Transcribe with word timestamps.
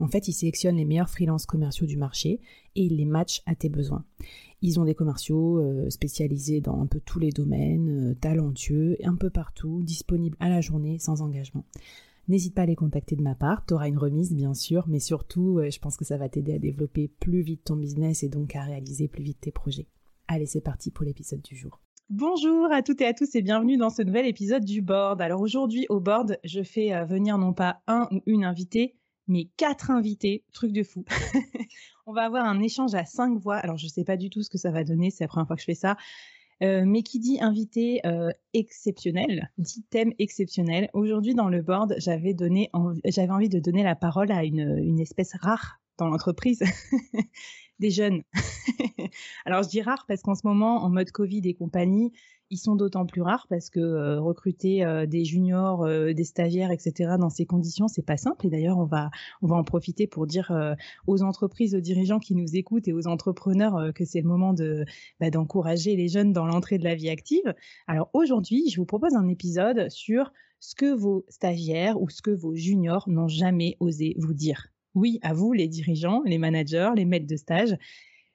En 0.00 0.06
fait, 0.06 0.28
ils 0.28 0.32
sélectionnent 0.32 0.76
les 0.76 0.84
meilleurs 0.84 1.10
freelances 1.10 1.46
commerciaux 1.46 1.86
du 1.86 1.96
marché 1.96 2.40
et 2.76 2.84
ils 2.84 2.96
les 2.96 3.04
matchent 3.04 3.42
à 3.46 3.56
tes 3.56 3.68
besoins. 3.68 4.04
Ils 4.62 4.78
ont 4.78 4.84
des 4.84 4.94
commerciaux 4.94 5.58
euh, 5.58 5.90
spécialisés 5.90 6.60
dans 6.60 6.80
un 6.80 6.86
peu 6.86 7.00
tous 7.00 7.18
les 7.18 7.30
domaines, 7.30 8.10
euh, 8.10 8.14
talentueux, 8.14 8.96
un 9.02 9.16
peu 9.16 9.30
partout, 9.30 9.82
disponibles 9.82 10.36
à 10.38 10.48
la 10.48 10.60
journée 10.60 10.98
sans 10.98 11.20
engagement. 11.20 11.64
N'hésite 12.28 12.54
pas 12.54 12.62
à 12.62 12.66
les 12.66 12.76
contacter 12.76 13.16
de 13.16 13.22
ma 13.22 13.34
part, 13.34 13.64
tu 13.66 13.74
auras 13.74 13.88
une 13.88 13.98
remise 13.98 14.34
bien 14.34 14.54
sûr, 14.54 14.86
mais 14.86 15.00
surtout, 15.00 15.58
euh, 15.58 15.70
je 15.70 15.78
pense 15.80 15.96
que 15.96 16.04
ça 16.04 16.16
va 16.16 16.28
t'aider 16.28 16.52
à 16.52 16.58
développer 16.58 17.08
plus 17.08 17.40
vite 17.40 17.64
ton 17.64 17.76
business 17.76 18.22
et 18.22 18.28
donc 18.28 18.54
à 18.54 18.62
réaliser 18.62 19.08
plus 19.08 19.22
vite 19.22 19.40
tes 19.40 19.50
projets. 19.50 19.88
Allez, 20.28 20.46
c'est 20.46 20.60
parti 20.60 20.90
pour 20.90 21.06
l'épisode 21.06 21.40
du 21.40 21.56
jour. 21.56 21.80
Bonjour 22.10 22.70
à 22.70 22.82
toutes 22.82 23.00
et 23.00 23.06
à 23.06 23.14
tous 23.14 23.34
et 23.34 23.42
bienvenue 23.42 23.76
dans 23.76 23.90
ce 23.90 24.02
nouvel 24.02 24.26
épisode 24.26 24.64
du 24.64 24.80
board. 24.82 25.20
Alors 25.20 25.40
aujourd'hui 25.40 25.86
au 25.88 26.00
board, 26.00 26.38
je 26.44 26.62
fais 26.62 27.04
venir 27.04 27.36
non 27.36 27.52
pas 27.52 27.82
un 27.86 28.08
ou 28.10 28.22
une 28.26 28.44
invitée, 28.44 28.97
mais 29.28 29.48
quatre 29.56 29.90
invités, 29.90 30.44
truc 30.52 30.72
de 30.72 30.82
fou. 30.82 31.04
On 32.06 32.12
va 32.12 32.24
avoir 32.24 32.44
un 32.44 32.60
échange 32.60 32.94
à 32.94 33.04
cinq 33.04 33.38
voix. 33.38 33.56
Alors 33.56 33.76
je 33.76 33.86
sais 33.86 34.04
pas 34.04 34.16
du 34.16 34.30
tout 34.30 34.42
ce 34.42 34.50
que 34.50 34.58
ça 34.58 34.70
va 34.70 34.84
donner, 34.84 35.10
c'est 35.10 35.24
la 35.24 35.28
première 35.28 35.46
fois 35.46 35.56
que 35.56 35.62
je 35.62 35.66
fais 35.66 35.74
ça. 35.74 35.96
Euh, 36.60 36.82
mais 36.84 37.02
qui 37.02 37.20
dit 37.20 37.38
invité 37.40 38.00
euh, 38.04 38.30
exceptionnel, 38.52 39.52
dit 39.58 39.84
thème 39.90 40.12
exceptionnel. 40.18 40.90
Aujourd'hui 40.92 41.34
dans 41.34 41.48
le 41.48 41.62
board, 41.62 41.94
j'avais 41.98 42.34
donné, 42.34 42.68
j'avais 43.04 43.30
envie 43.30 43.48
de 43.48 43.60
donner 43.60 43.84
la 43.84 43.94
parole 43.94 44.32
à 44.32 44.42
une, 44.42 44.76
une 44.82 44.98
espèce 44.98 45.34
rare 45.36 45.80
dans 45.98 46.08
l'entreprise 46.08 46.64
des 47.78 47.90
jeunes. 47.90 48.22
Alors 49.44 49.62
je 49.62 49.68
dis 49.68 49.82
rare 49.82 50.04
parce 50.08 50.22
qu'en 50.22 50.34
ce 50.34 50.46
moment, 50.46 50.84
en 50.84 50.90
mode 50.90 51.10
Covid 51.10 51.42
et 51.44 51.54
compagnie, 51.54 52.12
ils 52.50 52.58
sont 52.58 52.76
d'autant 52.76 53.04
plus 53.06 53.22
rares 53.22 53.46
parce 53.48 53.70
que 53.70 53.80
euh, 53.80 54.20
recruter 54.20 54.84
euh, 54.84 55.06
des 55.06 55.24
juniors, 55.24 55.84
euh, 55.84 56.12
des 56.12 56.24
stagiaires, 56.24 56.70
etc. 56.70 57.16
dans 57.18 57.30
ces 57.30 57.46
conditions, 57.46 57.88
c'est 57.88 58.04
pas 58.04 58.16
simple. 58.16 58.46
Et 58.46 58.50
d'ailleurs, 58.50 58.78
on 58.78 58.84
va 58.84 59.10
on 59.42 59.46
va 59.46 59.56
en 59.56 59.64
profiter 59.64 60.06
pour 60.06 60.26
dire 60.26 60.52
aux 61.06 61.22
entreprises, 61.22 61.74
aux 61.74 61.80
dirigeants 61.80 62.18
qui 62.18 62.34
nous 62.34 62.56
écoutent 62.56 62.88
et 62.88 62.92
aux 62.92 63.06
entrepreneurs 63.06 63.92
que 63.94 64.04
c'est 64.04 64.20
le 64.20 64.28
moment 64.28 64.54
de 64.54 64.84
bah, 65.20 65.30
d'encourager 65.30 65.96
les 65.96 66.08
jeunes 66.08 66.32
dans 66.32 66.46
l'entrée 66.46 66.78
de 66.78 66.84
la 66.84 66.94
vie 66.94 67.10
active. 67.10 67.54
Alors 67.86 68.10
aujourd'hui, 68.12 68.70
je 68.70 68.76
vous 68.80 68.86
propose 68.86 69.14
un 69.14 69.28
épisode 69.28 69.90
sur 69.90 70.32
ce 70.60 70.74
que 70.74 70.92
vos 70.92 71.24
stagiaires 71.28 72.00
ou 72.00 72.08
ce 72.08 72.22
que 72.22 72.30
vos 72.30 72.54
juniors 72.54 73.08
n'ont 73.08 73.28
jamais 73.28 73.76
osé 73.80 74.14
vous 74.18 74.34
dire. 74.34 74.68
Oui, 74.98 75.20
à 75.22 75.32
vous, 75.32 75.52
les 75.52 75.68
dirigeants, 75.68 76.22
les 76.24 76.38
managers, 76.38 76.90
les 76.96 77.04
maîtres 77.04 77.28
de 77.28 77.36
stage. 77.36 77.76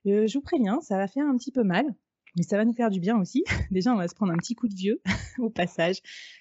Euh, 0.07 0.27
je 0.27 0.33
vous 0.35 0.41
préviens, 0.41 0.79
ça 0.79 0.95
va 0.95 1.09
faire 1.09 1.27
un 1.27 1.35
petit 1.35 1.51
peu 1.51 1.65
mal, 1.65 1.93
mais 2.37 2.43
ça 2.43 2.55
va 2.55 2.63
nous 2.63 2.71
faire 2.71 2.89
du 2.89 3.01
bien 3.01 3.19
aussi. 3.19 3.43
Déjà, 3.71 3.93
on 3.93 3.97
va 3.97 4.07
se 4.07 4.15
prendre 4.15 4.31
un 4.31 4.37
petit 4.37 4.55
coup 4.55 4.69
de 4.69 4.73
vieux 4.73 5.01
au 5.39 5.49
passage. 5.49 5.97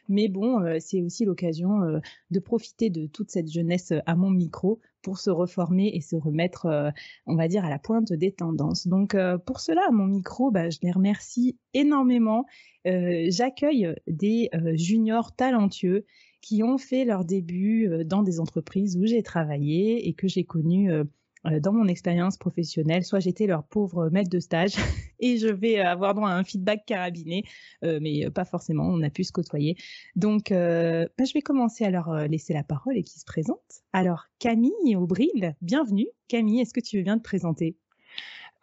Mais 0.08 0.28
bon, 0.28 0.60
euh, 0.60 0.76
c'est 0.78 1.02
aussi 1.02 1.24
l'occasion 1.24 1.82
euh, 1.82 1.98
de 2.30 2.38
profiter 2.38 2.88
de 2.88 3.08
toute 3.08 3.32
cette 3.32 3.50
jeunesse 3.50 3.92
à 4.06 4.14
mon 4.14 4.30
micro 4.30 4.78
pour 5.02 5.18
se 5.18 5.30
reformer 5.30 5.90
et 5.92 6.00
se 6.00 6.14
remettre, 6.14 6.92
on 7.26 7.34
va 7.34 7.48
dire, 7.48 7.64
à 7.64 7.70
la 7.70 7.80
pointe 7.80 8.12
des 8.12 8.30
tendances. 8.30 8.86
Donc, 8.86 9.16
pour 9.44 9.58
cela, 9.58 9.82
à 9.88 9.90
mon 9.90 10.06
micro, 10.06 10.52
bah, 10.52 10.70
je 10.70 10.78
les 10.84 10.92
remercie 10.92 11.58
énormément. 11.74 12.46
J'accueille 12.84 13.92
des 14.06 14.48
juniors 14.74 15.34
talentueux 15.34 16.06
qui 16.42 16.62
ont 16.62 16.76
fait 16.76 17.06
leur 17.06 17.24
début 17.24 17.88
euh, 17.88 18.04
dans 18.04 18.22
des 18.22 18.40
entreprises 18.40 18.98
où 18.98 19.06
j'ai 19.06 19.22
travaillé 19.22 20.06
et 20.08 20.12
que 20.12 20.28
j'ai 20.28 20.44
connues 20.44 20.92
euh, 20.92 21.04
euh, 21.46 21.60
dans 21.60 21.72
mon 21.72 21.86
expérience 21.86 22.36
professionnelle. 22.36 23.04
Soit 23.04 23.20
j'étais 23.20 23.46
leur 23.46 23.64
pauvre 23.64 24.10
maître 24.10 24.28
de 24.28 24.40
stage 24.40 24.74
et 25.20 25.38
je 25.38 25.48
vais 25.48 25.78
avoir 25.78 26.14
droit 26.14 26.28
à 26.28 26.34
un 26.34 26.44
feedback 26.44 26.84
carabiné, 26.84 27.44
mais 27.82 28.28
pas 28.30 28.44
forcément, 28.44 28.84
on 28.86 29.00
a 29.02 29.10
pu 29.10 29.24
se 29.24 29.32
côtoyer. 29.32 29.76
Donc, 30.16 30.50
bah, 30.50 31.24
je 31.24 31.32
vais 31.32 31.42
commencer 31.42 31.84
à 31.84 31.90
leur 31.90 32.26
laisser 32.26 32.52
la 32.52 32.64
parole 32.64 32.96
et 32.96 33.04
qui 33.04 33.20
se 33.20 33.24
présente. 33.24 33.60
Alors, 33.92 34.26
Camille 34.40 34.96
Aubril, 34.96 35.54
bienvenue. 35.62 36.08
Camille, 36.26 36.60
est-ce 36.60 36.74
que 36.74 36.80
tu 36.80 36.96
veux 36.96 37.04
bien 37.04 37.18
te 37.18 37.22
présenter? 37.22 37.76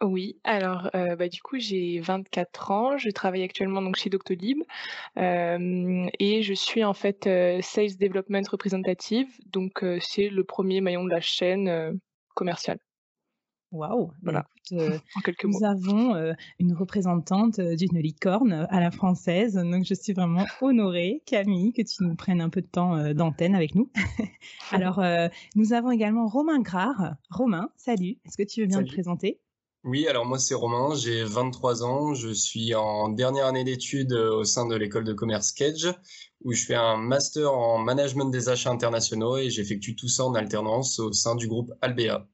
Oui, 0.02 0.40
alors 0.44 0.90
euh, 0.94 1.14
bah, 1.14 1.28
du 1.28 1.42
coup 1.42 1.58
j'ai 1.58 2.00
24 2.00 2.70
ans, 2.70 2.96
je 2.96 3.10
travaille 3.10 3.42
actuellement 3.42 3.82
donc 3.82 3.96
chez 3.96 4.08
Doctolib 4.08 4.62
euh, 5.18 6.06
et 6.18 6.42
je 6.42 6.54
suis 6.54 6.84
en 6.84 6.94
fait 6.94 7.26
euh, 7.26 7.60
Sales 7.60 7.98
Development 7.98 8.42
Representative, 8.50 9.28
donc 9.46 9.84
c'est 10.00 10.30
le 10.30 10.42
premier 10.44 10.80
maillon 10.80 11.04
de 11.04 11.10
la 11.10 11.20
chaîne 11.20 12.00
commerciale. 12.34 12.78
Waouh, 13.72 14.10
voilà. 14.22 14.46
en 14.72 15.20
quelques 15.22 15.44
nous 15.44 15.64
avons 15.64 16.34
une 16.58 16.72
représentante 16.72 17.60
d'une 17.60 17.98
licorne 17.98 18.66
à 18.70 18.80
la 18.80 18.90
française, 18.90 19.54
donc 19.54 19.84
je 19.84 19.94
suis 19.94 20.14
vraiment 20.14 20.46
honorée, 20.62 21.22
Camille, 21.26 21.72
que 21.72 21.82
tu 21.82 22.04
nous 22.04 22.14
prennes 22.14 22.40
un 22.40 22.48
peu 22.48 22.62
de 22.62 22.66
temps 22.66 23.12
d'antenne 23.12 23.54
avec 23.54 23.74
nous. 23.74 23.90
Alors, 24.72 25.02
nous 25.56 25.72
avons 25.72 25.90
également 25.90 26.26
Romain 26.26 26.60
Grard. 26.60 27.14
Romain, 27.30 27.70
salut, 27.76 28.16
est-ce 28.24 28.36
que 28.36 28.48
tu 28.48 28.62
veux 28.62 28.66
bien 28.66 28.82
te 28.82 28.90
présenter? 28.90 29.40
Oui, 29.84 30.06
alors 30.08 30.26
moi 30.26 30.38
c'est 30.38 30.54
Romain, 30.54 30.94
j'ai 30.94 31.24
23 31.24 31.82
ans, 31.84 32.12
je 32.12 32.28
suis 32.28 32.74
en 32.74 33.08
dernière 33.08 33.46
année 33.46 33.64
d'études 33.64 34.12
euh, 34.12 34.34
au 34.34 34.44
sein 34.44 34.66
de 34.66 34.76
l'école 34.76 35.04
de 35.04 35.14
commerce 35.14 35.52
Cage, 35.52 35.88
où 36.44 36.52
je 36.52 36.66
fais 36.66 36.74
un 36.74 36.98
master 36.98 37.54
en 37.54 37.78
management 37.78 38.26
des 38.26 38.50
achats 38.50 38.70
internationaux 38.70 39.38
et 39.38 39.48
j'effectue 39.48 39.96
tout 39.96 40.08
ça 40.08 40.24
en 40.26 40.34
alternance 40.34 40.98
au 40.98 41.12
sein 41.12 41.34
du 41.34 41.48
groupe 41.48 41.72
Albea. 41.80 42.28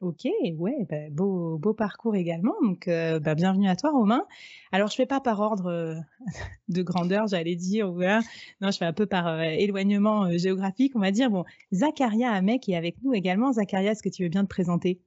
Ok, 0.00 0.26
ouais, 0.56 0.86
bah, 0.88 1.10
beau, 1.10 1.58
beau 1.58 1.74
parcours 1.74 2.14
également. 2.16 2.54
Donc, 2.62 2.86
euh, 2.88 3.18
bah, 3.20 3.34
bienvenue 3.34 3.68
à 3.68 3.74
toi, 3.74 3.90
Romain. 3.90 4.24
Alors, 4.70 4.88
je 4.88 4.94
fais 4.94 5.06
pas 5.06 5.20
par 5.20 5.40
ordre 5.40 5.66
euh, 5.66 5.94
de 6.68 6.82
grandeur, 6.82 7.26
j'allais 7.26 7.56
dire. 7.56 7.92
Ouais. 7.92 8.18
Non, 8.60 8.70
je 8.70 8.78
fais 8.78 8.84
un 8.84 8.92
peu 8.92 9.06
par 9.06 9.40
éloignement 9.42 10.30
géographique, 10.38 10.92
on 10.94 11.00
va 11.00 11.10
dire. 11.10 11.30
Bon, 11.30 11.44
Zacharia 11.72 12.30
Amek 12.30 12.68
est 12.68 12.76
avec 12.76 12.96
nous 13.02 13.12
également. 13.12 13.52
Zacharia, 13.52 13.92
est-ce 13.92 14.02
que 14.02 14.08
tu 14.08 14.22
veux 14.22 14.28
bien 14.28 14.44
te 14.44 14.48
présenter? 14.48 15.00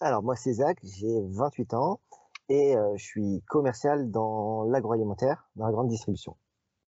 Alors, 0.00 0.22
moi, 0.22 0.34
c'est 0.34 0.54
Zach, 0.54 0.78
j'ai 0.82 1.20
28 1.28 1.74
ans 1.74 2.00
et 2.48 2.74
euh, 2.74 2.96
je 2.96 3.04
suis 3.04 3.42
commercial 3.46 4.10
dans 4.10 4.64
l'agroalimentaire, 4.64 5.48
dans 5.56 5.66
la 5.66 5.72
grande 5.72 5.88
distribution, 5.88 6.36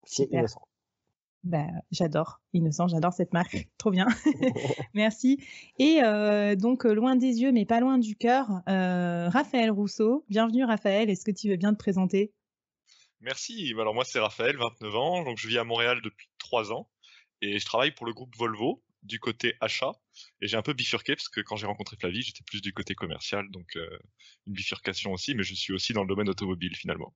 chez 0.05 0.27
Innocent. 0.31 0.61
Ben, 1.43 1.81
j'adore 1.91 2.41
Innocent, 2.53 2.87
j'adore 2.89 3.13
cette 3.13 3.33
marque, 3.33 3.67
trop 3.77 3.91
bien. 3.91 4.07
Merci. 4.93 5.41
Et 5.79 6.03
euh, 6.03 6.55
donc 6.55 6.83
loin 6.83 7.15
des 7.15 7.41
yeux, 7.41 7.51
mais 7.51 7.65
pas 7.65 7.79
loin 7.79 7.97
du 7.97 8.15
cœur, 8.15 8.61
euh, 8.67 9.29
Raphaël 9.29 9.71
Rousseau. 9.71 10.25
Bienvenue 10.29 10.65
Raphaël. 10.65 11.09
Est-ce 11.09 11.25
que 11.25 11.31
tu 11.31 11.49
veux 11.49 11.55
bien 11.55 11.73
te 11.73 11.79
présenter? 11.79 12.33
Merci. 13.21 13.73
Alors 13.79 13.93
moi 13.93 14.03
c'est 14.05 14.19
Raphaël, 14.19 14.57
29 14.57 14.95
ans, 14.95 15.23
donc 15.23 15.37
je 15.37 15.47
vis 15.47 15.57
à 15.57 15.63
Montréal 15.63 16.01
depuis 16.03 16.29
3 16.39 16.73
ans 16.73 16.89
et 17.41 17.57
je 17.57 17.65
travaille 17.65 17.91
pour 17.91 18.05
le 18.05 18.13
groupe 18.13 18.35
Volvo 18.37 18.83
du 19.03 19.19
côté 19.19 19.55
achat 19.61 19.91
et 20.41 20.47
j'ai 20.47 20.57
un 20.57 20.61
peu 20.61 20.73
bifurqué 20.73 21.15
parce 21.15 21.29
que 21.29 21.41
quand 21.41 21.55
j'ai 21.55 21.65
rencontré 21.65 21.95
Flavie, 21.97 22.21
j'étais 22.21 22.43
plus 22.45 22.61
du 22.61 22.73
côté 22.73 22.95
commercial, 22.95 23.49
donc 23.51 23.75
euh, 23.75 23.87
une 24.47 24.53
bifurcation 24.53 25.11
aussi, 25.11 25.35
mais 25.35 25.43
je 25.43 25.53
suis 25.53 25.73
aussi 25.73 25.93
dans 25.93 26.01
le 26.01 26.07
domaine 26.07 26.29
automobile 26.29 26.75
finalement. 26.75 27.13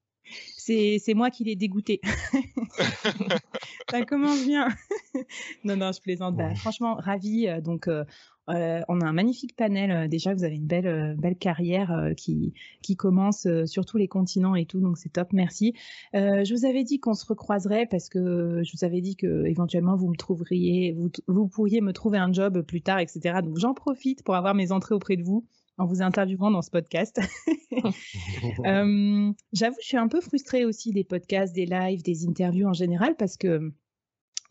c'est 0.58 1.14
moi 1.14 1.30
qui 1.30 1.44
l'ai 1.44 1.56
dégoûté. 1.56 2.00
ça 3.90 4.06
commence 4.06 4.46
bien. 4.46 4.70
non, 5.64 5.76
non, 5.76 5.92
je 5.92 6.02
plaisante. 6.02 6.36
Bah, 6.36 6.56
franchement, 6.56 6.96
ravi. 6.96 7.48
Euh, 7.48 7.62
donc, 7.62 7.88
euh, 7.88 8.06
euh, 8.50 8.82
on 8.88 9.02
a 9.02 9.06
un 9.06 9.14
magnifique 9.14 9.56
panel. 9.56 10.10
déjà, 10.10 10.34
vous 10.34 10.44
avez 10.44 10.56
une 10.56 10.68
belle, 10.68 11.16
belle 11.18 11.38
carrière 11.38 12.12
qui, 12.18 12.54
qui 12.82 12.96
commence 12.96 13.48
sur 13.66 13.86
tous 13.86 13.98
les 13.98 14.08
continents 14.08 14.56
et 14.56 14.66
tout. 14.66 14.80
Donc, 14.80 14.98
c'est 14.98 15.10
top. 15.10 15.34
Merci. 15.34 15.74
je 16.14 16.54
vous 16.54 16.66
avais 16.66 16.84
dit 16.84 17.00
qu'on 17.00 17.14
se 17.14 17.26
recroiserait 17.26 17.86
parce 17.86 18.10
que 18.10 18.62
je 18.64 18.72
vous 18.76 18.84
avais 18.84 19.02
dit 19.02 19.16
que 19.16 19.46
éventuellement 19.46 19.96
vous 19.96 20.10
me 20.10 20.16
trouveriez, 20.16 20.94
vous, 20.94 21.10
vous 21.28 21.48
pourriez 21.48 21.82
me 21.82 21.94
trouver 21.94 22.18
un 22.18 22.32
job 22.32 22.62
plus 22.62 22.82
tard, 22.82 23.00
etc. 23.00 23.40
Donc, 23.44 23.58
j'en 23.58 23.74
profite 23.74 24.24
pour 24.24 24.36
avoir 24.36 24.56
mes 24.56 24.72
entrées 24.72 24.96
auprès 24.96 25.18
de 25.18 25.24
vous 25.24 25.46
en 25.78 25.86
vous 25.86 26.02
interviewant 26.02 26.52
dans 26.52 26.62
ce 26.62 26.70
podcast. 26.70 27.20
euh, 28.66 29.32
J'avoue, 29.54 29.78
je 29.82 29.88
suis 29.88 29.98
un 29.98 30.08
peu 30.08 30.22
frustrée 30.22 30.66
aussi 30.66 30.92
des 30.92 31.04
podcasts, 31.04 31.54
des 31.54 31.66
lives, 31.66 32.04
des 32.04 32.28
interviews 32.28 32.68
en 32.68 32.74
général 32.74 33.16
parce 33.18 33.38
que 33.38 33.72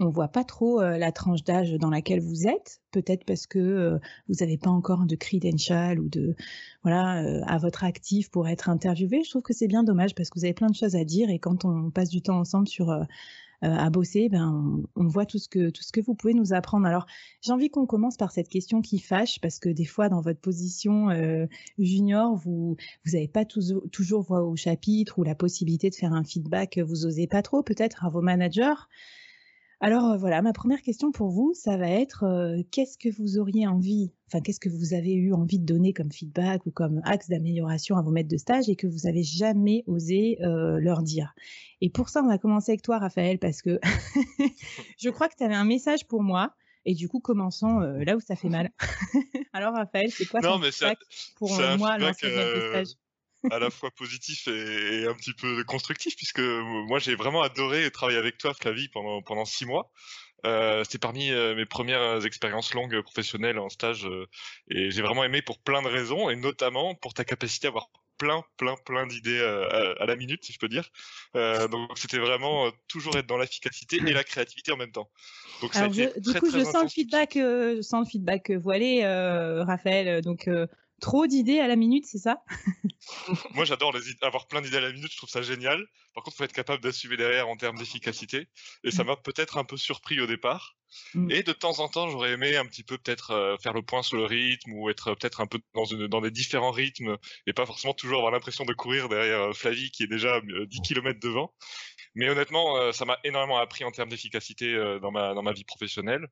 on 0.03 0.11
voit 0.11 0.29
pas 0.29 0.45
trop 0.45 0.81
euh, 0.81 0.99
la 0.99 1.13
tranche 1.13 1.45
d'âge 1.45 1.73
dans 1.75 1.91
laquelle 1.91 2.21
vous 2.21 2.47
êtes. 2.47 2.81
Peut-être 2.91 3.25
parce 3.25 3.47
que 3.47 3.59
euh, 3.59 3.99
vous 4.29 4.35
n'avez 4.41 4.59
pas 4.59 4.71
encore 4.71 5.07
de 5.07 5.17
credential 5.17 5.99
ou 6.01 6.09
de 6.09 6.35
voilà 6.83 7.23
euh, 7.23 7.41
à 7.47 7.59
votre 7.59 7.85
actif 7.85 8.31
pour 8.31 8.49
être 8.49 8.69
interviewé. 8.69 9.23
Je 9.25 9.31
trouve 9.31 9.43
que 9.43 9.55
c'est 9.55 9.69
bien 9.69 9.85
dommage 9.85 10.15
parce 10.15 10.31
que 10.31 10.39
vous 10.39 10.45
avez 10.45 10.55
plein 10.55 10.69
de 10.69 10.75
choses 10.75 10.97
à 10.97 11.05
dire 11.05 11.31
et 11.31 11.39
quand 11.39 11.65
on 11.65 11.91
passe 11.91 12.11
du 12.11 12.23
temps 12.23 12.39
ensemble 12.39 12.69
sur 12.69 12.95
à 13.65 13.91
bosser, 13.91 14.29
ben, 14.29 14.83
on, 14.97 15.07
voit 15.07 15.25
tout 15.25 15.39
ce, 15.39 15.49
que, 15.49 15.71
tout 15.71 15.85
ce 15.85 15.93
que 15.93 16.01
vous 16.01 16.17
pouvez 16.17 16.35
nous 16.35 16.53
apprendre. 16.53 16.85
Alors, 16.85 17.07
j'ai 17.43 17.53
envie 17.53 17.71
qu'on 17.71 17.87
commence 17.87 18.17
par 18.17 18.33
cette 18.33 18.49
question 18.49 18.83
qui 18.83 18.99
fâche, 18.99 19.39
parce 19.41 19.61
que 19.61 19.69
des 19.69 19.85
fois, 19.85 20.09
dans 20.09 20.21
votre 20.21 20.41
position 20.41 21.11
junior, 21.79 22.35
vous 22.35 22.77
vous 23.05 23.13
n'avez 23.13 23.29
pas 23.29 23.45
toujours 23.45 24.23
voix 24.23 24.43
au 24.43 24.57
chapitre 24.57 25.21
ou 25.21 25.23
la 25.23 25.37
possibilité 25.37 25.91
de 25.91 25.95
faire 25.95 26.13
un 26.13 26.25
feedback, 26.25 26.81
vous 26.81 27.07
osez 27.07 27.29
pas 27.29 27.43
trop 27.43 27.63
peut-être 27.63 28.05
à 28.05 28.09
vos 28.09 28.21
managers. 28.21 28.75
Alors 29.83 30.13
euh, 30.13 30.17
voilà, 30.17 30.43
ma 30.43 30.53
première 30.53 30.81
question 30.81 31.11
pour 31.11 31.31
vous, 31.31 31.55
ça 31.55 31.77
va 31.77 31.89
être 31.89 32.23
euh, 32.23 32.63
qu'est-ce 32.71 32.97
que 32.97 33.09
vous 33.09 33.37
auriez 33.37 33.67
envie, 33.67 34.13
enfin 34.29 34.41
qu'est-ce 34.41 34.61
que 34.61 34.69
vous 34.69 34.95
avez 34.95 35.13
eu 35.13 35.33
envie 35.35 35.59
de 35.59 35.67
donner 35.67 35.93
comme 35.93 36.13
feedback 36.13 36.65
ou 36.67 36.71
comme 36.71 37.01
axe 37.03 37.29
d'amélioration 37.29 37.97
à 37.97 38.03
vos 38.03 38.13
maîtres 38.13 38.29
de 38.29 38.37
stage 38.37 38.69
et 38.69 38.77
que 38.77 38.87
vous 38.87 39.09
avez 39.09 39.25
jamais 39.25 39.83
osé 39.89 40.39
euh, 40.43 40.79
leur 40.79 41.03
dire? 41.03 41.35
Et 41.81 41.91
pour 41.91 42.11
ça, 42.11 42.23
on 42.23 42.29
va 42.29 42.39
commencer 42.39 42.71
avec 42.71 42.83
toi, 42.83 43.01
Raphaël, 43.01 43.41
parce 43.41 43.61
que 43.61 43.81
je 44.99 45.11
crois 45.11 45.29
que 45.29 45.35
tu 45.37 45.43
avais 45.43 45.57
un 45.57 45.65
message 45.65 46.07
pour 46.07 46.23
moi. 46.23 46.55
Et 46.85 46.95
du 46.95 47.09
coup, 47.09 47.21
commençons 47.21 47.79
là 47.79 48.17
où 48.17 48.21
ça 48.21 48.35
fait 48.35 48.49
mal. 48.49 48.71
Alors, 49.53 49.73
Raphaël, 49.73 50.11
c'est 50.11 50.27
quoi 50.27 50.41
ton 50.41 50.61
feedback 50.61 50.99
pour 51.37 51.51
moi, 51.79 51.97
lancer 51.99 52.27
maître 52.27 52.55
de 52.55 52.69
stage? 52.71 53.02
À 53.51 53.59
la 53.59 53.71
fois 53.71 53.91
positif 53.91 54.47
et, 54.49 55.07
un 55.07 55.15
petit 55.15 55.35
peu 55.35 55.65
constructif, 55.65 56.17
puisque 56.17 56.41
moi 56.41 56.99
j'ai 56.99 57.15
vraiment 57.15 57.43
adoré 57.43 57.91
travailler 57.91 58.19
avec 58.19 58.39
toi, 58.39 58.55
Flavie, 58.55 58.89
pendant, 58.89 59.23
pendant 59.23 59.45
six 59.45 59.67
mois. 59.67 59.91
Euh, 60.45 60.83
C'était 60.85 60.99
parmi 60.99 61.31
euh, 61.31 61.55
mes 61.55 61.67
premières 61.67 62.25
expériences 62.27 62.75
longues 62.75 63.01
professionnelles 63.03 63.59
en 63.59 63.69
stage, 63.69 64.07
euh, 64.07 64.27
et 64.69 64.91
j'ai 64.91 65.03
vraiment 65.03 65.25
aimé 65.25 65.41
pour 65.43 65.61
plein 65.61 65.83
de 65.83 65.89
raisons, 65.89 66.31
et 66.31 66.37
notamment 66.37 66.95
pour 66.97 67.15
ta 67.15 67.25
capacité 67.25 67.69
à 67.69 67.71
avoir 67.71 67.89
plein, 68.19 68.43
plein, 68.57 68.75
plein 68.85 69.07
d'idées 69.07 69.39
euh, 69.39 69.95
à, 70.01 70.07
la 70.07 70.17
minute, 70.17 70.45
si 70.45 70.53
je 70.53 70.59
peux 70.59 70.69
dire. 70.69 70.89
donc 71.35 71.97
c'était 71.97 72.19
vraiment 72.19 72.71
toujours 72.89 73.17
être 73.17 73.27
dans 73.27 73.39
l'efficacité 73.39 73.97
et 73.97 74.13
la 74.13 74.23
créativité 74.25 74.73
en 74.73 74.77
même 74.77 74.93
temps. 74.93 75.11
Donc 75.61 75.75
ça 75.75 75.89
du 75.89 76.09
coup, 76.09 76.51
je 76.51 76.65
sens 76.65 76.83
le 76.83 76.89
feedback, 76.89 77.33
je 77.35 77.81
sens 77.83 78.07
le 78.07 78.11
feedback 78.11 78.51
voilé, 78.51 79.05
Raphaël. 79.05 80.23
Donc 80.23 80.49
trop 81.03 81.27
d'idées 81.27 81.59
à 81.59 81.67
la 81.67 81.77
minute, 81.77 82.07
c'est 82.07 82.19
ça? 82.19 82.43
Moi, 83.55 83.67
j'adore 83.67 83.95
avoir 84.23 84.47
plein 84.47 84.63
d'idées 84.63 84.79
à 84.79 84.81
la 84.81 84.93
minute, 84.93 85.11
je 85.13 85.17
trouve 85.19 85.29
ça 85.29 85.43
génial. 85.43 85.85
Par 86.15 86.23
contre, 86.23 86.37
il 86.37 86.39
faut 86.39 86.45
être 86.45 86.53
capable 86.53 86.83
d'assumer 86.83 87.17
derrière 87.17 87.49
en 87.49 87.57
termes 87.57 87.77
d'efficacité. 87.77 88.49
Et 88.85 88.91
ça 88.91 89.05
mm. 89.05 89.09
m'a 89.09 89.17
peut-être 89.17 89.59
un 89.59 89.65
peu 89.65 89.77
surpris 89.77 90.21
au 90.21 90.27
départ. 90.27 90.77
Mm. 91.15 91.31
Et 91.31 91.43
de 91.43 91.53
temps 91.53 91.81
en 91.81 91.89
temps, 91.89 92.09
j'aurais 92.09 92.33
aimé 92.33 92.57
un 92.57 92.67
petit 92.67 92.83
peu 92.83 92.99
peut-être 92.99 93.31
euh, 93.33 93.57
faire 93.59 93.73
le 93.73 93.83
point 93.83 94.03
sur 94.03 94.17
le 94.17 94.25
rythme 94.25 94.73
ou 94.73 94.91
être 94.91 95.15
peut-être 95.15 95.41
un 95.41 95.47
peu 95.47 95.59
dans, 95.75 95.85
une, 95.85 96.07
dans 96.07 96.21
des 96.21 96.31
différents 96.31 96.71
rythmes 96.71 97.17
et 97.47 97.53
pas 97.53 97.67
forcément 97.67 97.95
toujours 97.95 98.19
avoir 98.19 98.33
l'impression 98.33 98.65
de 98.65 98.73
courir 98.73 99.09
derrière 99.09 99.41
euh, 99.41 99.53
Flavie 99.53 99.91
qui 99.91 100.05
est 100.05 100.09
déjà 100.09 100.41
10 100.41 100.53
euh, 100.53 100.67
km 100.85 101.19
devant. 101.21 101.53
Mais 102.15 102.29
honnêtement, 102.29 102.93
ça 102.93 103.07
m'a 103.07 103.19
énormément 103.25 103.57
appris 103.57 103.85
en 103.85 103.91
termes 103.91 104.11
d'efficacité 104.11 104.75
dans, 105.01 105.11
ma, 105.11 105.33
dans 105.33 105.43
ma 105.43 105.53
vie 105.53 105.65
professionnelle. 105.65 106.27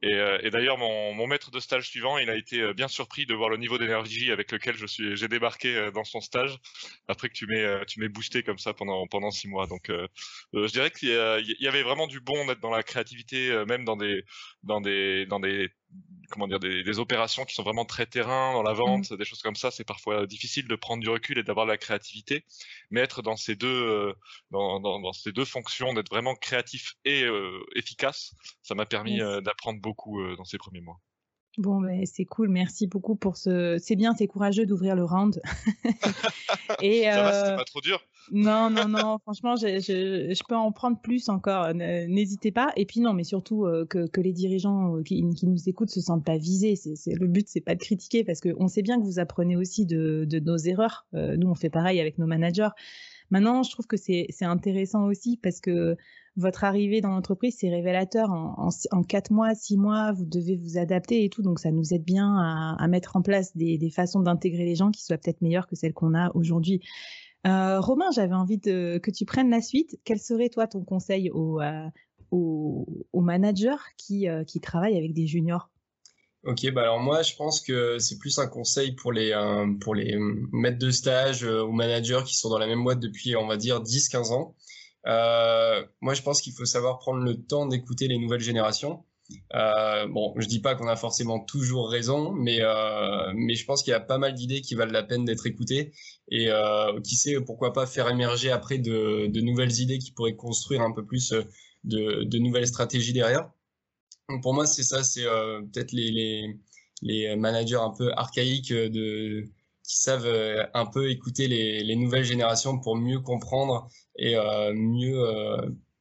Et, 0.00 0.12
et 0.12 0.50
d'ailleurs, 0.50 0.78
mon, 0.78 1.12
mon, 1.12 1.26
maître 1.26 1.50
de 1.50 1.58
stage 1.58 1.88
suivant, 1.88 2.18
il 2.18 2.30
a 2.30 2.36
été 2.36 2.72
bien 2.72 2.86
surpris 2.86 3.26
de 3.26 3.34
voir 3.34 3.48
le 3.48 3.56
niveau 3.56 3.76
d'énergie 3.76 4.30
avec 4.30 4.52
lequel 4.52 4.76
je 4.76 4.86
suis, 4.86 5.16
j'ai 5.16 5.26
débarqué 5.26 5.90
dans 5.92 6.04
son 6.04 6.20
stage 6.20 6.56
après 7.08 7.28
que 7.28 7.34
tu 7.34 7.48
m'aies, 7.48 7.84
tu 7.86 7.98
m'aies 7.98 8.08
boosté 8.08 8.44
comme 8.44 8.58
ça 8.58 8.74
pendant, 8.74 9.08
pendant 9.08 9.32
six 9.32 9.48
mois. 9.48 9.66
Donc, 9.66 9.90
je 10.52 10.70
dirais 10.70 10.92
qu'il 10.92 11.08
y, 11.08 11.66
avait 11.66 11.82
vraiment 11.82 12.06
du 12.06 12.20
bon 12.20 12.46
d'être 12.46 12.60
dans 12.60 12.70
la 12.70 12.84
créativité, 12.84 13.64
même 13.66 13.84
dans 13.84 13.96
des 13.96 14.03
dans 14.62 14.80
des 14.80 15.26
dans 15.26 15.40
des 15.40 15.70
comment 16.30 16.48
dire 16.48 16.58
des, 16.58 16.98
opérations 16.98 17.44
qui 17.44 17.54
sont 17.54 17.62
vraiment 17.62 17.84
très 17.84 18.06
terrain 18.06 18.52
dans 18.52 18.62
la 18.62 18.72
mmh. 18.72 18.76
vente, 18.76 19.12
des 19.12 19.24
choses 19.24 19.42
comme 19.42 19.56
ça, 19.56 19.70
c'est 19.70 19.84
parfois 19.84 20.26
difficile 20.26 20.66
de 20.68 20.76
prendre 20.76 21.02
du 21.02 21.08
recul 21.08 21.38
et 21.38 21.42
d'avoir 21.42 21.66
de 21.66 21.70
la 21.70 21.78
créativité. 21.78 22.44
Mais 22.90 23.00
être 23.00 23.22
dans 23.22 23.36
ces 23.36 23.56
deux 23.56 23.68
euh, 23.68 24.12
dans, 24.50 24.80
dans, 24.80 25.12
ces 25.12 25.32
deux 25.32 25.44
fonctions, 25.44 25.92
d'être 25.94 26.10
vraiment 26.10 26.34
créatif 26.34 26.94
et 27.04 27.22
euh, 27.24 27.60
efficace, 27.74 28.34
ça 28.62 28.74
m'a 28.74 28.86
permis 28.86 29.20
euh, 29.20 29.40
d'apprendre 29.40 29.80
beaucoup 29.80 30.20
dans 30.36 30.44
ces 30.44 30.58
premiers 30.58 30.80
mois. 30.80 31.00
Bon, 31.58 31.78
mais 31.78 32.04
c'est 32.06 32.24
cool, 32.24 32.48
merci 32.48 32.86
beaucoup 32.86 33.14
pour 33.14 33.36
ce. 33.36 33.76
C'est 33.78 33.96
bien, 33.96 34.14
c'est 34.14 34.26
courageux 34.26 34.66
d'ouvrir 34.66 34.96
le 34.96 35.04
round. 35.04 35.40
et 36.82 37.04
ça 37.04 37.22
va, 37.22 37.32
c'était 37.32 37.56
pas 37.56 37.64
trop 37.64 37.80
dur. 37.80 38.00
Non, 38.32 38.70
non, 38.70 38.88
non, 38.88 39.18
franchement, 39.22 39.56
je, 39.56 39.78
je, 39.78 40.42
peux 40.48 40.56
en 40.56 40.72
prendre 40.72 40.98
plus 41.00 41.28
encore. 41.28 41.72
N'hésitez 41.74 42.50
pas. 42.50 42.72
Et 42.76 42.86
puis 42.86 43.00
non, 43.00 43.12
mais 43.12 43.24
surtout 43.24 43.66
euh, 43.66 43.84
que, 43.86 44.06
que, 44.06 44.20
les 44.20 44.32
dirigeants 44.32 44.96
euh, 44.96 45.02
qui, 45.02 45.22
qui, 45.34 45.46
nous 45.46 45.68
écoutent 45.68 45.90
se 45.90 46.00
sentent 46.00 46.24
pas 46.24 46.38
visés. 46.38 46.76
C'est, 46.76 47.14
le 47.14 47.26
but, 47.26 47.46
c'est 47.48 47.60
pas 47.60 47.74
de 47.74 47.80
critiquer 47.80 48.24
parce 48.24 48.40
qu'on 48.40 48.68
sait 48.68 48.82
bien 48.82 48.98
que 48.98 49.04
vous 49.04 49.18
apprenez 49.18 49.56
aussi 49.56 49.86
de, 49.86 50.24
de 50.28 50.38
nos 50.38 50.56
erreurs. 50.56 51.06
Euh, 51.14 51.36
nous, 51.36 51.48
on 51.48 51.54
fait 51.54 51.70
pareil 51.70 52.00
avec 52.00 52.18
nos 52.18 52.26
managers. 52.26 52.70
Maintenant, 53.30 53.62
je 53.62 53.70
trouve 53.70 53.86
que 53.86 53.96
c'est, 53.96 54.28
intéressant 54.42 55.04
aussi 55.06 55.38
parce 55.42 55.60
que 55.60 55.96
votre 56.36 56.64
arrivée 56.64 57.00
dans 57.00 57.10
l'entreprise, 57.10 57.56
c'est 57.58 57.70
révélateur. 57.70 58.30
En, 58.30 58.68
en, 58.90 59.02
quatre 59.02 59.30
mois, 59.30 59.54
six 59.54 59.76
mois, 59.76 60.12
vous 60.12 60.24
devez 60.24 60.56
vous 60.56 60.78
adapter 60.78 61.24
et 61.24 61.28
tout. 61.28 61.42
Donc, 61.42 61.58
ça 61.58 61.70
nous 61.70 61.94
aide 61.94 62.04
bien 62.04 62.36
à, 62.78 62.88
mettre 62.88 63.16
en 63.16 63.22
place 63.22 63.56
des, 63.56 63.90
façons 63.90 64.20
d'intégrer 64.20 64.64
les 64.64 64.74
gens 64.74 64.90
qui 64.90 65.04
soient 65.04 65.18
peut-être 65.18 65.42
meilleures 65.42 65.66
que 65.66 65.76
celles 65.76 65.94
qu'on 65.94 66.14
a 66.14 66.30
aujourd'hui. 66.34 66.80
Euh, 67.46 67.80
Romain, 67.80 68.10
j'avais 68.14 68.34
envie 68.34 68.60
que 68.60 69.10
tu 69.10 69.24
prennes 69.24 69.50
la 69.50 69.60
suite. 69.60 69.98
Quel 70.04 70.18
serait 70.18 70.48
toi 70.48 70.66
ton 70.66 70.82
conseil 70.84 71.30
aux, 71.30 71.60
euh, 71.60 71.88
managers 73.14 73.82
qui, 73.96 74.28
euh, 74.28 74.44
qui 74.44 74.60
travaillent 74.60 74.96
avec 74.96 75.12
des 75.12 75.26
juniors? 75.26 75.70
Ok, 76.46 76.70
bah 76.72 76.82
alors 76.82 77.00
moi 77.00 77.22
je 77.22 77.34
pense 77.36 77.60
que 77.60 77.98
c'est 77.98 78.18
plus 78.18 78.38
un 78.38 78.46
conseil 78.46 78.92
pour 78.92 79.12
les 79.12 79.32
pour 79.80 79.94
les 79.94 80.16
maîtres 80.52 80.78
de 80.78 80.90
stage 80.90 81.42
ou 81.44 81.72
managers 81.72 82.20
qui 82.26 82.34
sont 82.34 82.50
dans 82.50 82.58
la 82.58 82.66
même 82.66 82.84
boîte 82.84 83.00
depuis 83.00 83.34
on 83.36 83.46
va 83.46 83.56
dire 83.56 83.82
10-15 83.82 84.32
ans. 84.32 84.54
moi 86.00 86.14
je 86.14 86.22
pense 86.22 86.42
qu'il 86.42 86.52
faut 86.52 86.66
savoir 86.66 86.98
prendre 86.98 87.22
le 87.22 87.42
temps 87.42 87.66
d'écouter 87.66 88.08
les 88.08 88.18
nouvelles 88.18 88.40
générations. 88.40 89.04
Euh, 89.54 90.06
bon, 90.08 90.34
je 90.36 90.46
dis 90.46 90.60
pas 90.60 90.74
qu'on 90.74 90.88
a 90.88 90.96
forcément 90.96 91.40
toujours 91.40 91.90
raison, 91.90 92.32
mais 92.32 92.58
euh, 92.60 93.32
mais 93.34 93.54
je 93.54 93.64
pense 93.64 93.82
qu'il 93.82 93.90
y 93.92 93.94
a 93.94 94.00
pas 94.00 94.18
mal 94.18 94.34
d'idées 94.34 94.60
qui 94.60 94.74
valent 94.74 94.92
la 94.92 95.02
peine 95.02 95.24
d'être 95.24 95.46
écoutées 95.46 95.92
et 96.30 96.50
euh, 96.50 97.00
qui 97.00 97.16
sait 97.16 97.40
pourquoi 97.40 97.72
pas 97.72 97.86
faire 97.86 98.08
émerger 98.08 98.50
après 98.50 98.78
de, 98.78 99.26
de, 99.28 99.40
nouvelles 99.40 99.80
idées 99.80 99.98
qui 99.98 100.12
pourraient 100.12 100.36
construire 100.36 100.82
un 100.82 100.92
peu 100.92 101.04
plus 101.04 101.32
de, 101.84 102.24
de 102.24 102.38
nouvelles 102.38 102.66
stratégies 102.66 103.12
derrière. 103.12 103.50
Donc 104.28 104.42
pour 104.42 104.54
moi, 104.54 104.66
c'est 104.66 104.82
ça, 104.82 105.02
c'est 105.02 105.24
euh, 105.24 105.60
peut-être 105.62 105.92
les, 105.92 106.10
les, 106.10 106.58
les 107.02 107.36
managers 107.36 107.76
un 107.76 107.90
peu 107.90 108.12
archaïques 108.12 108.72
de 108.72 109.44
qui 109.82 109.98
savent 109.98 110.26
euh, 110.26 110.64
un 110.72 110.86
peu 110.86 111.10
écouter 111.10 111.46
les, 111.46 111.84
les 111.84 111.96
nouvelles 111.96 112.24
générations 112.24 112.78
pour 112.78 112.96
mieux 112.96 113.20
comprendre 113.20 113.88
et 114.16 114.34
mieux 114.72 115.20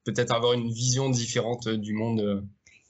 peut-être 0.05 0.33
avoir 0.33 0.53
une 0.53 0.71
vision 0.71 1.09
différente 1.09 1.67
du 1.67 1.93
monde 1.93 2.45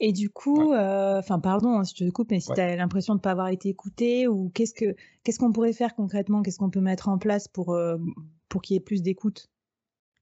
et 0.05 0.11
du 0.11 0.29
coup, 0.29 0.73
euh, 0.73 1.19
enfin, 1.19 1.39
pardon 1.39 1.77
hein, 1.79 1.85
si 1.85 1.95
je 1.97 2.05
te 2.05 2.09
coupe, 2.09 2.31
mais 2.31 2.41
si 2.41 2.51
tu 2.51 2.59
as 2.59 2.75
l'impression 2.75 3.13
de 3.13 3.19
ne 3.19 3.21
pas 3.21 3.31
avoir 3.31 3.47
été 3.47 3.69
écouté, 3.69 4.27
ou 4.27 4.51
qu'est-ce 4.53 4.73
que 4.73 4.95
qu'est-ce 5.23 5.39
qu'on 5.39 5.53
pourrait 5.53 5.71
faire 5.71 5.95
concrètement? 5.95 6.41
Qu'est-ce 6.41 6.57
qu'on 6.57 6.69
peut 6.69 6.81
mettre 6.81 7.07
en 7.07 7.17
place 7.17 7.47
pour, 7.47 7.73
euh, 7.73 7.97
pour 8.49 8.61
qu'il 8.61 8.73
y 8.73 8.77
ait 8.77 8.81
plus 8.81 9.01
d'écoute? 9.01 9.49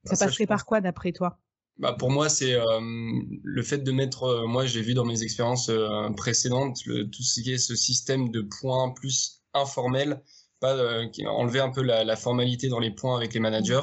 Bah, 0.04 0.14
Ça 0.14 0.26
passerait 0.26 0.46
par 0.46 0.68
quoi 0.68 0.82
d'après 0.82 1.14
toi? 1.14 1.40
Bah 1.78 1.94
pour 1.94 2.12
moi, 2.12 2.30
c'est 2.30 2.54
euh, 2.54 2.80
le 3.44 3.64
fait 3.64 3.80
de 3.80 3.92
mettre, 3.92 4.46
moi 4.48 4.66
j'ai 4.66 4.82
vu 4.82 4.94
dans 4.94 5.06
mes 5.06 5.24
expériences 5.24 5.72
précédentes, 6.16 6.86
le, 6.86 7.10
tout 7.10 7.24
ce 7.24 7.42
qui 7.42 7.54
est 7.54 7.58
ce 7.58 7.76
système 7.76 8.30
de 8.30 8.42
points 8.42 8.92
plus 8.92 9.42
informel, 9.54 10.22
pas 10.60 10.78
enlever 11.28 11.60
un 11.60 11.72
peu 11.72 11.82
la, 11.82 12.04
la, 12.04 12.16
formalité 12.16 12.68
dans 12.68 12.80
les 12.80 12.92
points 12.92 13.18
avec 13.18 13.34
les 13.34 13.40
managers 13.40 13.82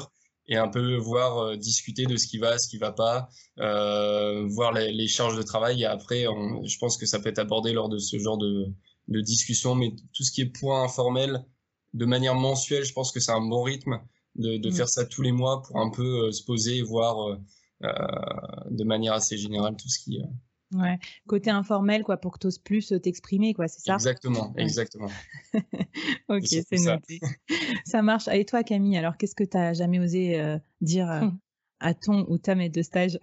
et 0.49 0.57
un 0.57 0.67
peu 0.67 0.95
voir 0.97 1.37
euh, 1.37 1.55
discuter 1.55 2.05
de 2.05 2.17
ce 2.17 2.27
qui 2.27 2.39
va, 2.39 2.57
ce 2.57 2.67
qui 2.67 2.77
va 2.77 2.91
pas, 2.91 3.29
euh, 3.59 4.47
voir 4.47 4.73
les, 4.73 4.91
les, 4.91 5.07
charges 5.07 5.37
de 5.37 5.43
travail. 5.43 5.83
Et 5.83 5.85
après, 5.85 6.27
on, 6.27 6.65
je 6.65 6.77
pense 6.79 6.97
que 6.97 7.05
ça 7.05 7.19
peut 7.19 7.29
être 7.29 7.39
abordé 7.39 7.71
lors 7.71 7.87
de 7.87 7.99
ce 7.99 8.17
genre 8.17 8.37
de, 8.37 8.65
de 9.07 9.21
discussion. 9.21 9.75
Mais 9.75 9.93
tout 10.13 10.23
ce 10.23 10.31
qui 10.31 10.41
est 10.41 10.47
point 10.47 10.83
informel, 10.83 11.45
de 11.93 12.05
manière 12.05 12.35
mensuelle, 12.35 12.83
je 12.83 12.93
pense 12.93 13.11
que 13.11 13.19
c'est 13.19 13.31
un 13.31 13.47
bon 13.47 13.61
rythme 13.61 14.01
de, 14.35 14.57
de 14.57 14.69
mmh. 14.69 14.73
faire 14.73 14.89
ça 14.89 15.05
tous 15.05 15.21
les 15.21 15.31
mois 15.31 15.61
pour 15.61 15.77
un 15.77 15.91
peu 15.91 16.31
se 16.31 16.43
poser 16.43 16.77
et 16.77 16.81
voir 16.81 17.37
de 17.81 18.83
manière 18.83 19.13
assez 19.13 19.37
générale 19.37 19.75
tout 19.75 19.89
ce 19.89 19.99
qui 19.99 20.21
Ouais, 20.71 20.99
côté 21.27 21.49
informel, 21.49 22.03
quoi, 22.03 22.17
pour 22.17 22.33
que 22.33 22.39
tu 22.39 22.47
oses 22.47 22.59
plus 22.59 22.93
t'exprimer, 23.01 23.55
quoi, 23.55 23.67
c'est 23.67 23.81
ça? 23.81 23.95
Exactement, 23.95 24.53
exactement. 24.55 25.09
ok, 26.29 26.45
c'est 26.45 26.79
noté. 26.85 27.19
Ça. 27.85 28.03
marche. 28.03 28.27
Et 28.27 28.45
toi, 28.45 28.63
Camille, 28.63 28.97
alors 28.97 29.17
qu'est-ce 29.17 29.33
que 29.33 29.43
tu 29.43 29.57
n'as 29.57 29.73
jamais 29.73 29.99
osé 29.99 30.59
dire 30.79 31.09
à 31.79 31.93
ton 31.95 32.25
ou 32.29 32.37
ta 32.37 32.53
maître 32.53 32.75
de 32.75 32.83
stage? 32.83 33.19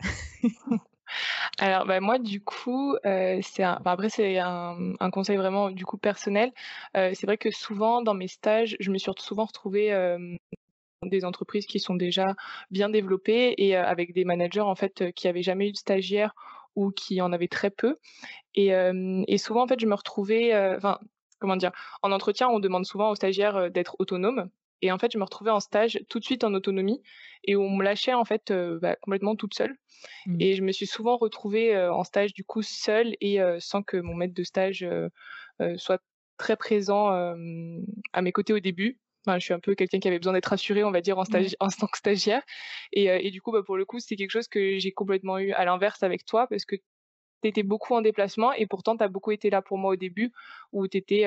Alors 1.58 1.86
bah, 1.86 2.00
moi 2.00 2.18
du 2.18 2.42
coup 2.42 2.96
c'est 3.04 3.62
après 3.62 4.08
c'est 4.10 4.38
un, 4.38 5.10
conseil 5.12 5.36
vraiment 5.36 5.70
du 5.70 5.84
coup 5.84 5.98
personnel. 5.98 6.52
c'est 6.94 7.24
vrai 7.24 7.38
que 7.38 7.52
souvent 7.52 8.02
dans 8.02 8.14
mes 8.14 8.28
stages 8.28 8.76
je 8.80 8.90
me 8.90 8.98
suis 8.98 9.12
souvent 9.18 9.44
retrouvée 9.44 9.92
des 11.02 11.24
entreprises 11.24 11.66
qui 11.66 11.80
sont 11.80 11.94
déjà 11.94 12.34
bien 12.70 12.88
développées 12.88 13.54
et 13.58 13.76
avec 13.76 14.14
des 14.14 14.24
managers 14.24 14.60
en 14.60 14.74
fait 14.74 15.12
qui 15.12 15.28
avaient 15.28 15.42
jamais 15.42 15.68
eu 15.68 15.72
de 15.72 15.76
stagiaire 15.76 16.34
ou 16.74 16.90
qui 16.90 17.20
en 17.20 17.32
avaient 17.32 17.48
très 17.48 17.70
peu. 17.70 17.96
Et, 18.54 18.68
et 19.28 19.38
souvent 19.38 19.64
en 19.64 19.66
fait 19.66 19.80
je 19.80 19.86
me 19.86 19.94
retrouvais, 19.94 20.56
enfin 20.76 20.98
comment 21.38 21.56
dire, 21.56 21.72
en 22.02 22.12
entretien 22.12 22.48
on 22.48 22.60
demande 22.60 22.86
souvent 22.86 23.10
aux 23.10 23.14
stagiaires 23.14 23.70
d'être 23.70 23.96
autonomes. 23.98 24.50
Et 24.82 24.92
en 24.92 24.98
fait, 24.98 25.10
je 25.10 25.16
me 25.16 25.24
retrouvais 25.24 25.50
en 25.50 25.60
stage 25.60 25.98
tout 26.10 26.18
de 26.18 26.24
suite 26.24 26.44
en 26.44 26.52
autonomie 26.52 27.00
et 27.44 27.56
on 27.56 27.70
me 27.70 27.82
lâchait 27.82 28.12
en 28.12 28.26
fait 28.26 28.52
bah, 28.52 28.94
complètement 28.96 29.34
toute 29.34 29.54
seule. 29.54 29.74
Mmh. 30.26 30.36
Et 30.38 30.54
je 30.54 30.62
me 30.62 30.70
suis 30.70 30.86
souvent 30.86 31.16
retrouvée 31.16 31.76
en 31.88 32.04
stage 32.04 32.34
du 32.34 32.44
coup 32.44 32.62
seule 32.62 33.14
et 33.22 33.38
sans 33.58 33.82
que 33.82 33.96
mon 33.96 34.14
maître 34.14 34.34
de 34.34 34.44
stage 34.44 34.86
soit 35.76 36.02
très 36.36 36.56
présent 36.56 37.08
à 37.08 38.22
mes 38.22 38.32
côtés 38.32 38.52
au 38.52 38.60
début. 38.60 38.98
Enfin, 39.26 39.38
je 39.38 39.44
suis 39.44 39.54
un 39.54 39.60
peu 39.60 39.74
quelqu'un 39.74 39.98
qui 39.98 40.08
avait 40.08 40.18
besoin 40.18 40.32
d'être 40.32 40.46
rassuré, 40.46 40.84
on 40.84 40.90
va 40.90 41.00
dire, 41.00 41.18
en, 41.18 41.24
stage, 41.24 41.56
en 41.60 41.68
tant 41.68 41.86
que 41.86 41.98
stagiaire. 41.98 42.42
Et, 42.92 43.06
et 43.06 43.30
du 43.30 43.42
coup, 43.42 43.52
bah, 43.52 43.62
pour 43.64 43.76
le 43.76 43.84
coup, 43.84 43.98
c'est 43.98 44.16
quelque 44.16 44.30
chose 44.30 44.48
que 44.48 44.78
j'ai 44.78 44.92
complètement 44.92 45.38
eu 45.38 45.52
à 45.52 45.64
l'inverse 45.64 46.02
avec 46.02 46.24
toi 46.24 46.46
parce 46.48 46.64
que 46.64 46.76
tu 46.76 47.48
étais 47.48 47.62
beaucoup 47.62 47.94
en 47.94 48.02
déplacement 48.02 48.52
et 48.52 48.66
pourtant 48.66 48.96
tu 48.96 49.04
as 49.04 49.08
beaucoup 49.08 49.32
été 49.32 49.50
là 49.50 49.62
pour 49.62 49.78
moi 49.78 49.92
au 49.92 49.96
début 49.96 50.32
où 50.72 50.86
tu 50.88 50.96
étais 50.96 51.26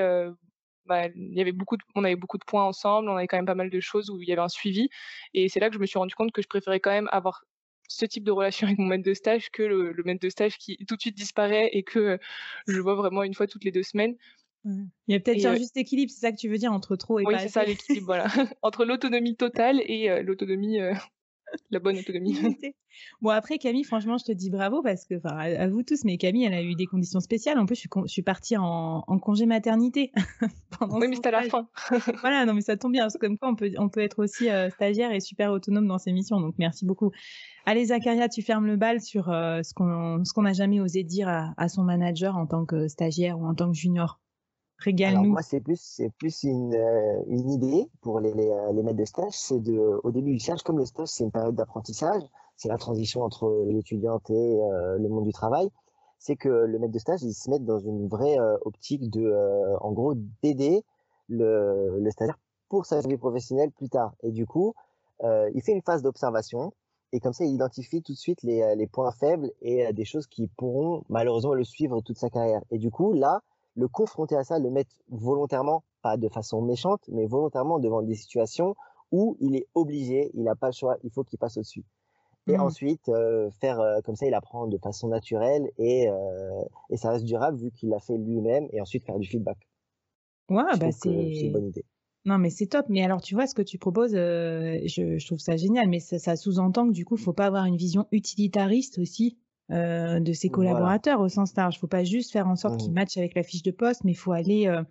bah, 0.89 1.07
il 1.15 1.37
y 1.37 1.41
avait 1.41 1.51
beaucoup 1.51 1.77
on 1.95 2.03
avait 2.03 2.15
beaucoup 2.15 2.39
de 2.39 2.43
points 2.45 2.65
ensemble, 2.65 3.09
on 3.09 3.15
avait 3.15 3.27
quand 3.27 3.37
même 3.37 3.45
pas 3.45 3.55
mal 3.55 3.69
de 3.69 3.79
choses 3.79 4.09
où 4.09 4.21
il 4.21 4.27
y 4.27 4.33
avait 4.33 4.41
un 4.41 4.49
suivi. 4.49 4.89
Et 5.33 5.47
c'est 5.47 5.59
là 5.59 5.69
que 5.69 5.75
je 5.75 5.79
me 5.79 5.85
suis 5.85 5.99
rendu 5.99 6.15
compte 6.15 6.31
que 6.31 6.41
je 6.41 6.47
préférais 6.47 6.79
quand 6.79 6.91
même 6.91 7.07
avoir 7.11 7.45
ce 7.87 8.05
type 8.05 8.23
de 8.23 8.31
relation 8.31 8.67
avec 8.67 8.79
mon 8.79 8.87
maître 8.87 9.03
de 9.03 9.13
stage 9.13 9.49
que 9.51 9.63
le, 9.63 9.93
maître 10.03 10.21
de 10.21 10.29
stage 10.29 10.57
qui 10.57 10.77
tout 10.87 10.95
de 10.95 11.01
suite 11.01 11.15
disparaît 11.15 11.69
et 11.73 11.83
que 11.83 12.19
je 12.67 12.79
vois 12.79 12.95
vraiment 12.95 13.23
une 13.23 13.35
fois 13.35 13.47
toutes 13.47 13.63
les 13.63 13.71
deux 13.71 13.83
semaines. 13.83 14.15
Il 14.65 14.89
y 15.07 15.15
a 15.15 15.19
peut-être 15.19 15.45
un 15.45 15.55
juste 15.55 15.77
équilibre, 15.77 16.11
c'est 16.11 16.19
ça 16.19 16.31
que 16.31 16.37
tu 16.37 16.49
veux 16.49 16.57
dire, 16.57 16.71
entre 16.71 16.95
trop 16.95 17.19
et 17.19 17.23
oui, 17.25 17.33
pas 17.33 17.39
Oui, 17.39 17.43
c'est 17.43 17.53
ça 17.53 17.63
l'équilibre, 17.63 18.05
voilà. 18.05 18.27
entre 18.61 18.85
l'autonomie 18.85 19.35
totale 19.35 19.81
et 19.85 20.09
euh, 20.09 20.21
l'autonomie 20.21 20.79
euh, 20.79 20.93
la 21.71 21.79
bonne 21.79 21.97
autonomie. 21.97 22.37
bon, 23.21 23.29
après, 23.29 23.57
Camille, 23.57 23.85
franchement, 23.85 24.17
je 24.17 24.25
te 24.25 24.31
dis 24.31 24.49
bravo 24.49 24.83
parce 24.83 25.05
que, 25.05 25.15
enfin, 25.15 25.37
à, 25.37 25.67
vous 25.67 25.81
tous, 25.81 26.03
mais 26.03 26.17
Camille, 26.17 26.43
elle 26.43 26.53
a 26.53 26.61
eu 26.61 26.75
des 26.75 26.85
conditions 26.85 27.21
spéciales. 27.21 27.57
En 27.57 27.65
plus, 27.65 27.75
je 27.75 27.79
suis, 27.79 27.89
je 28.05 28.11
suis 28.11 28.21
partie 28.21 28.57
en, 28.57 29.01
congé 29.21 29.45
maternité. 29.45 30.11
pendant 30.77 30.99
oui, 30.99 31.07
mais 31.07 31.15
c'était 31.15 31.29
à 31.29 31.41
la 31.41 31.43
fin. 31.43 31.69
voilà, 32.21 32.45
non, 32.45 32.53
mais 32.53 32.61
ça 32.61 32.77
tombe 32.77 32.91
bien. 32.91 33.03
Parce 33.03 33.15
que 33.15 33.25
comme 33.25 33.37
quoi, 33.37 33.49
on 33.49 33.55
peut, 33.55 33.71
on 33.77 33.89
peut 33.89 34.01
être 34.01 34.19
aussi 34.19 34.47
stagiaire 34.71 35.11
et 35.11 35.21
super 35.21 35.51
autonome 35.51 35.87
dans 35.87 35.97
ses 35.97 36.11
missions. 36.11 36.39
Donc, 36.39 36.55
merci 36.59 36.85
beaucoup. 36.85 37.11
Allez, 37.65 37.85
Zacharia, 37.85 38.29
tu 38.29 38.41
fermes 38.41 38.67
le 38.67 38.75
bal 38.75 39.01
sur 39.01 39.25
ce 39.25 39.73
qu'on 39.73 40.21
qu'on 40.35 40.41
n'a 40.43 40.53
jamais 40.53 40.79
osé 40.81 41.03
dire 41.03 41.29
à, 41.29 41.53
à 41.57 41.67
son 41.67 41.83
manager 41.83 42.35
en 42.37 42.45
tant 42.45 42.65
que 42.65 42.87
stagiaire 42.87 43.39
ou 43.39 43.45
en 43.45 43.55
tant 43.55 43.71
que 43.71 43.77
junior. 43.77 44.19
Régale-nous. 44.79 45.31
Moi, 45.31 45.41
c'est 45.41 45.59
plus, 45.59 46.01
plus 46.17 46.43
une, 46.43 46.73
euh, 46.73 47.23
une 47.27 47.51
idée 47.51 47.89
pour 48.01 48.19
les, 48.19 48.33
les, 48.33 48.49
les, 48.73 48.83
maîtres 48.83 48.97
de 48.97 49.05
stage. 49.05 49.33
C'est 49.33 49.59
de, 49.59 49.99
au 50.03 50.11
début 50.11 50.31
du 50.31 50.39
stage, 50.39 50.63
comme 50.63 50.77
le 50.77 50.85
stage, 50.85 51.09
c'est 51.09 51.25
une 51.25 51.31
période 51.31 51.55
d'apprentissage, 51.55 52.21
c'est 52.55 52.69
la 52.69 52.77
transition 52.77 53.21
entre 53.21 53.65
l'étudiante 53.67 54.29
et 54.29 54.33
euh, 54.61 54.97
le 54.97 55.09
monde 55.09 55.25
du 55.25 55.33
travail. 55.33 55.69
C'est 56.17 56.37
que 56.37 56.49
le 56.49 56.79
maître 56.79 56.93
de 56.93 56.99
stage, 56.99 57.23
il 57.23 57.33
se 57.33 57.49
met 57.49 57.59
dans 57.59 57.79
une 57.79 58.07
vraie 58.07 58.39
euh, 58.39 58.57
optique 58.61 59.09
de, 59.09 59.33
en 59.81 59.91
gros, 59.91 60.13
d'aider 60.43 60.83
le, 61.27 61.99
le 61.99 62.11
stagiaire 62.11 62.39
pour 62.69 62.85
sa 62.85 63.01
vie 63.01 63.17
professionnelle 63.17 63.71
plus 63.71 63.89
tard. 63.89 64.13
Et 64.23 64.31
du 64.31 64.45
coup, 64.45 64.73
il 65.23 65.61
fait 65.61 65.73
une 65.73 65.81
phase 65.81 66.01
d'observation. 66.01 66.71
Et 67.11 67.19
comme 67.19 67.33
ça, 67.33 67.43
il 67.43 67.53
identifie 67.53 68.01
tout 68.01 68.13
de 68.13 68.17
suite 68.17 68.43
les, 68.43 68.75
les 68.75 68.87
points 68.87 69.11
faibles 69.11 69.51
et 69.61 69.91
des 69.91 70.05
choses 70.05 70.27
qui 70.27 70.47
pourront 70.47 71.03
malheureusement 71.09 71.53
le 71.53 71.63
suivre 71.63 72.01
toute 72.01 72.17
sa 72.17 72.29
carrière. 72.29 72.61
Et 72.69 72.77
du 72.77 72.91
coup, 72.91 73.13
là, 73.13 73.41
le 73.79 73.87
confronter 73.87 74.35
à 74.35 74.43
ça, 74.43 74.59
le 74.59 74.69
mettre 74.69 74.91
volontairement, 75.09 75.83
pas 76.01 76.17
de 76.17 76.27
façon 76.27 76.61
méchante, 76.61 77.01
mais 77.07 77.25
volontairement 77.25 77.79
devant 77.79 78.01
des 78.01 78.15
situations 78.15 78.75
où 79.11 79.37
il 79.39 79.55
est 79.55 79.67
obligé, 79.73 80.29
il 80.33 80.43
n'a 80.43 80.55
pas 80.55 80.67
le 80.67 80.73
choix, 80.73 80.97
il 81.03 81.11
faut 81.11 81.23
qu'il 81.23 81.39
passe 81.39 81.57
au-dessus. 81.57 81.85
Et 82.47 82.57
mmh. 82.57 82.61
ensuite, 82.61 83.09
euh, 83.09 83.49
faire 83.61 83.79
euh, 83.79 84.01
comme 84.01 84.15
ça, 84.15 84.25
il 84.25 84.33
apprend 84.33 84.67
de 84.67 84.77
façon 84.77 85.07
naturelle 85.07 85.69
et, 85.77 86.09
euh, 86.09 86.63
et 86.89 86.97
ça 86.97 87.11
reste 87.11 87.25
durable 87.25 87.57
vu 87.57 87.71
qu'il 87.71 87.89
l'a 87.89 87.99
fait 87.99 88.17
lui-même 88.17 88.67
et 88.71 88.81
ensuite 88.81 89.03
faire 89.03 89.19
du 89.19 89.27
feedback. 89.27 89.57
Ouais, 90.49 90.63
bah 90.79 90.91
c'est 90.91 91.09
une 91.09 91.51
bonne 91.51 91.67
idée. 91.67 91.85
Non, 92.25 92.37
mais 92.37 92.49
c'est 92.49 92.67
top. 92.67 92.85
Mais 92.89 93.03
alors, 93.03 93.21
tu 93.21 93.35
vois, 93.35 93.47
ce 93.47 93.55
que 93.55 93.61
tu 93.61 93.77
proposes, 93.77 94.13
je, 94.13 95.15
je, 95.17 95.25
trouve 95.25 95.37
ça 95.39 95.55
génial. 95.55 95.87
Mais 95.87 95.99
ça, 95.99 96.17
ça 96.19 96.35
sous-entend 96.35 96.87
que 96.87 96.93
du 96.93 97.05
coup, 97.05 97.15
il 97.15 97.21
faut 97.21 97.33
pas 97.33 97.45
avoir 97.45 97.65
une 97.65 97.77
vision 97.77 98.07
utilitariste 98.11 98.97
aussi 98.97 99.37
euh, 99.71 100.19
de 100.19 100.33
ses 100.33 100.49
collaborateurs 100.49 101.21
au 101.21 101.29
sens 101.29 101.55
large. 101.55 101.75
Il 101.75 101.77
ne 101.77 101.81
faut 101.81 101.87
pas 101.87 102.03
juste 102.03 102.31
faire 102.31 102.47
en 102.47 102.55
sorte 102.55 102.79
qu'ils 102.79 102.89
mmh. 102.89 102.95
matchent 102.95 103.17
avec 103.17 103.35
la 103.35 103.43
fiche 103.43 103.61
de 103.61 103.69
poste, 103.69 104.03
mais 104.03 104.13
il 104.13 104.17
faut 104.17 104.31
aller 104.31 104.65
euh, 104.65 104.81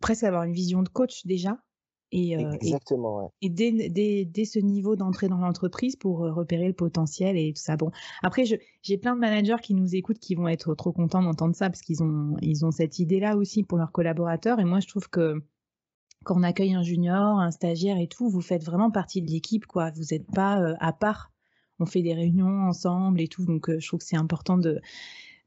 presque 0.00 0.22
avoir 0.22 0.44
une 0.44 0.52
vision 0.52 0.84
de 0.84 0.88
coach 0.88 1.26
déjà. 1.26 1.58
Et, 2.12 2.36
euh, 2.36 2.52
Exactement, 2.52 3.32
et, 3.42 3.48
dès, 3.48 3.72
dès, 3.88 4.24
dès, 4.24 4.44
ce 4.44 4.60
niveau 4.60 4.94
d'entrée 4.94 5.26
dans 5.26 5.38
l'entreprise 5.38 5.96
pour 5.96 6.18
repérer 6.18 6.68
le 6.68 6.72
potentiel 6.72 7.36
et 7.36 7.52
tout 7.52 7.62
ça. 7.62 7.76
Bon, 7.76 7.90
après, 8.22 8.44
j'ai 8.44 8.98
plein 8.98 9.16
de 9.16 9.20
managers 9.20 9.60
qui 9.60 9.74
nous 9.74 9.96
écoutent 9.96 10.20
qui 10.20 10.36
vont 10.36 10.46
être 10.46 10.76
trop 10.76 10.92
contents 10.92 11.22
d'entendre 11.22 11.56
ça 11.56 11.68
parce 11.68 11.80
qu'ils 11.80 12.04
ont, 12.04 12.36
ils 12.40 12.64
ont 12.64 12.70
cette 12.70 13.00
idée-là 13.00 13.36
aussi 13.36 13.64
pour 13.64 13.78
leurs 13.78 13.90
collaborateurs. 13.90 14.60
Et 14.60 14.64
moi, 14.64 14.78
je 14.78 14.86
trouve 14.86 15.08
que 15.08 15.42
quand 16.24 16.38
on 16.38 16.44
accueille 16.44 16.74
un 16.74 16.84
junior, 16.84 17.40
un 17.40 17.50
stagiaire 17.50 17.98
et 17.98 18.06
tout, 18.06 18.28
vous 18.28 18.40
faites 18.40 18.62
vraiment 18.62 18.92
partie 18.92 19.20
de 19.20 19.28
l'équipe, 19.28 19.66
quoi. 19.66 19.90
Vous 19.90 20.04
n'êtes 20.12 20.30
pas 20.30 20.62
à 20.78 20.92
part 20.92 21.33
on 21.80 21.86
fait 21.86 22.02
des 22.02 22.14
réunions 22.14 22.66
ensemble 22.68 23.20
et 23.20 23.28
tout. 23.28 23.44
Donc, 23.44 23.68
euh, 23.68 23.78
je 23.80 23.86
trouve 23.86 24.00
que 24.00 24.06
c'est 24.06 24.16
important 24.16 24.58
de, 24.58 24.80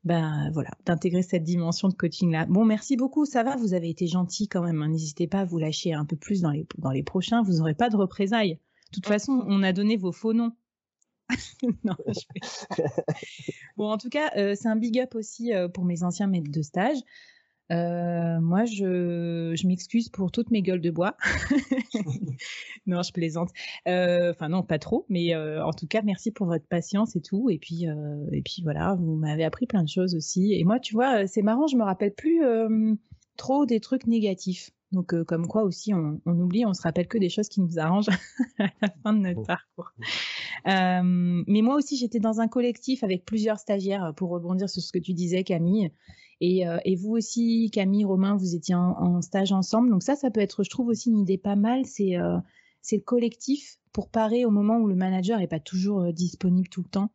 ben 0.03 0.49
voilà, 0.53 0.71
d'intégrer 0.85 1.21
cette 1.21 1.43
dimension 1.43 1.89
de 1.89 1.93
coaching 1.93 2.31
là. 2.31 2.45
Bon, 2.45 2.65
merci 2.65 2.95
beaucoup, 2.95 3.25
ça 3.25 3.43
va, 3.43 3.55
vous 3.55 3.73
avez 3.73 3.89
été 3.89 4.07
gentil 4.07 4.47
quand 4.47 4.63
même. 4.63 4.81
Hein. 4.81 4.89
N'hésitez 4.89 5.27
pas 5.27 5.41
à 5.41 5.45
vous 5.45 5.57
lâcher 5.57 5.93
un 5.93 6.05
peu 6.05 6.15
plus 6.15 6.41
dans 6.41 6.51
les 6.51 6.65
dans 6.77 6.91
les 6.91 7.03
prochains, 7.03 7.41
vous 7.43 7.57
n'aurez 7.57 7.73
pas 7.73 7.89
de 7.89 7.97
représailles. 7.97 8.53
De 8.53 8.91
toute 8.93 9.07
façon, 9.07 9.43
on 9.47 9.63
a 9.63 9.73
donné 9.73 9.97
vos 9.97 10.11
faux 10.13 10.33
noms. 10.33 10.53
non, 11.83 11.95
bon, 13.77 13.89
en 13.91 13.97
tout 13.97 14.09
cas, 14.09 14.31
euh, 14.37 14.55
c'est 14.55 14.69
un 14.69 14.77
big 14.77 14.97
up 14.99 15.13
aussi 15.15 15.53
euh, 15.53 15.67
pour 15.67 15.83
mes 15.83 16.03
anciens 16.03 16.27
maîtres 16.27 16.51
de 16.51 16.61
stage. 16.61 16.97
Euh, 17.71 18.39
moi, 18.39 18.65
je, 18.65 19.53
je 19.55 19.67
m'excuse 19.67 20.09
pour 20.09 20.31
toutes 20.31 20.51
mes 20.51 20.61
gueules 20.61 20.81
de 20.81 20.91
bois. 20.91 21.15
non, 22.85 23.01
je 23.01 23.11
plaisante. 23.11 23.49
Euh, 23.87 24.31
enfin, 24.31 24.49
non, 24.49 24.63
pas 24.63 24.79
trop, 24.79 25.05
mais 25.09 25.33
euh, 25.35 25.63
en 25.65 25.73
tout 25.73 25.87
cas, 25.87 26.01
merci 26.01 26.31
pour 26.31 26.47
votre 26.47 26.65
patience 26.65 27.15
et 27.15 27.21
tout. 27.21 27.49
Et 27.49 27.57
puis, 27.57 27.85
et 28.31 28.41
puis 28.41 28.61
voilà, 28.63 28.95
vous 28.95 29.15
m'avez 29.15 29.43
appris 29.43 29.67
plein 29.67 29.83
de 29.83 29.89
choses 29.89 30.15
aussi. 30.15 30.53
Et 30.53 30.63
moi, 30.63 30.79
tu 30.79 30.93
vois, 30.93 31.27
c'est 31.27 31.41
marrant, 31.41 31.67
je 31.67 31.77
me 31.77 31.83
rappelle 31.83 32.13
plus 32.13 32.41
trop 33.35 33.65
des 33.65 33.79
trucs 33.79 34.07
négatifs. 34.07 34.71
Donc, 34.93 35.13
comme 35.25 35.47
quoi 35.47 35.63
aussi, 35.63 35.93
on, 35.93 36.21
on, 36.25 36.39
oublie, 36.39 36.65
on 36.65 36.73
se 36.73 36.81
rappelle 36.81 37.07
que 37.07 37.17
des 37.17 37.27
choses 37.27 37.49
qui 37.49 37.59
nous 37.59 37.77
arrangent 37.77 38.07
à 38.59 38.69
la 38.81 38.89
fin 39.03 39.11
de 39.11 39.19
notre 39.19 39.43
parcours. 39.43 39.91
mais 40.65 41.61
moi 41.61 41.75
aussi, 41.75 41.97
j'étais 41.97 42.19
dans 42.19 42.39
un 42.39 42.47
collectif 42.47 43.03
avec 43.03 43.25
plusieurs 43.25 43.59
stagiaires, 43.59 44.13
pour 44.15 44.29
rebondir 44.29 44.69
sur 44.69 44.81
ce 44.81 44.93
que 44.93 44.99
tu 44.99 45.13
disais, 45.13 45.43
Camille. 45.43 45.91
Euh, 46.43 46.77
et, 46.85 46.95
vous 46.95 47.11
aussi, 47.11 47.69
Camille, 47.71 48.05
Romain, 48.05 48.35
vous 48.35 48.55
étiez 48.55 48.75
en, 48.75 49.21
stage 49.21 49.51
ensemble. 49.51 49.89
Donc 49.89 50.03
ça, 50.03 50.15
ça 50.15 50.29
peut 50.29 50.41
être, 50.41 50.63
je 50.63 50.69
trouve 50.69 50.87
aussi 50.87 51.09
une 51.09 51.19
idée 51.19 51.37
pas 51.37 51.55
mal. 51.55 51.85
C'est 51.85 52.17
euh, 52.17 52.37
le 52.91 52.99
collectif 52.99 53.79
pour 53.91 54.09
parer 54.09 54.45
au 54.45 54.51
moment 54.51 54.77
où 54.77 54.87
le 54.87 54.95
manager 54.95 55.39
n'est 55.39 55.47
pas 55.47 55.59
toujours 55.59 56.01
euh, 56.01 56.11
disponible 56.11 56.69
tout 56.69 56.83
le 56.83 56.89
temps. 56.89 57.11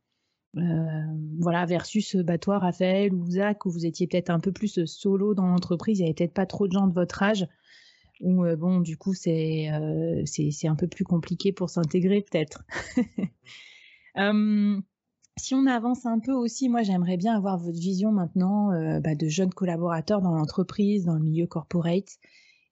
voilà, 1.39 1.65
versus 1.67 2.17
bah, 2.17 2.39
toi, 2.39 2.59
Raphaël 2.59 3.15
ou 3.15 3.31
Zach, 3.31 3.65
où 3.65 3.71
vous 3.71 3.87
étiez 3.87 4.07
peut-être 4.07 4.31
un 4.31 4.41
peu 4.41 4.53
plus 4.53 4.85
solo 4.87 5.35
dans 5.35 5.47
l'entreprise, 5.47 5.99
il 5.99 6.03
n'y 6.03 6.09
avait 6.09 6.15
peut-être 6.15 6.35
pas 6.35 6.47
trop 6.47 6.67
de 6.67 6.73
gens 6.73 6.87
de 6.87 6.95
votre 6.95 7.23
âge, 7.23 7.47
où 8.21 8.45
bon, 8.57 8.81
du 8.81 8.97
coup, 8.97 9.15
c'est 9.15 9.71
c'est 10.27 10.69
un 10.69 10.77
peu 10.77 10.89
plus 10.89 11.05
compliqué 11.05 11.53
pour 11.53 11.71
s'intégrer 11.71 12.23
peut-être. 12.23 12.65
Si 15.39 15.55
on 15.55 15.67
avance 15.67 16.05
un 16.05 16.19
peu 16.19 16.33
aussi, 16.33 16.69
moi 16.69 16.83
j'aimerais 16.83 17.17
bien 17.17 17.35
avoir 17.35 17.57
votre 17.57 17.79
vision 17.79 18.13
maintenant 18.13 18.71
euh, 18.73 19.01
bah, 19.01 19.15
de 19.15 19.29
jeunes 19.29 19.53
collaborateurs 19.53 20.21
dans 20.21 20.35
l'entreprise, 20.35 21.07
dans 21.07 21.15
le 21.15 21.23
milieu 21.23 21.47
corporate. 21.47 22.19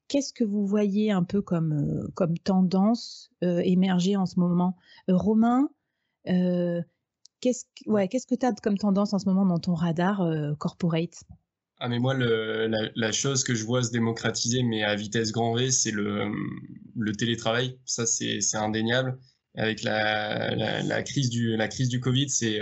Qu'est-ce 0.09 0.33
que 0.33 0.45
vous 0.45 0.67
voyez 0.67 1.11
un 1.11 1.23
peu 1.23 1.41
comme, 1.41 1.73
euh, 1.73 2.09
comme 2.15 2.37
tendance 2.37 3.31
euh, 3.43 3.63
émerger 3.65 4.17
en 4.17 4.27
ce 4.27 4.39
moment? 4.39 4.77
Romain, 5.09 5.71
qu'est-ce 7.41 7.65
que 8.27 8.35
tu 8.35 8.47
as 8.47 8.53
comme 8.53 8.77
tendance 8.77 9.15
en 9.15 9.19
ce 9.19 9.27
moment 9.27 9.47
dans 9.47 9.59
ton 9.59 9.75
radar 9.75 10.23
corporate? 10.59 11.25
Ah 11.79 11.89
mais 11.89 11.99
moi, 11.99 12.13
la, 12.15 13.13
chose 13.13 13.43
que 13.43 13.55
je 13.55 13.65
vois 13.65 13.83
se 13.83 13.91
démocratiser, 13.91 14.63
mais 14.63 14.83
à 14.83 14.95
vitesse 14.97 15.33
grand 15.33 15.55
V, 15.55 15.71
c'est 15.71 15.93
le 15.93 17.13
télétravail. 17.17 17.79
Ça, 17.87 18.05
c'est 18.05 18.39
indéniable. 18.55 19.19
Avec 19.57 19.83
la, 19.83 20.55
la, 20.55 21.03
crise 21.03 21.29
du, 21.29 21.57
la 21.57 21.69
crise 21.69 21.89
du 21.89 22.01
Covid, 22.01 22.31
c'est, 22.31 22.61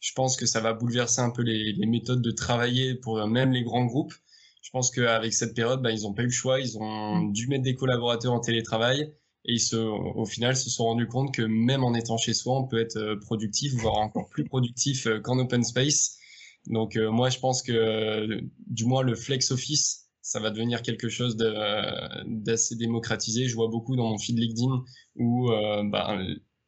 je 0.00 0.12
pense 0.14 0.36
que 0.36 0.46
ça 0.46 0.60
va 0.60 0.72
bouleverser 0.72 1.20
un 1.20 1.30
peu 1.30 1.42
les, 1.42 1.72
les, 1.72 1.86
méthodes 1.86 2.22
de 2.22 2.30
travailler 2.30 2.94
pour 2.94 3.26
même 3.26 3.52
les 3.52 3.62
grands 3.62 3.84
groupes. 3.84 4.14
Je 4.62 4.70
pense 4.70 4.90
qu'avec 4.90 5.32
cette 5.32 5.54
période, 5.54 5.82
bah, 5.82 5.90
ils 5.90 6.02
n'ont 6.02 6.14
pas 6.14 6.22
eu 6.22 6.26
le 6.26 6.30
choix. 6.30 6.60
Ils 6.60 6.78
ont 6.78 7.22
dû 7.22 7.48
mettre 7.48 7.64
des 7.64 7.74
collaborateurs 7.74 8.32
en 8.32 8.40
télétravail. 8.40 9.12
Et 9.46 9.54
ils 9.54 9.60
se, 9.60 9.76
au 9.76 10.26
final 10.26 10.54
se 10.54 10.68
sont 10.68 10.84
rendus 10.84 11.08
compte 11.08 11.34
que 11.34 11.42
même 11.42 11.82
en 11.82 11.94
étant 11.94 12.18
chez 12.18 12.34
soi, 12.34 12.58
on 12.58 12.68
peut 12.68 12.78
être 12.78 13.14
productif, 13.22 13.72
voire 13.74 13.96
encore 13.96 14.28
plus 14.28 14.44
productif 14.44 15.08
qu'en 15.22 15.38
open 15.38 15.64
space. 15.64 16.18
Donc 16.66 16.96
euh, 16.96 17.10
moi, 17.10 17.30
je 17.30 17.38
pense 17.38 17.62
que 17.62 18.42
du 18.66 18.84
moins 18.84 19.02
le 19.02 19.14
flex 19.14 19.50
office, 19.50 20.09
ça 20.30 20.38
va 20.38 20.50
devenir 20.50 20.82
quelque 20.82 21.08
chose 21.08 21.36
d'assez 21.36 22.76
démocratisé. 22.76 23.48
Je 23.48 23.56
vois 23.56 23.66
beaucoup 23.66 23.96
dans 23.96 24.08
mon 24.08 24.16
feed 24.16 24.38
LinkedIn 24.38 24.84
où 25.16 25.50
euh, 25.50 25.82
ben, 25.82 26.24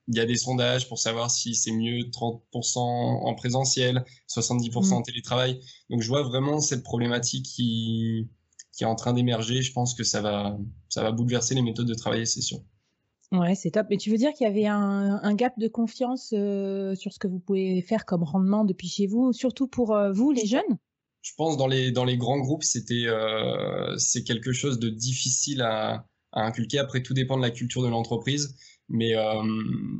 il 0.08 0.16
y 0.16 0.18
a 0.18 0.26
des 0.26 0.34
sondages 0.34 0.88
pour 0.88 0.98
savoir 0.98 1.30
si 1.30 1.54
c'est 1.54 1.70
mieux 1.70 2.00
30% 2.10 2.78
en 2.80 3.34
présentiel, 3.36 4.04
70% 4.28 4.94
en 4.94 4.98
mmh. 4.98 5.02
télétravail. 5.04 5.60
Donc 5.90 6.02
je 6.02 6.08
vois 6.08 6.24
vraiment 6.24 6.58
cette 6.58 6.82
problématique 6.82 7.46
qui, 7.46 8.28
qui 8.72 8.82
est 8.82 8.86
en 8.86 8.96
train 8.96 9.12
d'émerger. 9.12 9.62
Je 9.62 9.72
pense 9.72 9.94
que 9.94 10.02
ça 10.02 10.20
va, 10.20 10.58
ça 10.88 11.04
va 11.04 11.12
bouleverser 11.12 11.54
les 11.54 11.62
méthodes 11.62 11.86
de 11.86 11.94
travail, 11.94 12.26
c'est 12.26 12.40
sûr. 12.40 12.58
Ouais, 13.30 13.54
c'est 13.54 13.70
top. 13.70 13.86
Mais 13.90 13.96
tu 13.96 14.10
veux 14.10 14.18
dire 14.18 14.32
qu'il 14.32 14.44
y 14.44 14.50
avait 14.50 14.66
un, 14.66 15.34
gap 15.34 15.56
de 15.56 15.68
confiance 15.68 16.34
euh, 16.36 16.96
sur 16.96 17.12
ce 17.12 17.20
que 17.20 17.28
vous 17.28 17.38
pouvez 17.38 17.80
faire 17.82 18.06
comme 18.06 18.24
rendement 18.24 18.64
depuis 18.64 18.88
chez 18.88 19.06
vous, 19.06 19.32
surtout 19.32 19.68
pour 19.68 19.94
euh, 19.94 20.10
vous, 20.10 20.32
les 20.32 20.46
jeunes? 20.46 20.78
Je 21.22 21.32
pense 21.36 21.56
dans 21.56 21.66
les 21.66 21.92
dans 21.92 22.04
les 22.04 22.16
grands 22.16 22.38
groupes, 22.38 22.64
c'était 22.64 23.06
euh, 23.06 23.96
c'est 23.96 24.24
quelque 24.24 24.52
chose 24.52 24.78
de 24.78 24.88
difficile 24.88 25.62
à, 25.62 26.06
à, 26.32 26.44
inculquer. 26.44 26.78
Après, 26.78 27.02
tout 27.02 27.14
dépend 27.14 27.36
de 27.36 27.42
la 27.42 27.50
culture 27.50 27.82
de 27.82 27.88
l'entreprise. 27.88 28.56
Mais 28.88 29.14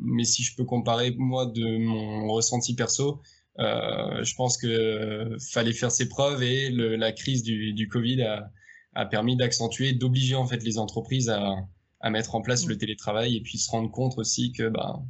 mais 0.04 0.24
si 0.24 0.42
je 0.42 0.54
peux 0.54 0.64
comparer 0.64 1.14
moi 1.16 1.46
de 1.46 1.78
mon 1.78 2.28
ressenti 2.32 2.74
perso, 2.74 3.22
je 3.58 4.34
pense 4.34 4.58
que 4.58 5.36
fallait 5.52 5.72
faire 5.72 5.90
ses 5.92 6.08
preuves 6.08 6.42
et 6.42 6.68
le, 6.68 6.96
la 6.96 7.12
crise 7.12 7.42
du, 7.42 7.72
du 7.72 7.88
Covid 7.88 8.22
a, 8.22 8.50
a 8.94 9.06
permis 9.06 9.36
d'accentuer, 9.36 9.92
d'obliger 9.92 10.34
en 10.34 10.46
fait 10.46 10.62
les 10.62 10.78
entreprises 10.78 11.30
à 11.30 11.56
à 12.02 12.10
mettre 12.10 12.34
en 12.34 12.42
place 12.42 12.66
le 12.66 12.74
mm. 12.74 12.78
télétravail 12.78 13.36
et 13.36 13.40
puis 13.40 13.58
se 13.58 13.70
rendre 13.70 13.90
compte 13.90 14.18
aussi 14.18 14.52
que 14.52 14.68
bah, 14.68 15.00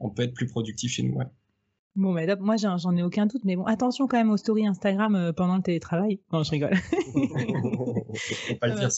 on 0.00 0.10
peut 0.10 0.22
être 0.22 0.34
plus 0.34 0.48
productif 0.48 0.92
chez 0.92 1.02
nous. 1.02 1.14
Ouais. 1.14 1.26
Bon, 1.98 2.12
mais 2.12 2.28
moi, 2.38 2.54
j'en 2.56 2.96
ai 2.96 3.02
aucun 3.02 3.26
doute, 3.26 3.44
mais 3.44 3.56
bon, 3.56 3.64
attention 3.64 4.06
quand 4.06 4.18
même 4.18 4.30
aux 4.30 4.36
stories 4.36 4.68
Instagram 4.68 5.16
euh, 5.16 5.32
pendant 5.32 5.56
le 5.56 5.62
télétravail. 5.62 6.20
Non, 6.32 6.44
je 6.44 6.52
rigole. 6.52 6.76
faut 6.94 8.54
pas 8.60 8.68
le 8.68 8.74
dire. 8.76 8.88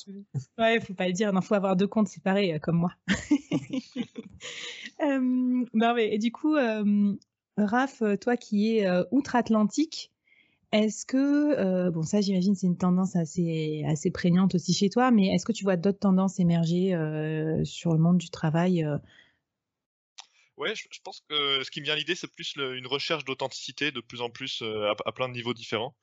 Ouais, 0.58 0.80
faut 0.80 0.92
pas 0.92 1.06
le 1.06 1.14
dire. 1.14 1.32
Non, 1.32 1.40
faut 1.40 1.54
avoir 1.54 1.76
deux 1.76 1.86
comptes 1.86 2.08
séparés, 2.08 2.52
euh, 2.52 2.58
comme 2.58 2.76
moi. 2.76 2.90
euh, 5.02 5.18
non, 5.18 5.94
mais 5.94 6.14
et 6.14 6.18
du 6.18 6.30
coup, 6.30 6.56
euh, 6.56 7.14
Raph, 7.56 8.02
toi 8.20 8.36
qui 8.36 8.76
es 8.76 8.86
outre-Atlantique, 9.10 10.12
est-ce 10.72 11.06
que, 11.06 11.88
bon 11.88 12.02
ça 12.02 12.20
j'imagine 12.20 12.54
c'est 12.54 12.66
une 12.66 12.76
tendance 12.76 13.16
assez, 13.16 13.82
assez 13.88 14.10
prégnante 14.10 14.54
aussi 14.54 14.72
chez 14.72 14.88
toi, 14.88 15.10
mais 15.10 15.34
est-ce 15.34 15.44
que 15.44 15.52
tu 15.52 15.64
vois 15.64 15.76
d'autres 15.76 15.98
tendances 15.98 16.38
émerger 16.38 16.90
sur 17.64 17.92
le 17.92 17.98
monde 17.98 18.18
du 18.18 18.30
travail? 18.30 18.86
Ouais, 20.60 20.74
je, 20.74 20.84
pense 21.02 21.22
que 21.26 21.64
ce 21.64 21.70
qui 21.70 21.80
me 21.80 21.86
vient 21.86 21.94
à 21.94 21.96
l'idée, 21.96 22.14
c'est 22.14 22.30
plus 22.30 22.54
une 22.56 22.86
recherche 22.86 23.24
d'authenticité 23.24 23.92
de 23.92 24.00
plus 24.00 24.20
en 24.20 24.28
plus 24.28 24.62
à, 25.06 25.12
plein 25.12 25.26
de 25.26 25.32
niveaux 25.32 25.54
différents. 25.54 25.96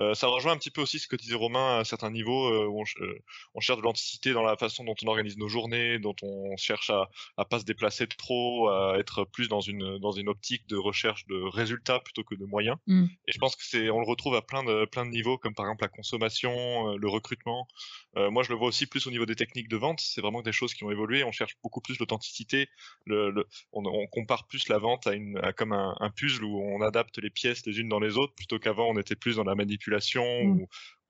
Euh, 0.00 0.14
ça 0.14 0.28
rejoint 0.28 0.52
un 0.52 0.56
petit 0.56 0.70
peu 0.70 0.80
aussi 0.80 0.98
ce 0.98 1.06
que 1.06 1.14
disait 1.14 1.34
Romain 1.34 1.78
à 1.78 1.84
certains 1.84 2.10
niveaux, 2.10 2.46
euh, 2.46 2.66
où 2.66 2.82
euh, 3.00 3.18
on, 3.54 3.60
cherche 3.60 3.78
de 3.78 3.84
l'anticité 3.84 4.32
dans 4.32 4.42
la 4.42 4.56
façon 4.56 4.82
dont 4.82 4.94
on 5.02 5.06
organise 5.06 5.36
nos 5.36 5.48
journées, 5.48 5.98
dont 5.98 6.16
on 6.22 6.56
cherche 6.56 6.90
à, 6.90 7.08
à 7.36 7.44
pas 7.44 7.60
se 7.60 7.64
déplacer 7.64 8.06
trop, 8.06 8.68
à 8.68 8.96
être 8.98 9.24
plus 9.24 9.48
dans 9.48 9.60
une 9.60 9.98
dans 9.98 10.12
une 10.12 10.28
optique 10.28 10.66
de 10.68 10.76
recherche 10.76 11.26
de 11.26 11.36
résultats 11.36 12.00
plutôt 12.00 12.24
que 12.24 12.34
de 12.34 12.44
moyens. 12.44 12.78
Mmh. 12.86 13.04
Et 13.28 13.32
je 13.32 13.38
pense 13.38 13.54
que 13.56 13.62
c'est 13.64 13.90
on 13.90 14.00
le 14.00 14.06
retrouve 14.06 14.34
à 14.34 14.42
plein 14.42 14.64
de 14.64 14.86
plein 14.86 15.04
de 15.04 15.10
niveaux, 15.10 15.38
comme 15.38 15.54
par 15.54 15.66
exemple 15.66 15.84
la 15.84 15.88
consommation, 15.88 16.96
le 16.96 17.08
recrutement. 17.08 17.68
moi, 18.16 18.42
je 18.42 18.48
le 18.48 18.56
vois 18.56 18.68
aussi 18.68 18.86
plus 18.86 19.06
au 19.06 19.10
niveau 19.10 19.26
des 19.26 19.36
techniques 19.36 19.68
de 19.68 19.76
vente. 19.76 20.00
C'est 20.00 20.20
vraiment 20.20 20.42
des 20.42 20.52
choses 20.52 20.74
qui 20.74 20.84
ont 20.84 20.90
évolué. 20.90 21.24
On 21.24 21.32
cherche 21.32 21.56
beaucoup 21.62 21.80
plus 21.80 21.98
l'authenticité. 21.98 22.68
Le, 23.04 23.46
on, 23.72 23.84
on, 23.84 23.99
compare 24.06 24.46
plus 24.46 24.68
la 24.68 24.78
vente 24.78 25.06
à 25.06 25.14
une 25.14 25.38
à 25.38 25.52
comme 25.52 25.72
un, 25.72 25.94
un 26.00 26.10
puzzle 26.10 26.44
où 26.44 26.60
on 26.60 26.80
adapte 26.82 27.18
les 27.18 27.30
pièces 27.30 27.66
les 27.66 27.78
unes 27.80 27.88
dans 27.88 28.00
les 28.00 28.16
autres, 28.16 28.34
plutôt 28.34 28.58
qu'avant 28.58 28.88
on 28.88 28.98
était 28.98 29.16
plus 29.16 29.36
dans 29.36 29.44
la 29.44 29.54
manipulation 29.54 30.20
Mmh. 30.20 30.62
ou, 30.62 30.68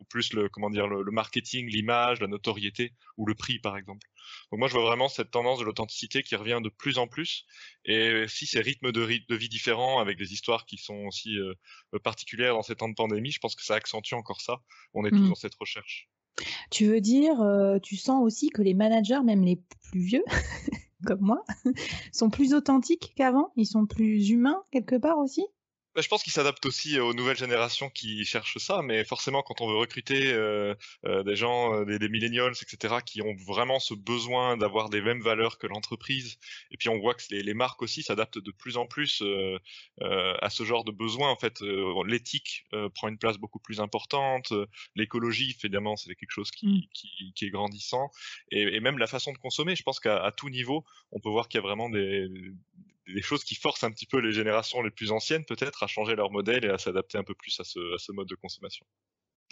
plus 0.09 0.33
le 0.33 0.49
comment 0.49 0.71
dire 0.71 0.87
le, 0.89 1.11
marketing, 1.13 1.69
l'image, 1.69 2.21
la 2.21 2.27
notoriété 2.27 2.95
ou 3.19 3.27
le 3.27 3.35
prix 3.35 3.59
par 3.59 3.77
exemple. 3.77 4.07
Donc 4.51 4.59
moi 4.61 4.69
je 4.69 4.73
vois 4.73 4.85
vraiment 4.85 5.09
cette 5.09 5.31
tendance 5.31 5.59
de 5.59 5.65
l'authenticité 5.65 6.23
qui 6.23 6.37
revient 6.37 6.61
de 6.63 6.71
plus 6.71 6.97
en 6.97 7.07
plus 7.07 7.45
et 7.85 8.25
si 8.27 8.47
ces 8.47 8.61
rythmes 8.61 8.93
de, 8.93 9.01
de 9.29 9.37
vie 9.37 9.49
différents 9.51 10.01
avec 10.01 10.17
des 10.17 10.33
histoires 10.33 10.65
qui 10.65 10.79
sont 10.79 11.05
aussi 11.07 11.37
euh, 11.39 11.55
particulières 12.03 12.55
dans 12.55 12.63
ces 12.63 12.77
temps 12.77 12.89
de 12.89 12.95
pandémie, 12.95 13.31
je 13.31 13.41
pense 13.41 13.55
que 13.55 13.63
ça 13.63 13.75
accentue 13.75 14.15
encore 14.15 14.41
ça. 14.41 14.63
On 14.95 15.05
est 15.05 15.11
tous 15.11 15.19
mmh. 15.19 15.29
dans 15.29 15.35
cette 15.35 15.55
recherche. 15.55 16.09
Tu 16.71 16.87
veux 16.87 17.01
dire, 17.01 17.41
euh, 17.41 17.79
tu 17.79 17.97
sens 17.97 18.23
aussi 18.23 18.49
que 18.51 18.63
les 18.63 18.75
managers, 18.75 19.21
même 19.25 19.43
les 19.43 19.61
plus 19.91 20.01
vieux, 20.01 20.25
comme 21.07 21.21
moi, 21.21 21.45
sont 22.13 22.31
plus 22.31 22.55
authentiques 22.55 23.13
qu'avant? 23.17 23.53
Ils 23.57 23.67
sont 23.67 23.87
plus 23.87 24.31
humains 24.31 24.63
quelque 24.71 24.97
part 24.97 25.19
aussi? 25.19 25.47
Je 25.97 26.09
pense 26.09 26.23
qu'il 26.23 26.33
s'adapte 26.33 26.65
aussi 26.67 26.99
aux 27.01 27.15
nouvelles 27.15 27.37
générations 27.37 27.91
qui 27.91 28.25
cherchent 28.25 28.59
ça, 28.59 28.81
mais 28.83 29.05
forcément, 29.05 29.43
quand 29.43 29.61
on 29.61 29.69
veut 29.69 29.77
recruter 29.77 30.33
euh, 30.33 30.75
euh, 31.05 31.23
des 31.25 31.35
gens, 31.35 31.75
euh, 31.75 31.85
des, 31.85 31.99
des, 31.99 32.09
millennials, 32.09 32.53
etc., 32.53 32.97
qui 33.05 33.23
ont 33.23 33.35
vraiment 33.47 33.81
ce 33.81 33.95
besoin 33.95 34.57
d'avoir 34.57 34.89
des 34.89 35.01
mêmes 35.01 35.21
valeurs 35.21 35.59
que 35.59 35.67
l'entreprise, 35.67 36.39
et 36.71 36.77
puis 36.77 36.89
on 36.89 36.99
voit 36.99 37.15
que 37.15 37.23
les, 37.31 37.43
les 37.43 37.55
marques 37.55 37.83
aussi 37.83 38.03
s'adaptent 38.03 38.39
de 38.39 38.53
plus 38.53 38.77
en 38.77 38.87
plus 38.87 39.23
euh, 39.23 39.59
euh 40.03 40.35
à 40.41 40.49
ce 40.49 40.63
genre 40.65 40.85
de 40.85 40.93
besoin. 40.93 41.29
En 41.31 41.37
fait, 41.37 41.61
l'éthique 42.07 42.65
prend 42.95 43.09
une 43.09 43.19
place 43.19 43.37
beaucoup 43.39 43.59
plus 43.59 43.81
importante, 43.81 44.53
l'écologie, 44.95 45.57
évidemment, 45.59 45.97
c'est 45.97 46.15
quelque 46.15 46.31
chose 46.31 46.51
qui, 46.51 46.67
mmh. 46.67 46.81
qui, 46.95 47.33
qui 47.35 47.45
est 47.47 47.51
grandissant, 47.51 48.11
et, 48.53 48.63
et, 48.63 48.81
même 48.81 48.99
la 48.99 49.07
façon 49.07 49.33
de 49.33 49.39
consommer. 49.39 49.77
Je 49.77 49.83
pense 49.83 50.01
qu'à 50.01 50.33
tout 50.37 50.49
niveau, 50.51 50.85
on 51.13 51.21
peut 51.21 51.29
voir 51.29 51.49
qu'il 51.49 51.59
y 51.59 51.63
a 51.63 51.67
vraiment 51.67 51.91
des, 51.91 52.29
des 53.15 53.23
choses 53.23 53.45
qui 53.45 53.55
forcent 53.55 53.85
un 53.85 53.91
petit 53.91 54.07
peu 54.07 54.19
les 54.19 54.33
générations 54.33 54.83
les 54.83 54.91
plus 54.91 55.11
anciennes 55.11 55.45
peut-être 55.45 55.83
à 55.83 55.87
changer 55.87 56.15
leur 56.15 56.31
modèle 56.31 56.65
et 56.65 56.69
à 56.69 56.79
s'adapter 56.79 57.19
un 57.19 57.25
peu 57.25 57.35
plus 57.35 57.59
à 57.61 57.65
ce, 57.65 58.13
mode 58.13 58.29
de 58.29 58.35
consommation. 58.35 58.87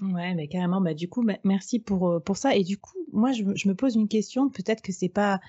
Ouais, 0.01 0.35
mais 0.35 0.49
carrément. 0.49 0.81
Bah, 0.81 0.95
du 0.95 1.09
coup, 1.09 1.27
merci 1.45 1.81
pour, 1.81 2.09
euh, 2.09 2.21
pour 2.21 2.37
ça. 2.37 2.55
Et 2.55 2.63
du 2.63 2.79
coup, 2.79 2.99
moi, 3.13 3.33
je, 3.33 3.43
me 3.43 3.75
pose 3.75 3.97
une 3.97 4.09
question. 4.09 4.49
Peut-être 4.49 4.83
que 4.83 4.93
c'est 4.93 5.09
pas. 5.09 5.41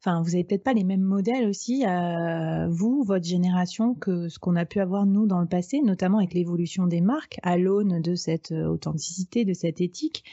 Enfin, 0.00 0.20
vous 0.22 0.34
avez 0.34 0.42
peut-être 0.42 0.64
pas 0.64 0.72
les 0.72 0.82
mêmes 0.82 1.02
modèles 1.02 1.48
aussi, 1.48 1.84
à 1.84 2.66
vous, 2.68 3.04
votre 3.04 3.24
génération, 3.24 3.94
que 3.94 4.28
ce 4.28 4.40
qu'on 4.40 4.56
a 4.56 4.64
pu 4.64 4.80
avoir 4.80 5.06
nous 5.06 5.26
dans 5.26 5.40
le 5.40 5.46
passé, 5.46 5.80
notamment 5.80 6.18
avec 6.18 6.34
l'évolution 6.34 6.88
des 6.88 7.00
marques, 7.00 7.38
à 7.44 7.56
l'aune 7.56 8.00
de 8.00 8.16
cette 8.16 8.50
euh, 8.50 8.66
authenticité, 8.66 9.44
de 9.44 9.52
cette 9.52 9.80
éthique. 9.80 10.24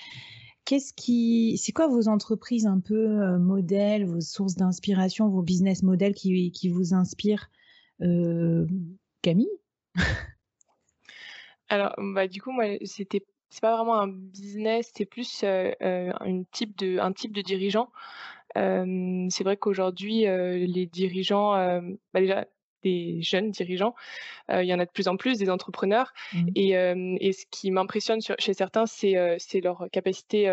Qu'est-ce 0.69 0.93
qui, 0.93 1.57
c'est 1.57 1.71
quoi 1.71 1.87
vos 1.87 2.07
entreprises 2.07 2.67
un 2.67 2.79
peu 2.79 2.93
euh, 2.93 3.39
modèles, 3.39 4.05
vos 4.05 4.21
sources 4.21 4.53
d'inspiration, 4.53 5.27
vos 5.27 5.41
business 5.41 5.81
models 5.81 6.13
qui, 6.13 6.51
qui 6.51 6.69
vous 6.69 6.93
inspirent, 6.93 7.49
euh, 8.03 8.67
Camille? 9.23 9.49
Alors, 11.69 11.95
bah, 11.97 12.27
du 12.27 12.39
coup, 12.39 12.51
moi, 12.51 12.65
c'était 12.85 13.25
c'est 13.49 13.61
pas 13.61 13.75
vraiment 13.75 13.99
un 13.99 14.09
business, 14.09 14.91
c'est 14.95 15.07
plus 15.07 15.41
euh, 15.43 15.73
une 16.23 16.45
type 16.45 16.77
de, 16.77 16.99
un 16.99 17.13
type 17.13 17.31
de 17.31 17.41
dirigeant. 17.41 17.89
c'est 18.53 19.43
vrai 19.43 19.57
qu'aujourd'hui, 19.57 20.25
les 20.27 20.85
dirigeants, 20.85 21.53
bah, 22.13 22.19
déjà, 22.19 22.45
des 22.83 23.21
jeunes 23.21 23.51
dirigeants. 23.51 23.95
il 24.49 24.65
y 24.65 24.73
en 24.73 24.79
a 24.79 24.85
de 24.85 24.91
plus 24.91 25.07
en 25.07 25.17
plus, 25.17 25.37
des 25.37 25.49
entrepreneurs. 25.49 26.13
Mmh. 26.33 26.47
Et, 26.55 26.69
et, 26.71 27.33
ce 27.33 27.45
qui 27.51 27.71
m'impressionne 27.71 28.19
chez 28.21 28.53
certains, 28.53 28.85
c'est 28.85 29.61
leur 29.61 29.87
capacité 29.91 30.47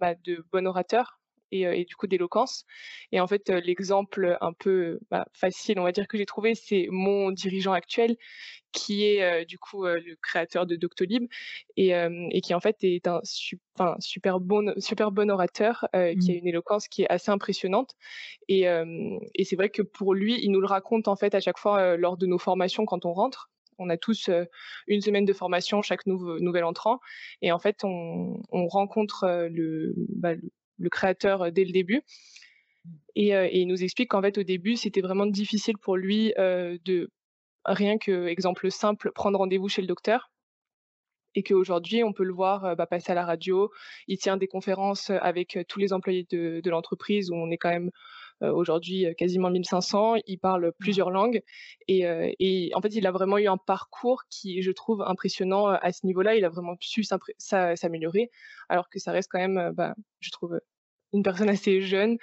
bah, 0.00 0.14
de 0.24 0.44
bon 0.52 0.66
orateur. 0.66 1.20
Et, 1.52 1.62
et, 1.62 1.84
du 1.84 1.94
coup 1.94 2.06
d'éloquence. 2.06 2.64
Et 3.12 3.20
en 3.20 3.26
fait, 3.26 3.48
l'exemple 3.48 4.36
un 4.40 4.52
peu 4.52 4.98
bah, 5.10 5.26
facile, 5.32 5.78
on 5.78 5.84
va 5.84 5.92
dire, 5.92 6.08
que 6.08 6.18
j'ai 6.18 6.26
trouvé, 6.26 6.54
c'est 6.54 6.88
mon 6.90 7.30
dirigeant 7.30 7.72
actuel 7.72 8.16
qui 8.74 9.06
est 9.06 9.22
euh, 9.22 9.44
du 9.44 9.58
coup 9.58 9.86
euh, 9.86 10.00
le 10.04 10.16
créateur 10.20 10.66
de 10.66 10.76
Doctolib 10.76 11.26
et, 11.76 11.94
euh, 11.94 12.26
et, 12.30 12.40
qui 12.40 12.52
en 12.52 12.60
fait 12.60 12.76
est 12.82 13.06
un 13.06 13.20
super 13.24 14.40
bon, 14.40 14.74
super 14.78 15.12
bon 15.12 15.30
orateur 15.30 15.86
qui 15.92 15.98
a 15.98 16.12
mmh. 16.12 16.38
une 16.38 16.48
éloquence 16.48 16.88
qui 16.88 17.02
est 17.02 17.08
assez 17.08 17.30
impressionnante. 17.30 17.92
Et, 18.48 18.64
et 19.34 19.44
c'est 19.44 19.56
vrai 19.56 19.70
que 19.70 19.82
pour 19.82 20.14
lui, 20.14 20.38
il 20.42 20.50
nous 20.50 20.60
le 20.60 20.66
raconte 20.66 21.08
en 21.08 21.16
fait 21.16 21.34
à 21.34 21.40
chaque 21.40 21.58
fois 21.58 21.96
lors 21.96 22.16
de 22.16 22.26
nos 22.26 22.38
formations 22.38 22.84
quand 22.84 23.06
on 23.06 23.12
rentre. 23.12 23.50
On 23.78 23.90
a 23.90 23.96
tous 23.96 24.30
une 24.86 25.00
semaine 25.00 25.24
de 25.24 25.32
formation 25.32 25.82
chaque 25.82 26.06
nouvel 26.06 26.64
entrant 26.64 27.00
et 27.42 27.50
en 27.52 27.58
fait 27.58 27.82
on, 27.84 28.40
on 28.50 28.66
rencontre 28.66 29.48
le, 29.50 29.94
bah, 30.10 30.34
le, 30.78 30.90
créateur 30.90 31.52
dès 31.52 31.64
le 31.64 31.72
début. 31.72 32.02
Et, 33.14 33.28
et, 33.28 33.58
il 33.60 33.66
nous 33.66 33.82
explique 33.82 34.10
qu'en 34.10 34.22
fait 34.22 34.38
au 34.38 34.42
début 34.42 34.76
c'était 34.76 35.00
vraiment 35.00 35.26
difficile 35.26 35.78
pour 35.78 35.96
lui 35.96 36.32
de 36.36 37.08
Rien 37.64 37.96
que, 37.96 38.26
exemple 38.26 38.70
simple, 38.70 39.10
prendre 39.14 39.38
rendez-vous 39.38 39.68
chez 39.68 39.80
le 39.80 39.88
docteur. 39.88 40.30
et 41.36 41.42
qu'aujourd'hui, 41.42 42.04
on 42.04 42.12
peut 42.12 42.22
le 42.24 42.32
voir 42.32 42.76
bah, 42.76 42.86
passer 42.86 43.10
à 43.10 43.14
la 43.14 43.24
radio. 43.24 43.70
Il 44.06 44.18
tient 44.18 44.36
des 44.36 44.46
conférences 44.46 45.10
avec 45.10 45.58
tous 45.68 45.80
les 45.80 45.92
employés 45.92 46.26
de, 46.30 46.60
de 46.62 46.70
l'entreprise 46.70 47.30
où 47.30 47.34
on 47.34 47.50
est 47.50 47.58
quand 47.58 47.70
même 47.70 47.90
aujourd'hui 48.52 49.06
quasiment 49.16 49.50
1500. 49.50 50.16
Il 50.26 50.38
parle 50.38 50.72
plusieurs 50.78 51.10
langues 51.10 51.42
et, 51.88 52.04
et, 52.40 52.70
en 52.74 52.80
fait, 52.80 52.94
il 52.94 53.06
a 53.06 53.12
vraiment 53.12 53.38
eu 53.38 53.46
un 53.46 53.56
parcours 53.56 54.22
qui, 54.30 54.62
je 54.62 54.70
trouve, 54.70 55.02
impressionnant 55.02 55.66
à 55.66 55.92
ce 55.92 56.06
niveau-là. 56.06 56.36
Il 56.36 56.44
a 56.44 56.48
vraiment 56.48 56.74
su 56.80 57.04
s'améliorer, 57.38 58.30
alors 58.68 58.88
que 58.88 58.98
ça 58.98 59.12
reste 59.12 59.28
quand 59.30 59.38
même, 59.38 59.72
bah, 59.74 59.94
je 60.20 60.30
trouve, 60.30 60.58
une 61.12 61.22
personne 61.22 61.48
assez 61.48 61.80
jeune 61.80 62.16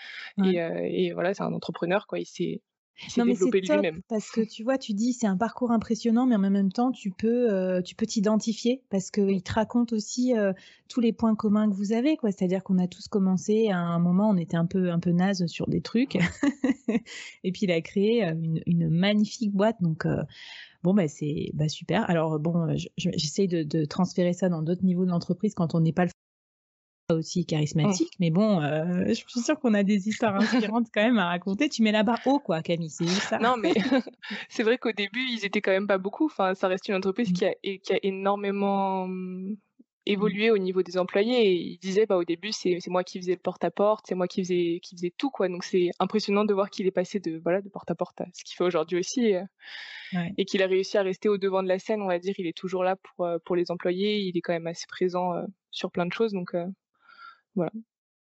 et, 0.44 0.58
et, 0.58 1.14
voilà, 1.14 1.34
c'est 1.34 1.44
un 1.44 1.54
entrepreneur 1.54 2.08
quoi. 2.08 2.20
Il 2.20 2.26
s'est 2.26 2.62
non, 3.18 3.26
mais 3.26 3.36
c'est 3.36 3.50
top 3.62 3.86
parce 4.08 4.30
que 4.30 4.42
tu 4.42 4.64
vois, 4.64 4.78
tu 4.78 4.94
dis 4.94 5.14
c'est 5.14 5.28
un 5.28 5.38
parcours 5.38 5.72
impressionnant, 5.72 6.26
mais 6.26 6.36
en 6.36 6.40
même 6.40 6.72
temps, 6.72 6.92
tu 6.92 7.12
peux, 7.12 7.52
euh, 7.52 7.82
tu 7.82 7.96
peux 7.96 8.06
t'identifier 8.06 8.82
parce 8.90 9.12
qu'il 9.12 9.42
te 9.44 9.54
raconte 9.54 9.94
aussi 9.94 10.36
euh, 10.36 10.54
tous 10.88 11.02
les 11.02 11.14
points 11.14 11.36
communs 11.36 11.70
que 11.70 11.76
vous 11.76 11.94
avez, 11.94 12.18
quoi. 12.18 12.32
C'est-à-dire 12.32 12.64
qu'on 12.64 12.78
a 12.78 12.88
tous 12.88 13.08
commencé 13.08 13.70
à 13.70 13.80
un 13.80 14.00
moment, 14.00 14.30
on 14.30 14.38
était 14.38 14.58
un 14.58 14.66
peu, 14.66 14.92
un 14.92 15.00
peu 15.00 15.12
naze 15.12 15.46
sur 15.48 15.68
des 15.68 15.82
trucs, 15.82 16.16
et 17.44 17.52
puis 17.52 17.62
il 17.64 17.72
a 17.72 17.82
créé 17.82 18.26
euh, 18.26 18.34
une, 18.34 18.62
une 18.66 18.90
magnifique 18.90 19.54
boîte, 19.54 19.78
donc. 19.82 20.06
Bon, 20.84 20.96
bah, 20.96 21.08
c'est 21.08 21.52
bah, 21.54 21.70
super. 21.70 22.10
Alors, 22.10 22.40
bon, 22.40 22.76
j'essaye 22.98 23.48
de, 23.48 23.62
de, 23.62 23.86
transférer 23.86 24.34
ça 24.34 24.50
dans 24.50 24.64
d'autres 24.64 24.84
niveaux 24.84 25.06
de 25.06 25.12
l'entreprise 25.12 25.54
quand 25.54 25.76
on 25.76 25.80
n'est 25.80 25.94
pas 25.94 26.06
le 26.06 26.12
aussi 27.14 27.46
charismatique, 27.46 28.14
mais 28.20 28.30
bon, 28.30 28.62
euh, 28.62 29.04
je 29.08 29.14
suis 29.14 29.42
sûre 29.42 29.60
qu'on 29.60 29.74
a 29.74 29.84
des 29.84 30.08
histoires 30.08 30.36
inspirantes 30.72 30.88
quand 30.94 31.04
même 31.04 31.18
à 31.18 31.28
raconter. 31.28 31.70
Tu 31.70 31.82
mets 31.84 31.92
la 31.92 32.04
barre 32.04 32.22
haut, 32.26 32.40
quoi, 32.40 32.62
Camille, 32.62 32.90
c'est 32.90 33.06
ça. 33.06 33.40
Non, 33.40 33.56
mais 33.58 33.74
c'est 34.50 34.64
vrai 34.64 34.78
qu'au 34.78 34.92
début, 34.92 35.26
ils 35.32 35.46
étaient 35.46 35.62
quand 35.62 35.72
même 35.72 35.88
pas 35.88 35.98
beaucoup. 35.98 36.26
Enfin, 36.26 36.54
ça 36.56 36.68
reste 36.68 36.88
une 36.88 36.96
entreprise 36.96 37.30
mmh. 37.30 37.34
qui, 37.34 37.46
a, 37.46 37.54
qui 37.62 37.94
a 37.94 38.00
énormément 38.04 39.08
mmh, 39.08 39.56
évolué 40.06 40.52
au 40.52 40.58
niveau 40.58 40.82
des 40.84 40.98
employés. 40.98 41.48
Et 41.48 41.54
ils 41.54 41.78
disaient, 41.80 42.06
bah, 42.06 42.18
au 42.18 42.24
début, 42.24 42.52
c'est 42.52 42.80
moi 42.88 43.04
qui 43.04 43.20
faisais 43.20 43.34
le 43.34 43.40
porte-à-porte, 43.40 44.06
c'est 44.08 44.16
moi 44.16 44.28
qui 44.28 44.44
faisais, 44.44 44.80
qui 44.82 44.96
faisais 44.96 45.14
tout, 45.16 45.30
quoi. 45.30 45.48
Donc, 45.48 45.64
c'est 45.64 45.90
impressionnant 46.00 46.46
de 46.46 46.54
voir 46.54 46.70
qu'il 46.70 46.88
est 46.88 46.92
passé 46.92 47.20
de, 47.20 47.40
voilà, 47.44 47.62
de 47.62 47.70
porte-à-porte 47.70 48.22
à 48.22 48.26
ce 48.34 48.44
qu'il 48.44 48.56
fait 48.56 48.64
aujourd'hui 48.64 49.00
aussi. 49.00 49.36
Euh, 49.36 49.44
et 50.38 50.44
qu'il 50.44 50.62
a 50.62 50.68
réussi 50.68 50.98
à 50.98 51.04
rester 51.04 51.30
au 51.30 51.38
devant 51.38 51.64
de 51.64 51.70
la 51.70 51.80
scène, 51.80 52.02
on 52.02 52.08
va 52.08 52.20
dire. 52.20 52.34
Il 52.38 52.48
est 52.48 52.58
toujours 52.58 52.84
là 52.84 52.98
pour, 52.98 53.26
euh, 53.26 53.38
pour 53.46 53.56
les 53.56 53.72
employés. 53.72 54.20
Il 54.20 54.38
est 54.38 54.42
quand 54.42 54.54
même 54.54 54.68
assez 54.68 54.86
présent 54.88 55.34
sur 55.72 55.92
plein 55.92 56.06
de 56.06 56.14
choses. 56.14 56.34
Donc, 56.34 56.54
voilà. 57.56 57.72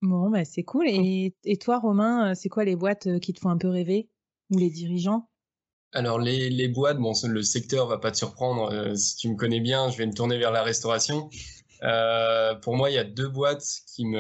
Bon, 0.02 0.30
bah, 0.30 0.46
c'est 0.46 0.64
cool. 0.64 0.88
Et, 0.88 1.34
et 1.46 1.58
toi, 1.58 1.80
Romain, 1.80 2.32
euh, 2.32 2.34
c'est 2.36 2.50
quoi 2.50 2.66
les 2.66 2.76
boîtes 2.76 3.08
euh, 3.08 3.20
qui 3.20 3.34
te 3.34 3.40
font 3.40 3.50
un 3.50 3.58
peu 3.58 3.70
rêver? 3.70 4.10
Ou 4.52 4.58
les 4.58 4.70
dirigeants? 4.70 5.30
Alors 5.94 6.20
les, 6.20 6.50
les, 6.50 6.68
boîtes, 6.68 6.98
bon, 6.98 7.14
le 7.24 7.42
secteur 7.44 7.88
va 7.88 8.00
pas 8.00 8.12
te 8.12 8.18
surprendre. 8.18 8.72
Euh, 8.72 8.96
si 8.96 9.16
tu 9.16 9.30
me 9.30 9.36
connais 9.36 9.60
bien, 9.60 9.90
je 9.90 9.98
vais 9.98 10.06
me 10.06 10.14
tourner 10.14 10.38
vers 10.38 10.52
la 10.52 10.64
restauration. 10.64 11.30
Euh, 11.84 12.56
pour 12.56 12.76
moi, 12.76 12.90
il 12.90 12.96
y 12.96 12.98
a 12.98 13.04
deux 13.04 13.28
boîtes 13.28 13.66
qui 13.94 14.06
me, 14.06 14.20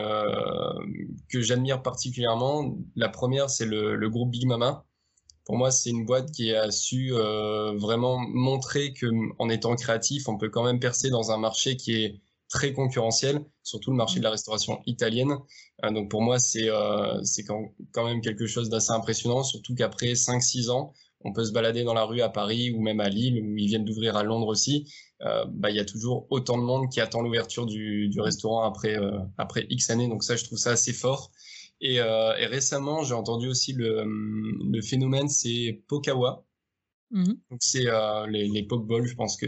que 1.30 1.42
j'admire 1.42 1.82
particulièrement. 1.82 2.78
La 2.96 3.10
première, 3.10 3.50
c'est 3.50 3.66
le, 3.66 3.96
le, 3.96 4.10
groupe 4.10 4.32
Big 4.32 4.46
Mama. 4.46 4.86
Pour 5.46 5.58
moi, 5.58 5.72
c'est 5.72 5.90
une 5.90 6.06
boîte 6.06 6.32
qui 6.32 6.54
a 6.54 6.72
su 6.72 7.14
euh, 7.14 7.74
vraiment 7.78 8.20
montrer 8.20 8.94
que 8.94 9.08
en 9.40 9.50
étant 9.50 9.76
créatif, 9.76 10.28
on 10.30 10.38
peut 10.38 10.50
quand 10.50 10.64
même 10.64 10.80
percer 10.80 11.10
dans 11.10 11.32
un 11.32 11.38
marché 11.38 11.76
qui 11.76 11.96
est 11.96 12.22
très 12.54 12.72
concurrentiel, 12.72 13.44
surtout 13.64 13.90
le 13.90 13.98
marché 13.98 14.20
de 14.20 14.24
la 14.24 14.30
restauration 14.30 14.80
italienne. 14.86 15.34
Euh, 15.84 15.90
donc 15.90 16.12
pour 16.12 16.22
moi, 16.22 16.38
c'est 16.38 16.70
euh, 16.70 17.20
c'est 17.24 17.44
quand, 17.44 17.74
quand, 17.92 18.06
même 18.06 18.22
quelque 18.22 18.46
chose 18.46 18.70
d'assez 18.70 18.92
impressionnant, 18.92 19.42
surtout 19.44 19.74
qu'après 19.74 20.14
5-6 20.14 20.70
ans, 20.70 20.94
on 21.22 21.34
peut 21.34 21.44
se 21.46 21.52
balader 21.52 21.84
dans 21.84 21.96
la 21.96 22.06
rue 22.06 22.22
à 22.22 22.30
Paris 22.30 22.72
ou 22.72 22.82
même 22.82 23.00
à 23.00 23.10
Lille, 23.10 23.42
où 23.44 23.58
ils 23.58 23.68
viennent 23.68 23.86
d'ouvrir 23.86 24.16
à 24.16 24.24
Londres 24.24 24.48
aussi. 24.48 24.86
Euh, 25.24 25.46
bah, 25.50 25.72
il 25.72 25.78
y 25.78 25.80
a 25.80 25.86
toujours 25.86 26.28
autant 26.30 26.60
de 26.60 26.64
monde 26.64 26.92
qui 26.92 27.02
attend 27.02 27.22
l'ouverture 27.22 27.66
du, 27.66 28.08
du, 28.10 28.22
restaurant 28.22 28.64
après, 28.64 29.00
euh, 29.00 29.18
après 29.40 29.66
X 29.70 29.90
années. 29.90 30.08
Donc 30.08 30.24
ça, 30.24 30.36
je 30.36 30.44
trouve 30.44 30.60
ça 30.60 30.72
assez 30.72 30.94
fort. 30.94 31.32
Et, 31.82 32.00
euh, 32.02 32.38
et 32.38 32.46
récemment, 32.46 33.04
j'ai 33.04 33.16
entendu 33.16 33.48
aussi 33.48 33.74
le, 33.74 34.04
le 34.06 34.82
phénomène, 34.82 35.28
c'est 35.28 35.82
Pokawa. 35.88 36.46
Mmh. 37.10 37.34
Donc 37.50 37.60
c'est 37.62 37.86
les, 38.30 38.48
les 38.48 38.64
Pokeballs, 38.64 39.06
je 39.06 39.16
pense 39.16 39.38
que 39.38 39.48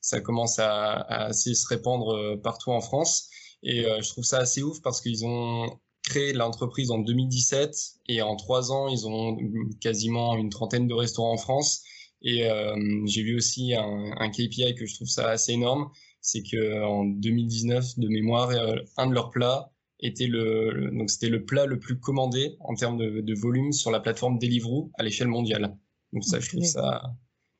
ça 0.00 0.20
commence 0.20 0.58
à, 0.58 0.92
à 0.92 1.24
assez 1.26 1.54
se 1.54 1.66
répandre 1.68 2.16
euh, 2.16 2.36
partout 2.36 2.70
en 2.70 2.80
France. 2.80 3.28
Et 3.62 3.84
euh, 3.84 4.00
je 4.02 4.08
trouve 4.08 4.24
ça 4.24 4.38
assez 4.38 4.62
ouf 4.62 4.80
parce 4.82 5.00
qu'ils 5.00 5.24
ont 5.24 5.78
créé 6.02 6.32
l'entreprise 6.32 6.90
en 6.90 6.98
2017 6.98 7.76
et 8.08 8.22
en 8.22 8.36
trois 8.36 8.72
ans, 8.72 8.88
ils 8.88 9.06
ont 9.06 9.36
quasiment 9.80 10.36
une 10.36 10.48
trentaine 10.48 10.88
de 10.88 10.94
restaurants 10.94 11.32
en 11.32 11.36
France. 11.36 11.82
Et 12.22 12.46
euh, 12.50 12.74
j'ai 13.06 13.22
vu 13.22 13.36
aussi 13.36 13.74
un, 13.74 14.12
un, 14.18 14.30
KPI 14.30 14.74
que 14.74 14.86
je 14.86 14.94
trouve 14.94 15.08
ça 15.08 15.28
assez 15.28 15.52
énorme, 15.52 15.90
c'est 16.20 16.42
que 16.42 16.84
en 16.84 17.04
2019, 17.04 17.98
de 17.98 18.08
mémoire, 18.08 18.50
euh, 18.50 18.76
un 18.98 19.06
de 19.06 19.14
leurs 19.14 19.30
plats 19.30 19.72
était 20.00 20.26
le, 20.26 20.90
donc 20.92 21.10
c'était 21.10 21.28
le 21.28 21.44
plat 21.44 21.66
le 21.66 21.78
plus 21.78 21.98
commandé 21.98 22.56
en 22.60 22.74
termes 22.74 22.98
de, 22.98 23.20
de 23.20 23.34
volume 23.34 23.72
sur 23.72 23.90
la 23.90 24.00
plateforme 24.00 24.38
Deliveroo 24.38 24.90
à 24.98 25.02
l'échelle 25.02 25.28
mondiale. 25.28 25.76
Donc 26.12 26.24
ça, 26.24 26.40
je 26.40 26.48
trouve 26.48 26.64
ça 26.64 27.14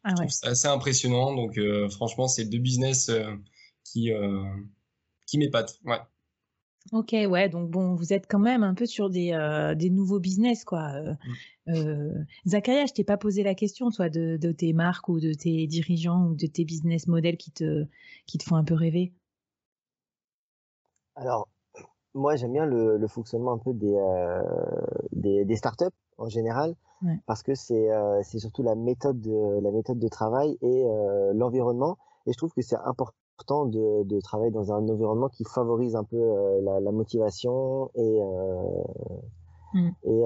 ah 0.05 0.15
c'est 0.29 0.47
assez 0.47 0.69
impressionnant. 0.69 1.35
Donc, 1.35 1.59
euh, 1.59 1.89
franchement, 1.89 2.29
c'est 2.29 2.45
deux 2.45 2.59
business 2.59 3.09
euh, 3.09 3.35
qui, 3.85 4.13
euh, 4.13 4.45
qui 5.27 5.39
m'épatent. 5.39 5.79
Ouais. 5.85 6.01
Ok, 6.93 7.13
ouais, 7.13 7.49
donc 7.51 7.71
bon, 7.71 7.95
vous 7.95 8.13
êtes 8.15 8.27
quand 8.27 8.39
même 8.39 8.63
un 8.63 8.75
peu 8.75 8.87
sur 8.87 9.11
des, 9.11 9.33
des 9.77 9.91
nouveaux 9.91 10.19
business, 10.19 10.65
quoi. 10.65 10.91
Mm. 11.67 12.25
Zacharia, 12.47 12.87
je 12.87 12.95
t'ai 12.95 13.05
pas 13.05 13.19
posé 13.19 13.43
la 13.43 13.55
question, 13.55 13.91
toi, 13.91 14.09
de, 14.09 14.39
de, 14.39 14.51
tes 14.51 14.73
marques 14.73 15.09
ou 15.11 15.21
de 15.21 15.35
tes 15.35 15.67
dirigeants 15.67 16.29
ou 16.29 16.35
de 16.35 16.47
tes 16.47 16.65
business 16.65 17.07
models 17.07 17.37
qui 17.37 17.53
te, 17.53 17.85
qui 18.27 18.39
te 18.39 18.45
font 18.45 18.57
un 18.57 18.65
peu 18.65 18.75
rêver? 18.75 19.13
Alors, 21.17 21.50
moi, 22.14 22.37
j'aime 22.37 22.53
bien 22.53 22.66
le, 22.66 22.96
le, 22.96 23.09
fonctionnement 23.09 23.53
un 23.53 23.59
peu 23.59 23.73
des, 23.73 23.96
des, 25.12 25.44
des 25.44 25.57
startups 25.57 25.87
en 26.18 26.29
général 26.29 26.75
parce 27.27 27.42
que 27.42 27.55
c'est 27.55 27.90
euh, 27.90 28.20
c'est 28.23 28.38
surtout 28.38 28.62
la 28.62 28.75
méthode 28.75 29.20
de 29.20 29.61
la 29.62 29.70
méthode 29.70 29.99
de 29.99 30.09
travail 30.09 30.59
et 30.61 30.85
euh, 30.85 31.33
l'environnement 31.35 31.96
et 32.27 32.33
je 32.33 32.37
trouve 32.37 32.53
que 32.53 32.62
c'est 32.62 32.77
important 32.85 33.64
de, 33.64 34.05
de 34.05 34.20
travailler 34.20 34.51
dans 34.51 34.73
un 34.73 34.87
environnement 34.88 35.29
qui 35.29 35.44
favorise 35.44 35.96
un 35.96 36.05
peu 36.05 36.18
euh, 36.18 36.61
la, 36.62 36.81
la, 36.81 36.92
motivation 36.92 37.90
et 37.94 38.20
mmh. 39.75 39.88
et 40.05 40.23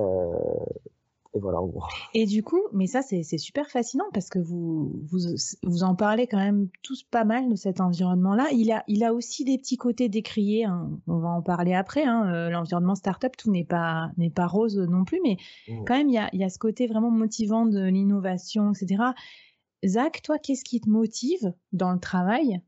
et 1.35 1.41
voilà, 1.41 1.61
en 1.61 1.67
gros. 1.67 1.83
Et 2.15 2.27
du 2.27 2.45
coup, 2.45 2.61
mais 2.73 2.87
ça, 2.87 3.03
c'est 3.03 3.25
super 3.39 3.69
fascinant 3.69 4.05
parce 4.13 4.29
que 4.29 4.39
vous, 4.39 4.93
vous, 5.11 5.19
vous 5.65 5.83
en 5.83 5.97
parlez 5.97 6.29
quand 6.29 6.39
même 6.39 6.69
tous 6.83 7.03
pas 7.03 7.25
mal 7.25 7.49
de 7.49 7.57
cet 7.57 7.81
environnement-là. 7.81 8.47
Il 8.53 8.71
a, 8.71 8.85
il 8.87 9.03
a 9.03 9.13
aussi 9.13 9.45
des 9.45 9.59
petits 9.59 9.77
côtés 9.77 10.09
décriés. 10.09 10.65
Hein. 10.65 10.91
On 11.09 11.19
va 11.19 11.29
en 11.29 11.43
parler 11.43 11.75
après. 11.75 12.05
Hein. 12.05 12.33
Euh, 12.33 12.51
l'environnement 12.51 12.95
startup, 12.95 13.37
tout 13.37 13.51
n'est 13.51 13.65
pas, 13.65 14.13
n'est 14.17 14.31
pas 14.31 14.47
rose 14.47 14.79
non 14.79 15.05
plus, 15.05 15.21
mais 15.25 15.37
mmh. 15.69 15.85
quand 15.87 15.97
même, 15.97 16.09
il 16.09 16.15
y 16.15 16.19
a, 16.19 16.31
il 16.33 16.41
y 16.41 16.45
a 16.45 16.49
ce 16.49 16.59
côté 16.59 16.87
vraiment 16.87 17.11
motivant 17.11 17.67
de 17.67 17.85
l'innovation, 17.85 18.71
etc. 18.71 19.03
Zach, 19.85 20.23
toi, 20.23 20.39
qu'est-ce 20.39 20.65
qui 20.65 20.81
te 20.81 20.89
motive 20.89 21.53
dans 21.73 21.93
le 21.93 21.99
travail 21.99 22.61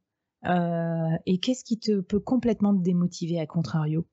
euh, 0.44 1.16
et 1.24 1.38
qu'est-ce 1.38 1.64
qui 1.64 1.78
te 1.78 2.00
peut 2.00 2.20
complètement 2.20 2.74
te 2.74 2.82
démotiver 2.82 3.38
à 3.38 3.46
contrario? 3.46 4.04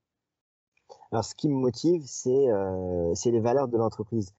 Alors, 1.12 1.24
ce 1.24 1.36
qui 1.36 1.48
me 1.48 1.56
motive, 1.56 2.02
c'est 2.06 2.50
euh, 2.50 3.14
les 3.26 3.40
valeurs 3.40 3.68
de 3.68 3.78
l'entreprise 3.78 4.34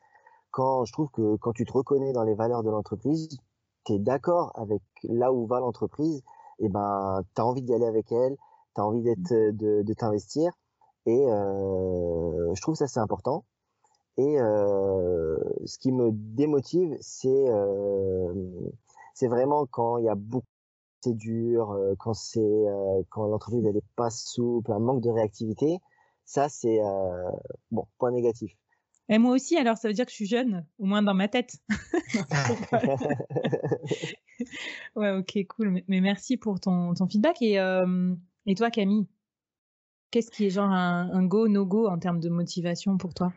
quand 0.54 0.84
je 0.84 0.92
trouve 0.92 1.10
que 1.10 1.36
quand 1.38 1.52
tu 1.52 1.64
te 1.64 1.72
reconnais 1.72 2.12
dans 2.12 2.22
les 2.22 2.34
valeurs 2.34 2.62
de 2.62 2.70
l'entreprise, 2.70 3.28
tu 3.84 3.94
es 3.94 3.98
d'accord 3.98 4.52
avec 4.54 4.82
là 5.02 5.32
où 5.32 5.46
va 5.46 5.58
l'entreprise, 5.58 6.22
et 6.60 6.68
ben 6.68 7.22
tu 7.34 7.42
as 7.42 7.44
envie 7.44 7.62
d'y 7.62 7.74
aller 7.74 7.86
avec 7.86 8.12
elle, 8.12 8.36
tu 8.76 8.80
as 8.80 8.84
envie 8.84 9.02
d'être 9.02 9.32
mmh. 9.32 9.52
de, 9.56 9.82
de 9.82 9.94
t'investir 9.94 10.52
et 11.06 11.26
euh, 11.26 12.54
je 12.54 12.62
trouve 12.62 12.76
ça 12.76 12.86
c'est 12.86 13.00
important. 13.00 13.44
Et 14.16 14.40
euh, 14.40 15.36
ce 15.66 15.76
qui 15.78 15.90
me 15.90 16.10
démotive, 16.12 16.96
c'est 17.00 17.48
euh, 17.48 18.32
c'est 19.14 19.26
vraiment 19.28 19.66
quand 19.66 19.98
il 19.98 20.04
y 20.04 20.08
a 20.08 20.14
beaucoup 20.14 20.46
c'est 21.02 21.14
dur, 21.14 21.76
quand 21.98 22.14
c'est 22.14 22.64
quand 23.10 23.26
l'entreprise 23.26 23.66
elle 23.66 23.76
est 23.76 23.84
pas 23.96 24.10
souple, 24.10 24.72
un 24.72 24.78
manque 24.78 25.02
de 25.02 25.10
réactivité, 25.10 25.80
ça 26.24 26.48
c'est 26.48 26.80
bon 27.72 27.86
point 27.98 28.12
négatif. 28.12 28.56
Et 29.08 29.18
moi 29.18 29.32
aussi, 29.32 29.56
alors 29.56 29.76
ça 29.76 29.88
veut 29.88 29.94
dire 29.94 30.06
que 30.06 30.10
je 30.10 30.16
suis 30.16 30.26
jeune, 30.26 30.66
au 30.78 30.86
moins 30.86 31.02
dans 31.02 31.14
ma 31.14 31.28
tête. 31.28 31.56
ouais, 34.96 35.10
ok, 35.10 35.46
cool. 35.48 35.82
Mais 35.88 36.00
merci 36.00 36.36
pour 36.36 36.58
ton, 36.58 36.94
ton 36.94 37.06
feedback. 37.06 37.42
Et, 37.42 37.58
euh, 37.58 38.14
et 38.46 38.54
toi, 38.54 38.70
Camille, 38.70 39.06
qu'est-ce 40.10 40.30
qui 40.30 40.46
est 40.46 40.50
genre 40.50 40.70
un, 40.70 41.10
un 41.12 41.24
go, 41.24 41.48
no 41.48 41.66
go 41.66 41.86
en 41.86 41.98
termes 41.98 42.20
de 42.20 42.30
motivation 42.30 42.96
pour 42.96 43.12
toi? 43.12 43.32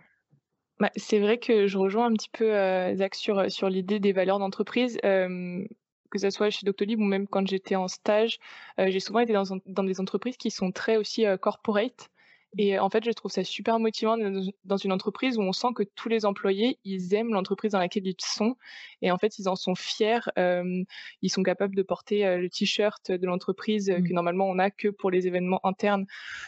Bah, 0.79 0.91
C'est 0.95 1.19
vrai 1.19 1.37
que 1.37 1.67
je 1.67 1.77
rejoins 1.77 2.05
un 2.05 2.13
petit 2.13 2.29
peu 2.31 2.55
euh, 2.55 2.95
Zach 2.95 3.15
sur, 3.15 3.51
sur 3.51 3.69
l'idée 3.69 3.99
des 3.99 4.13
valeurs 4.13 4.39
d'entreprise. 4.39 4.97
Euh, 5.03 5.65
que 6.09 6.19
ce 6.19 6.29
soit 6.29 6.49
chez 6.49 6.65
Doctolib 6.65 6.99
ou 6.99 7.03
même 7.03 7.27
quand 7.27 7.47
j'étais 7.47 7.75
en 7.75 7.87
stage, 7.87 8.39
euh, 8.79 8.89
j'ai 8.89 8.99
souvent 8.99 9.19
été 9.19 9.33
dans, 9.33 9.43
dans, 9.65 9.83
des 9.83 9.99
entreprises 9.99 10.37
qui 10.37 10.51
sont 10.51 10.71
très 10.71 10.97
aussi 10.97 11.25
euh, 11.25 11.37
corporate 11.37 12.09
Et 12.57 12.79
en 12.79 12.89
fait, 12.89 13.03
je 13.03 13.11
trouve 13.11 13.31
ça 13.31 13.43
super 13.43 13.77
motivant 13.77 14.17
dans 14.63 14.77
une 14.77 14.91
entreprise 14.91 15.37
où 15.37 15.41
on 15.41 15.51
sent 15.51 15.67
que 15.75 15.83
tous 15.83 16.07
les 16.07 16.25
employés, 16.25 16.79
ils 16.85 17.13
aiment 17.13 17.33
l'entreprise 17.33 17.73
dans 17.73 17.79
laquelle 17.79 18.07
ils 18.07 18.15
sont. 18.19 18.55
Et 19.01 19.11
en 19.11 19.17
fait, 19.17 19.37
ils 19.37 19.49
en 19.49 19.55
sont 19.55 19.75
fiers. 19.75 20.19
ils 20.37 21.29
sont 21.29 21.43
capables 21.43 21.75
de 21.75 21.83
porter 21.83 22.37
le 22.37 22.49
t-shirt 22.49 23.11
de 23.11 23.25
l'entreprise 23.27 23.87
que 23.87 24.11
mmh. 24.11 24.13
normalement 24.13 24.49
on 24.49 24.55
n'a 24.55 24.71
que 24.71 24.87
pour 24.87 25.11
les 25.11 25.27
événements 25.27 25.59
internes 25.65 26.05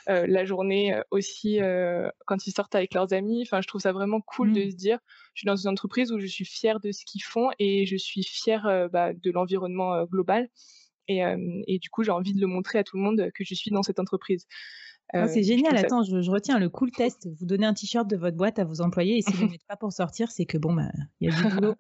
la 0.08 0.46
journée 0.46 1.00
aussi 1.12 1.60
quand 2.26 2.48
ils 2.48 2.52
sortent 2.52 2.76
avec 2.76 2.94
leurs 2.94 3.14
amis. 3.14 3.42
Enfin, 3.44 3.62
je 3.62 3.68
trouve 3.68 3.82
ça 3.82 3.92
vraiment 3.92 4.22
cool 4.22 4.54
de 4.54 4.64
mmh. 4.64 4.72
se 4.72 4.76
dire, 4.76 5.00
je 5.34 5.42
suis 5.42 5.48
dans 5.48 5.58
une 5.58 5.70
entreprise 5.70 6.12
où 6.12 6.20
je 6.20 6.28
suis 6.28 6.46
fière 6.46 6.80
de 6.80 6.92
ce 6.92 7.04
qu'ils 7.06 7.24
font 7.24 7.50
et 7.60 7.86
je 7.86 7.98
suis 7.98 8.24
fière 8.24 8.90
bah, 8.92 9.14
de 9.14 9.32
l'environnement 9.32 10.06
global. 10.06 10.50
Et, 11.12 11.22
et, 11.68 11.80
du 11.80 11.90
coup, 11.90 12.04
j'ai 12.04 12.12
envie 12.12 12.36
de 12.36 12.40
le 12.40 12.46
montrer 12.46 12.78
à 12.78 12.84
tout 12.84 12.96
le 12.96 13.02
monde 13.02 13.32
que 13.34 13.44
je 13.44 13.56
suis 13.56 13.72
dans 13.72 13.82
cette 13.82 14.00
entreprise. 14.00 14.46
Ah, 15.12 15.28
c'est 15.28 15.43
génial. 15.43 15.76
Attends, 15.76 16.04
je, 16.04 16.30
retiens 16.30 16.60
le 16.60 16.69
cool 16.69 16.91
test. 16.91 17.28
Vous 17.39 17.45
donnez 17.45 17.65
un 17.65 17.74
t-shirt 17.74 18.08
de 18.08 18.15
votre 18.15 18.38
boîte 18.38 18.60
à 18.60 18.63
vos 18.63 18.82
employés 18.82 19.17
et 19.17 19.22
si 19.22 19.34
vous 19.34 19.45
ne 19.45 19.52
mettez 19.52 19.65
pas 19.67 19.76
pour 19.76 19.91
sortir, 19.91 20.30
c'est 20.32 20.45
que 20.45 20.58
bon, 20.58 20.74
bah, 20.74 20.91
il 21.19 21.30
y 21.30 21.34
a 21.34 21.36
du 21.36 21.43
boulot. 21.56 21.76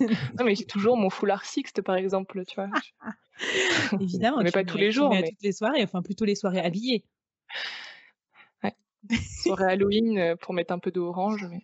non, 0.00 0.44
mais 0.44 0.54
j'ai 0.54 0.66
toujours 0.66 0.96
mon 0.96 1.08
foulard 1.08 1.44
Sixte, 1.44 1.80
par 1.80 1.96
exemple, 1.96 2.44
tu 2.44 2.56
vois. 2.56 2.68
Évidemment. 4.00 4.42
mais 4.42 4.50
pas 4.50 4.64
tous 4.64 4.76
les 4.76 4.92
jours. 4.92 5.10
Mais... 5.10 5.22
toutes 5.22 5.42
les 5.42 5.52
soirées, 5.52 5.82
enfin 5.82 6.02
plutôt 6.02 6.26
les 6.26 6.34
soirées 6.34 6.60
habillées. 6.60 7.04
Ouais. 8.62 8.74
Soirée 9.42 9.72
Halloween 9.72 10.18
euh, 10.18 10.36
pour 10.36 10.52
mettre 10.52 10.74
un 10.74 10.78
peu 10.78 10.90
d'orange. 10.90 11.48
Mais... 11.50 11.62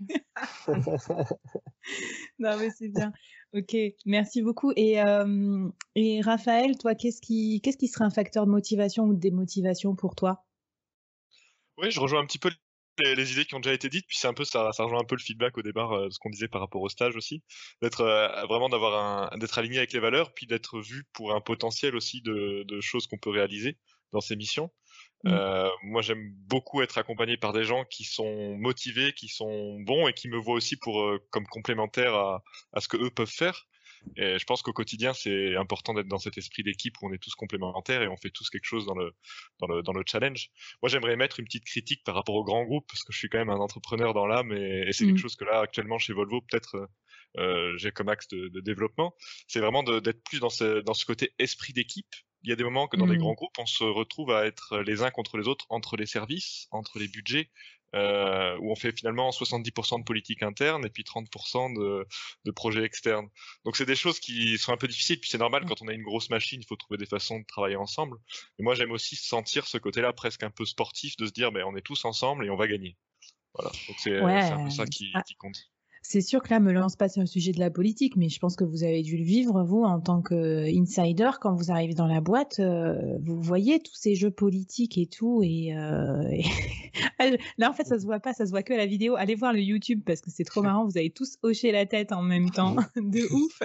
non, 2.38 2.56
mais 2.58 2.70
c'est 2.70 2.88
bien. 2.88 3.12
Ok, 3.52 3.76
merci 4.06 4.40
beaucoup. 4.40 4.72
Et, 4.74 5.02
euh, 5.02 5.68
et 5.96 6.22
Raphaël, 6.22 6.78
toi, 6.78 6.94
qu'est-ce 6.94 7.20
qui, 7.20 7.60
qu'est-ce 7.60 7.76
qui 7.76 7.88
serait 7.88 8.04
un 8.04 8.10
facteur 8.10 8.46
de 8.46 8.50
motivation 8.50 9.04
ou 9.04 9.12
de 9.12 9.20
démotivation 9.20 9.94
pour 9.94 10.14
toi? 10.14 10.46
Oui, 11.80 11.90
je 11.90 12.00
rejoins 12.00 12.20
un 12.20 12.26
petit 12.26 12.38
peu 12.38 12.50
les, 12.98 13.32
idées 13.32 13.44
qui 13.44 13.54
ont 13.54 13.60
déjà 13.60 13.74
été 13.74 13.88
dites, 13.88 14.06
puis 14.06 14.16
c'est 14.18 14.28
un 14.28 14.34
peu 14.34 14.44
ça, 14.44 14.70
ça 14.72 14.84
rejoint 14.84 15.00
un 15.00 15.04
peu 15.04 15.16
le 15.16 15.22
feedback 15.22 15.56
au 15.58 15.62
départ, 15.62 15.92
euh, 15.92 16.10
ce 16.10 16.18
qu'on 16.18 16.30
disait 16.30 16.48
par 16.48 16.60
rapport 16.60 16.82
au 16.82 16.88
stage 16.88 17.16
aussi, 17.16 17.42
d'être 17.82 18.02
euh, 18.02 18.28
vraiment 18.46 18.68
d'avoir 18.68 19.32
un, 19.32 19.38
d'être 19.38 19.58
aligné 19.58 19.78
avec 19.78 19.92
les 19.92 20.00
valeurs, 20.00 20.32
puis 20.34 20.46
d'être 20.46 20.80
vu 20.80 21.04
pour 21.12 21.34
un 21.34 21.40
potentiel 21.40 21.96
aussi 21.96 22.20
de, 22.22 22.80
choses 22.80 23.06
qu'on 23.06 23.18
peut 23.18 23.30
réaliser 23.30 23.78
dans 24.12 24.20
ces 24.20 24.36
missions. 24.36 24.70
Mmh. 25.24 25.32
Euh, 25.32 25.68
moi, 25.82 26.02
j'aime 26.02 26.32
beaucoup 26.46 26.82
être 26.82 26.98
accompagné 26.98 27.36
par 27.36 27.52
des 27.52 27.64
gens 27.64 27.84
qui 27.84 28.04
sont 28.04 28.56
motivés, 28.56 29.12
qui 29.12 29.28
sont 29.28 29.78
bons 29.80 30.08
et 30.08 30.12
qui 30.12 30.28
me 30.28 30.38
voient 30.38 30.54
aussi 30.54 30.76
pour 30.76 31.18
comme 31.30 31.46
complémentaire 31.46 32.14
à, 32.14 32.42
à 32.72 32.80
ce 32.80 32.88
que 32.88 32.96
eux 32.96 33.10
peuvent 33.10 33.30
faire. 33.30 33.66
Et 34.16 34.38
je 34.38 34.44
pense 34.44 34.62
qu'au 34.62 34.72
quotidien, 34.72 35.12
c'est 35.12 35.56
important 35.56 35.94
d'être 35.94 36.08
dans 36.08 36.18
cet 36.18 36.38
esprit 36.38 36.62
d'équipe 36.62 36.94
où 37.00 37.08
on 37.08 37.12
est 37.12 37.18
tous 37.18 37.34
complémentaires 37.34 38.02
et 38.02 38.08
on 38.08 38.16
fait 38.16 38.30
tous 38.30 38.50
quelque 38.50 38.64
chose 38.64 38.86
dans 38.86 38.94
le, 38.94 39.12
dans 39.60 39.66
le, 39.66 39.82
dans 39.82 39.92
le 39.92 40.02
challenge. 40.06 40.50
Moi, 40.82 40.88
j'aimerais 40.88 41.16
mettre 41.16 41.40
une 41.40 41.46
petite 41.46 41.64
critique 41.64 42.02
par 42.04 42.14
rapport 42.14 42.34
au 42.34 42.44
grand 42.44 42.64
groupe 42.64 42.86
parce 42.88 43.02
que 43.02 43.12
je 43.12 43.18
suis 43.18 43.28
quand 43.28 43.38
même 43.38 43.50
un 43.50 43.60
entrepreneur 43.60 44.14
dans 44.14 44.26
l'âme 44.26 44.52
et, 44.52 44.92
c'est 44.92 45.04
quelque 45.04 45.16
mmh. 45.16 45.18
chose 45.18 45.36
que 45.36 45.44
là, 45.44 45.60
actuellement, 45.60 45.98
chez 45.98 46.12
Volvo, 46.12 46.40
peut-être, 46.40 46.88
euh, 47.38 47.76
j'ai 47.76 47.92
comme 47.92 48.08
axe 48.08 48.28
de, 48.28 48.48
de 48.48 48.60
développement. 48.60 49.14
C'est 49.46 49.60
vraiment 49.60 49.82
d'être 49.82 50.22
plus 50.24 50.40
dans 50.40 50.50
ce, 50.50 50.80
dans 50.80 50.94
ce 50.94 51.04
côté 51.04 51.32
esprit 51.38 51.72
d'équipe 51.72 52.14
il 52.42 52.48
y 52.48 52.52
a 52.52 52.56
des 52.56 52.64
moments 52.64 52.88
que 52.88 52.96
dans 52.96 53.06
les 53.06 53.16
mmh. 53.16 53.20
grands 53.20 53.34
groupes, 53.34 53.58
on 53.58 53.66
se 53.66 53.84
retrouve 53.84 54.30
à 54.30 54.46
être 54.46 54.78
les 54.78 55.02
uns 55.02 55.10
contre 55.10 55.36
les 55.36 55.46
autres, 55.46 55.66
entre 55.68 55.96
les 55.96 56.06
services, 56.06 56.68
entre 56.70 56.98
les 56.98 57.08
budgets, 57.08 57.50
euh, 57.94 58.56
où 58.60 58.70
on 58.70 58.76
fait 58.76 58.92
finalement 58.92 59.30
70% 59.30 60.00
de 60.00 60.04
politique 60.04 60.42
interne 60.42 60.84
et 60.86 60.90
puis 60.90 61.02
30% 61.02 61.74
de, 61.74 62.06
de 62.44 62.50
projets 62.50 62.84
externes. 62.84 63.28
Donc 63.64 63.76
c'est 63.76 63.86
des 63.86 63.96
choses 63.96 64.20
qui 64.20 64.58
sont 64.58 64.72
un 64.72 64.76
peu 64.76 64.88
difficiles, 64.88 65.20
puis 65.20 65.30
c'est 65.30 65.38
normal 65.38 65.64
quand 65.66 65.82
on 65.82 65.88
a 65.88 65.92
une 65.92 66.02
grosse 66.02 66.30
machine, 66.30 66.60
il 66.60 66.66
faut 66.66 66.76
trouver 66.76 66.98
des 66.98 67.06
façons 67.06 67.40
de 67.40 67.46
travailler 67.46 67.76
ensemble. 67.76 68.16
Mais 68.58 68.64
moi 68.64 68.74
j'aime 68.74 68.92
aussi 68.92 69.16
sentir 69.16 69.66
ce 69.66 69.78
côté-là 69.78 70.12
presque 70.12 70.42
un 70.42 70.50
peu 70.50 70.64
sportif, 70.64 71.16
de 71.16 71.26
se 71.26 71.32
dire 71.32 71.52
ben, 71.52 71.64
on 71.66 71.76
est 71.76 71.82
tous 71.82 72.04
ensemble 72.04 72.46
et 72.46 72.50
on 72.50 72.56
va 72.56 72.68
gagner. 72.68 72.96
Voilà, 73.54 73.70
donc 73.88 73.96
c'est 73.98 74.16
un 74.16 74.64
peu 74.64 74.70
ça 74.70 74.86
qui, 74.86 75.10
ah. 75.14 75.22
qui 75.22 75.34
compte. 75.34 75.69
C'est 76.02 76.22
sûr 76.22 76.42
que 76.42 76.48
là, 76.48 76.60
me 76.60 76.72
lance 76.72 76.96
pas 76.96 77.10
sur 77.10 77.20
le 77.20 77.26
sujet 77.26 77.52
de 77.52 77.60
la 77.60 77.70
politique, 77.70 78.16
mais 78.16 78.30
je 78.30 78.38
pense 78.38 78.56
que 78.56 78.64
vous 78.64 78.84
avez 78.84 79.02
dû 79.02 79.18
le 79.18 79.24
vivre, 79.24 79.62
vous, 79.64 79.82
en 79.82 80.00
tant 80.00 80.22
qu'insider, 80.22 81.30
quand 81.40 81.54
vous 81.54 81.70
arrivez 81.70 81.92
dans 81.92 82.06
la 82.06 82.22
boîte, 82.22 82.58
euh, 82.58 83.18
vous 83.22 83.40
voyez 83.40 83.80
tous 83.80 83.94
ces 83.94 84.14
jeux 84.14 84.30
politiques 84.30 84.96
et 84.96 85.06
tout, 85.06 85.42
et, 85.44 85.76
euh, 85.76 86.22
là, 87.58 87.70
en 87.70 87.74
fait, 87.74 87.84
ça 87.84 87.98
se 87.98 88.06
voit 88.06 88.18
pas, 88.18 88.32
ça 88.32 88.46
se 88.46 88.50
voit 88.50 88.62
que 88.62 88.72
à 88.72 88.78
la 88.78 88.86
vidéo. 88.86 89.14
Allez 89.16 89.34
voir 89.34 89.52
le 89.52 89.60
YouTube, 89.60 90.00
parce 90.06 90.22
que 90.22 90.30
c'est 90.30 90.44
trop 90.44 90.62
marrant, 90.62 90.86
vous 90.86 90.96
avez 90.96 91.10
tous 91.10 91.36
hoché 91.42 91.70
la 91.70 91.84
tête 91.84 92.12
en 92.12 92.22
même 92.22 92.50
temps, 92.50 92.76
de 92.96 93.32
ouf. 93.34 93.62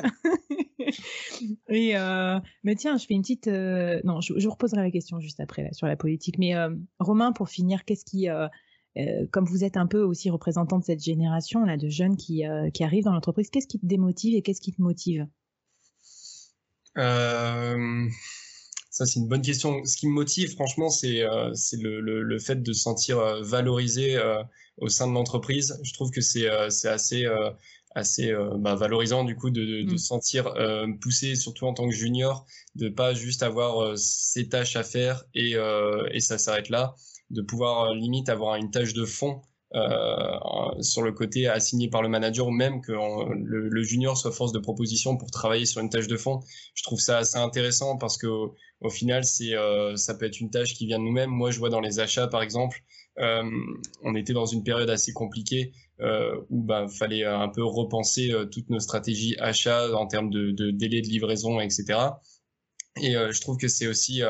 et, 1.69 1.97
euh, 1.97 2.37
mais 2.63 2.75
tiens, 2.75 2.97
je 2.97 3.05
fais 3.05 3.13
une 3.13 3.21
petite... 3.21 3.47
non, 3.47 4.19
je, 4.19 4.37
je, 4.37 4.49
reposerai 4.49 4.81
la 4.81 4.91
question 4.91 5.21
juste 5.21 5.39
après, 5.39 5.63
là, 5.63 5.71
sur 5.71 5.87
la 5.87 5.95
politique. 5.95 6.37
Mais 6.37 6.53
Romain, 6.99 7.31
pour 7.31 7.47
finir, 7.47 7.85
qu'est-ce 7.85 8.03
qui 8.03 8.27
euh, 8.97 9.25
comme 9.31 9.45
vous 9.45 9.63
êtes 9.63 9.75
un 9.77 9.87
peu 9.87 10.01
aussi 10.01 10.29
représentant 10.29 10.79
de 10.79 10.85
cette 10.85 11.03
génération 11.03 11.65
là 11.65 11.75
de 11.75 11.89
jeunes 11.89 12.15
qui, 12.15 12.45
euh, 12.45 12.69
qui 12.69 12.83
arrivent 12.83 13.03
dans 13.03 13.13
l'entreprise, 13.13 13.49
qu'est-ce 13.49 13.67
qui 13.67 13.79
te 13.79 13.85
démotive 13.85 14.35
et 14.35 14.41
qu'est-ce 14.41 14.61
qui 14.61 14.71
te 14.71 14.81
motive? 14.81 15.27
Euh, 16.97 18.07
Ça 18.89 19.05
c'est 19.05 19.19
une 19.19 19.27
bonne 19.27 19.41
question. 19.41 19.83
Ce 19.83 19.97
qui 19.97 20.07
me 20.07 20.13
motive, 20.13 20.51
franchement, 20.53 20.89
c'est 20.89 21.23
c'est 21.53 21.81
le, 21.81 21.99
le, 21.99 22.39
fait 22.39 22.63
de 22.63 22.71
se 22.71 22.81
sentir 22.81 23.17
valorisé 23.43 24.17
au 24.77 24.87
sein 24.87 25.07
de 25.07 25.13
l'entreprise. 25.13 25.77
Je 25.83 25.93
trouve 25.93 26.11
que 26.11 26.21
c'est 26.21 26.47
assez 26.47 27.25
assez 27.95 28.33
bah, 28.59 28.75
valorisant 28.75 29.25
du 29.25 29.35
coup 29.35 29.49
de, 29.49 29.83
de, 29.83 29.93
mmh. 29.93 29.97
sentir 29.97 30.53
poussé 31.01 31.35
surtout 31.35 31.65
en 31.65 31.73
tant 31.73 31.89
que 31.89 31.95
junior 31.95 32.45
de 32.75 32.87
pas 32.87 33.13
juste 33.13 33.43
avoir 33.43 33.97
ses 33.97 34.47
tâches 34.47 34.77
à 34.77 34.83
faire 34.83 35.25
et, 35.33 35.55
et 36.11 36.19
ça 36.21 36.37
s'arrête 36.37 36.69
là 36.69 36.95
de 37.29 37.41
pouvoir 37.41 37.89
euh, 37.89 37.95
limite 37.95 38.29
avoir 38.29 38.55
une 38.55 38.71
tâche 38.71 38.93
de 38.93 39.05
fond 39.05 39.41
euh, 39.73 40.81
sur 40.81 41.01
le 41.01 41.11
côté 41.11 41.47
assigné 41.47 41.89
par 41.89 42.01
le 42.01 42.07
manager 42.07 42.47
ou 42.47 42.51
même 42.51 42.81
que 42.81 42.93
le, 42.93 43.83
junior 43.83 44.17
soit 44.17 44.31
force 44.31 44.51
de 44.51 44.59
proposition 44.59 45.17
pour 45.17 45.31
travailler 45.31 45.65
sur 45.65 45.81
une 45.81 45.89
tâche 45.89 46.07
de 46.07 46.17
fond. 46.17 46.39
Je 46.75 46.83
trouve 46.83 46.99
ça 46.99 47.17
assez 47.17 47.37
intéressant 47.37 47.97
parce 47.97 48.17
que 48.17 48.27
au, 48.27 48.89
final, 48.89 49.25
c'est 49.25 49.55
euh, 49.55 49.95
ça 49.95 50.13
peut 50.15 50.25
être 50.25 50.39
une 50.39 50.49
tâche 50.49 50.75
qui 50.75 50.85
vient 50.85 50.99
de 50.99 51.03
nous-mêmes. 51.03 51.31
Moi, 51.31 51.51
je 51.51 51.59
vois 51.59 51.69
dans 51.69 51.81
les 51.81 51.99
achats, 51.99 52.27
par 52.27 52.41
exemple, 52.41 52.83
on 53.17 54.13
était 54.13 54.33
dans 54.33 54.45
une 54.45 54.63
période 54.63 54.89
assez 54.89 55.13
compliquée 55.13 55.71
où 56.49 56.63
bah 56.63 56.85
fallait 56.89 57.23
un 57.23 57.47
peu 57.47 57.63
repenser 57.63 58.33
toutes 58.51 58.69
nos 58.69 58.81
stratégies 58.81 59.37
achats 59.39 59.95
en 59.95 60.05
termes 60.05 60.29
de, 60.29 60.51
de 60.51 60.69
délai 60.71 61.01
de 61.01 61.07
livraison, 61.07 61.61
etc. 61.61 61.97
Et 63.01 63.13
je 63.13 63.41
trouve 63.41 63.55
que 63.55 63.69
c'est 63.69 63.87
aussi 63.87 64.21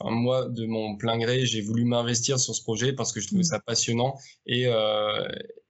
Enfin, 0.00 0.14
moi, 0.14 0.48
de 0.48 0.66
mon 0.66 0.96
plein 0.96 1.18
gré, 1.18 1.44
j'ai 1.44 1.60
voulu 1.60 1.84
m'investir 1.84 2.38
sur 2.38 2.54
ce 2.54 2.62
projet 2.62 2.92
parce 2.92 3.12
que 3.12 3.20
je 3.20 3.26
trouvais 3.26 3.40
mm. 3.40 3.44
ça 3.44 3.60
passionnant 3.60 4.16
et, 4.46 4.66
euh, 4.66 5.28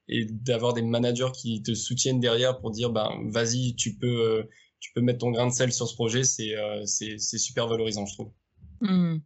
et 0.08 0.26
d'avoir 0.26 0.74
des 0.74 0.82
managers 0.82 1.32
qui 1.34 1.62
te 1.62 1.74
soutiennent 1.74 2.20
derrière 2.20 2.60
pour 2.60 2.70
dire, 2.70 2.90
ben, 2.90 3.10
vas-y, 3.30 3.74
tu 3.74 3.96
peux, 3.96 4.06
euh, 4.06 4.42
tu 4.80 4.92
peux 4.92 5.00
mettre 5.00 5.20
ton 5.20 5.30
grain 5.30 5.46
de 5.46 5.52
sel 5.52 5.72
sur 5.72 5.88
ce 5.88 5.94
projet, 5.94 6.24
c'est, 6.24 6.54
euh, 6.54 6.84
super 6.86 7.68
valorisant, 7.68 8.06
je 8.06 8.14
trouve. 8.14 8.30
Mmh. 8.80 9.16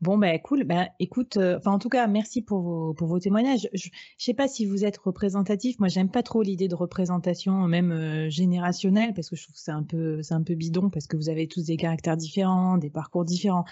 Bon, 0.00 0.18
ben 0.18 0.38
cool. 0.40 0.64
Ben, 0.64 0.88
écoute, 0.98 1.36
euh, 1.36 1.58
en 1.64 1.78
tout 1.78 1.88
cas, 1.88 2.06
merci 2.06 2.42
pour 2.42 2.60
vos, 2.60 2.94
pour 2.94 3.08
vos 3.08 3.18
témoignages. 3.18 3.68
Je, 3.72 3.88
ne 3.88 3.92
sais 4.18 4.34
pas 4.34 4.48
si 4.48 4.66
vous 4.66 4.84
êtes 4.84 4.98
représentatif. 4.98 5.78
Moi, 5.78 5.88
j'aime 5.88 6.10
pas 6.10 6.22
trop 6.22 6.42
l'idée 6.42 6.68
de 6.68 6.74
représentation, 6.74 7.52
même 7.68 7.92
euh, 7.92 8.28
générationnelle, 8.28 9.14
parce 9.14 9.30
que 9.30 9.36
je 9.36 9.44
trouve 9.44 9.54
que 9.54 9.60
c'est 9.60 9.70
un 9.70 9.84
peu, 9.84 10.20
un 10.30 10.42
peu 10.42 10.54
bidon, 10.54 10.90
parce 10.90 11.06
que 11.06 11.16
vous 11.16 11.28
avez 11.28 11.46
tous 11.46 11.64
des 11.66 11.76
caractères 11.76 12.16
différents, 12.16 12.78
des 12.78 12.90
parcours 12.90 13.24
différents. 13.24 13.64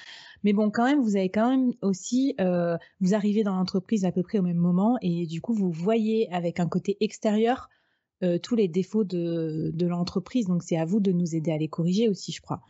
Mais 0.44 0.52
bon, 0.52 0.70
quand 0.70 0.84
même, 0.84 1.02
vous 1.02 1.16
avez 1.16 1.30
quand 1.30 1.50
même 1.50 1.72
aussi, 1.82 2.34
euh, 2.40 2.76
vous 3.00 3.14
arrivez 3.14 3.42
dans 3.42 3.56
l'entreprise 3.56 4.04
à 4.04 4.12
peu 4.12 4.22
près 4.22 4.38
au 4.38 4.42
même 4.42 4.56
moment, 4.56 4.96
et 5.02 5.26
du 5.26 5.40
coup, 5.40 5.52
vous 5.54 5.70
voyez 5.70 6.32
avec 6.32 6.60
un 6.60 6.68
côté 6.68 6.96
extérieur 7.00 7.68
tous 8.42 8.56
les 8.56 8.68
défauts 8.68 9.04
de, 9.04 9.70
de 9.74 9.86
l'entreprise. 9.86 10.46
Donc, 10.46 10.62
c'est 10.62 10.78
à 10.78 10.86
vous 10.86 10.98
de 10.98 11.12
nous 11.12 11.34
aider 11.34 11.52
à 11.52 11.58
les 11.58 11.68
corriger 11.68 12.08
aussi, 12.08 12.32
je 12.32 12.40
crois. 12.40 12.62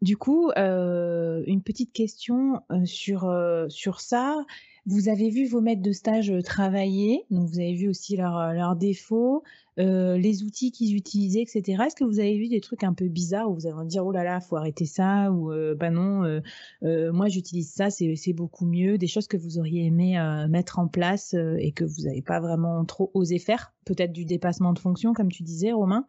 Du 0.00 0.16
coup, 0.16 0.50
euh, 0.56 1.42
une 1.46 1.62
petite 1.62 1.92
question 1.92 2.60
euh, 2.70 2.84
sur, 2.84 3.24
euh, 3.24 3.68
sur 3.68 4.00
ça. 4.00 4.44
Vous 4.86 5.08
avez 5.08 5.28
vu 5.28 5.46
vos 5.46 5.60
maîtres 5.60 5.82
de 5.82 5.92
stage 5.92 6.32
travailler, 6.44 7.24
donc 7.30 7.48
vous 7.48 7.58
avez 7.58 7.74
vu 7.74 7.88
aussi 7.88 8.16
leurs 8.16 8.74
défauts, 8.74 9.42
les 9.76 10.44
outils 10.44 10.72
qu'ils 10.72 10.96
utilisaient, 10.96 11.42
etc. 11.42 11.82
Est-ce 11.86 11.94
que 11.94 12.04
vous 12.04 12.20
avez 12.20 12.38
vu 12.38 12.48
des 12.48 12.62
trucs 12.62 12.84
un 12.84 12.94
peu 12.94 13.06
bizarres 13.08 13.50
où 13.50 13.54
vous 13.54 13.66
allez 13.66 13.86
dire 13.86 14.06
oh 14.06 14.12
là 14.12 14.24
là, 14.24 14.40
faut 14.40 14.56
arrêter 14.56 14.86
ça 14.86 15.30
ou 15.30 15.52
bah 15.76 15.90
non, 15.90 16.40
moi 16.80 17.28
j'utilise 17.28 17.70
ça, 17.70 17.90
c'est 17.90 18.32
beaucoup 18.32 18.64
mieux, 18.64 18.96
des 18.96 19.08
choses 19.08 19.26
que 19.26 19.36
vous 19.36 19.58
auriez 19.58 19.84
aimé 19.84 20.18
mettre 20.48 20.78
en 20.78 20.88
place 20.88 21.34
et 21.58 21.72
que 21.72 21.84
vous 21.84 22.04
n'avez 22.04 22.22
pas 22.22 22.40
vraiment 22.40 22.82
trop 22.86 23.10
osé 23.12 23.38
faire, 23.38 23.74
peut-être 23.84 24.12
du 24.12 24.24
dépassement 24.24 24.72
de 24.72 24.78
fonction 24.78 25.12
comme 25.12 25.30
tu 25.30 25.42
disais, 25.42 25.72
Romain. 25.72 26.06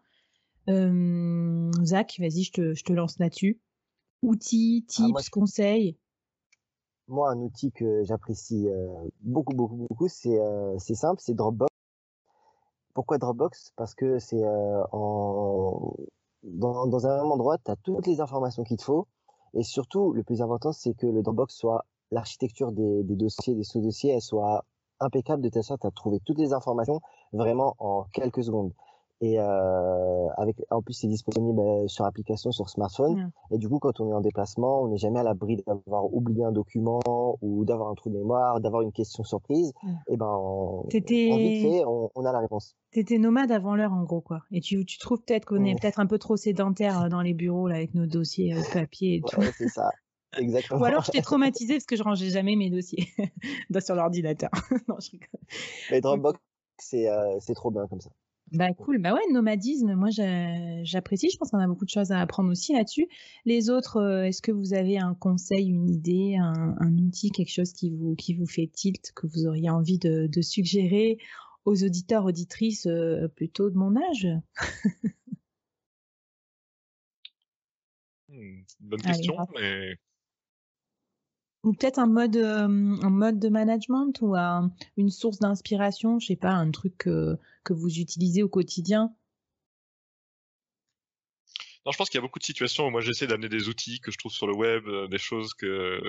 Zach, 0.70 2.16
vas-y, 2.18 2.44
je 2.44 2.52
te, 2.54 2.74
je 2.74 2.84
te 2.86 2.94
lance 2.94 3.20
là-dessus. 3.20 3.60
Outils, 4.22 4.86
ah, 4.90 4.92
tips, 4.92 5.30
conseils? 5.30 5.98
Moi, 7.08 7.32
un 7.32 7.38
outil 7.38 7.72
que 7.72 8.04
j'apprécie 8.04 8.68
euh, 8.68 9.08
beaucoup, 9.22 9.54
beaucoup, 9.54 9.88
beaucoup, 9.90 10.08
euh, 10.26 10.76
c'est 10.78 10.96
simple, 10.96 11.22
c'est 11.22 11.34
Dropbox. 11.34 11.70
Pourquoi 12.94 13.18
Dropbox? 13.18 13.72
Parce 13.76 13.96
que 13.96 14.20
c'est 14.20 14.44
euh, 14.44 14.84
en... 14.92 15.96
dans, 16.44 16.86
dans 16.88 17.08
un 17.08 17.18
même 17.24 17.32
endroit, 17.32 17.58
tu 17.58 17.72
as 17.72 17.76
toutes 17.78 18.08
les 18.08 18.20
informations 18.22 18.64
qu'il 18.64 18.78
te 18.78 18.84
faut. 18.84 19.08
Et 19.54 19.64
surtout, 19.64 20.14
le 20.14 20.24
plus 20.24 20.42
important, 20.42 20.72
c'est 20.72 20.94
que 20.94 21.08
le 21.08 21.24
Dropbox 21.24 21.56
soit 21.56 21.86
l'architecture 22.12 22.72
des, 22.72 23.04
des, 23.04 23.16
dossiers, 23.16 23.56
des 23.56 23.64
sous-dossiers, 23.64 24.12
elle 24.12 24.22
soit 24.22 24.66
impeccable 25.00 25.42
de 25.42 25.50
telle 25.50 25.64
sorte 25.64 25.86
à 25.86 25.92
trouver 25.92 26.20
toutes 26.26 26.40
les 26.40 26.54
informations 26.54 27.02
vraiment 27.32 27.76
en 27.80 28.04
quelques 28.14 28.44
secondes. 28.44 28.74
Et 29.22 29.40
euh, 29.40 30.28
avec, 30.38 30.56
en 30.70 30.82
plus, 30.82 30.94
c'est 30.94 31.08
disponible 31.08 31.60
euh, 31.60 31.88
sur 31.88 32.06
application, 32.06 32.52
sur 32.52 32.70
smartphone. 32.70 33.16
Mmh. 33.16 33.32
Et 33.56 33.58
du 33.58 33.68
coup, 33.68 33.80
quand 33.80 34.00
on 34.00 34.10
est 34.10 34.14
en 34.14 34.22
déplacement, 34.22 34.82
on 34.82 34.88
n'est 34.88 34.98
jamais 34.98 35.20
à 35.20 35.24
l'abri 35.24 35.58
d'avoir 35.68 36.14
oublié 36.14 36.46
un 36.46 36.54
document 36.54 37.02
ou 37.42 37.66
d'avoir 37.66 37.90
un 37.90 37.96
trou 37.96 38.10
de 38.10 38.18
mémoire, 38.18 38.62
d'avoir 38.62 38.82
une 38.82 38.94
question 38.94 39.24
surprise. 39.24 39.74
Mmh. 39.84 39.90
Et 40.08 40.18
ben, 40.18 40.38
on, 40.40 40.90
fait, 40.90 41.84
on, 41.86 42.26
a 42.26 42.32
la 42.32 42.40
réponse. 42.40 42.76
T'étais 42.92 43.18
nomade 43.18 43.52
avant 43.52 43.76
l'heure, 43.76 43.94
en 43.94 44.04
gros, 44.04 44.22
quoi. 44.22 44.42
Et 44.52 44.62
tu, 44.62 44.86
tu 44.86 44.98
trouves 44.98 45.22
peut-être 45.22 45.46
qu'on 45.46 45.66
est 45.66 45.74
mmh. 45.74 45.80
peut-être 45.80 46.00
un 46.00 46.08
peu 46.08 46.18
trop 46.18 46.38
sédentaire 46.38 47.04
euh, 47.04 47.10
dans 47.10 47.22
les 47.22 47.34
bureaux, 47.34 47.68
là, 47.68 47.76
avec 47.76 47.94
nos 47.96 48.06
dossiers 48.06 48.56
euh, 48.56 48.62
papier 48.74 49.16
et 49.16 49.22
tout. 49.22 49.42
c'est 49.58 49.68
ça. 49.68 49.90
Exactement. 50.38 50.80
Ou 50.80 50.86
alors 50.86 51.04
je 51.04 51.12
t'ai 51.12 51.22
traumatisé 51.24 51.76
parce 51.76 51.86
que 51.86 51.96
je 51.96 52.04
rangeais 52.04 52.30
jamais 52.30 52.56
mes 52.56 52.70
dossiers 52.70 53.08
sur 53.80 53.96
l'ordinateur. 53.96 54.50
non, 54.88 54.96
je 55.00 55.12
rigole. 55.12 55.28
Mais 55.92 56.02
Dropbox, 56.02 56.40
c'est 56.78 57.10
euh, 57.10 57.38
trop 57.56 57.72
bien 57.72 57.88
comme 57.88 58.00
ça. 58.00 58.12
Bah 58.52 58.74
cool, 58.74 58.98
bah 58.98 59.14
ouais, 59.14 59.22
nomadisme, 59.32 59.94
moi 59.94 60.10
j'apprécie, 60.84 61.30
je 61.30 61.38
pense 61.38 61.52
qu'on 61.52 61.60
a 61.60 61.68
beaucoup 61.68 61.86
de 61.86 61.90
choses 61.90 62.12
à 62.12 62.20
apprendre 62.20 62.50
aussi 62.50 62.74
là-dessus. 62.74 63.08
Les 63.46 63.70
autres, 63.70 63.98
euh, 63.98 64.24
est-ce 64.24 64.42
que 64.42 64.52
vous 64.52 64.74
avez 64.74 64.98
un 64.98 65.14
conseil, 65.14 65.68
une 65.70 65.88
idée, 65.90 66.36
un, 66.38 66.98
outil, 66.98 67.30
quelque 67.30 67.52
chose 67.52 67.74
qui 67.74 67.92
vous, 67.92 68.16
qui 68.16 68.34
vous 68.34 68.48
fait 68.48 68.68
tilt, 68.68 69.12
que 69.16 69.28
vous 69.28 69.46
auriez 69.46 69.70
envie 69.70 70.00
de, 70.00 70.42
suggérer 70.42 71.20
aux 71.66 71.84
auditeurs, 71.84 72.26
auditrices 72.26 72.88
euh, 72.88 73.28
plutôt 73.28 73.70
de 73.70 73.78
mon 73.78 73.96
âge? 73.96 74.28
Hmm, 78.32 78.62
Bonne 78.82 79.02
question, 79.02 79.34
mais 79.56 79.98
ou 81.64 81.74
peut-être 81.74 81.98
un 81.98 82.06
mode, 82.06 82.38
euh, 82.38 82.68
un 82.68 83.10
mode 83.10 83.40
de 83.40 83.50
management 83.50 84.14
ou 84.22 84.36
une 84.98 85.10
source 85.10 85.40
d'inspiration, 85.40 86.20
je 86.20 86.28
sais 86.28 86.36
pas, 86.36 86.52
un 86.52 86.70
truc 86.70 87.10
vous 87.74 88.00
utilisez 88.00 88.44
au 88.44 88.50
quotidien? 88.50 89.14
Je 91.92 91.98
pense 91.98 92.10
qu'il 92.10 92.18
y 92.18 92.20
a 92.20 92.22
beaucoup 92.22 92.40
de 92.40 92.44
situations 92.44 92.86
où 92.88 92.90
moi 92.92 93.02
j'essaie 93.02 93.26
d'amener 93.26 93.50
des 93.50 93.68
outils 93.68 94.00
que 94.00 94.12
je 94.12 94.18
trouve 94.18 94.32
sur 94.32 94.46
le 94.48 94.54
web, 94.56 94.88
euh, 94.88 95.08
des 95.08 95.18
choses 95.18 95.54
que, 95.56 96.00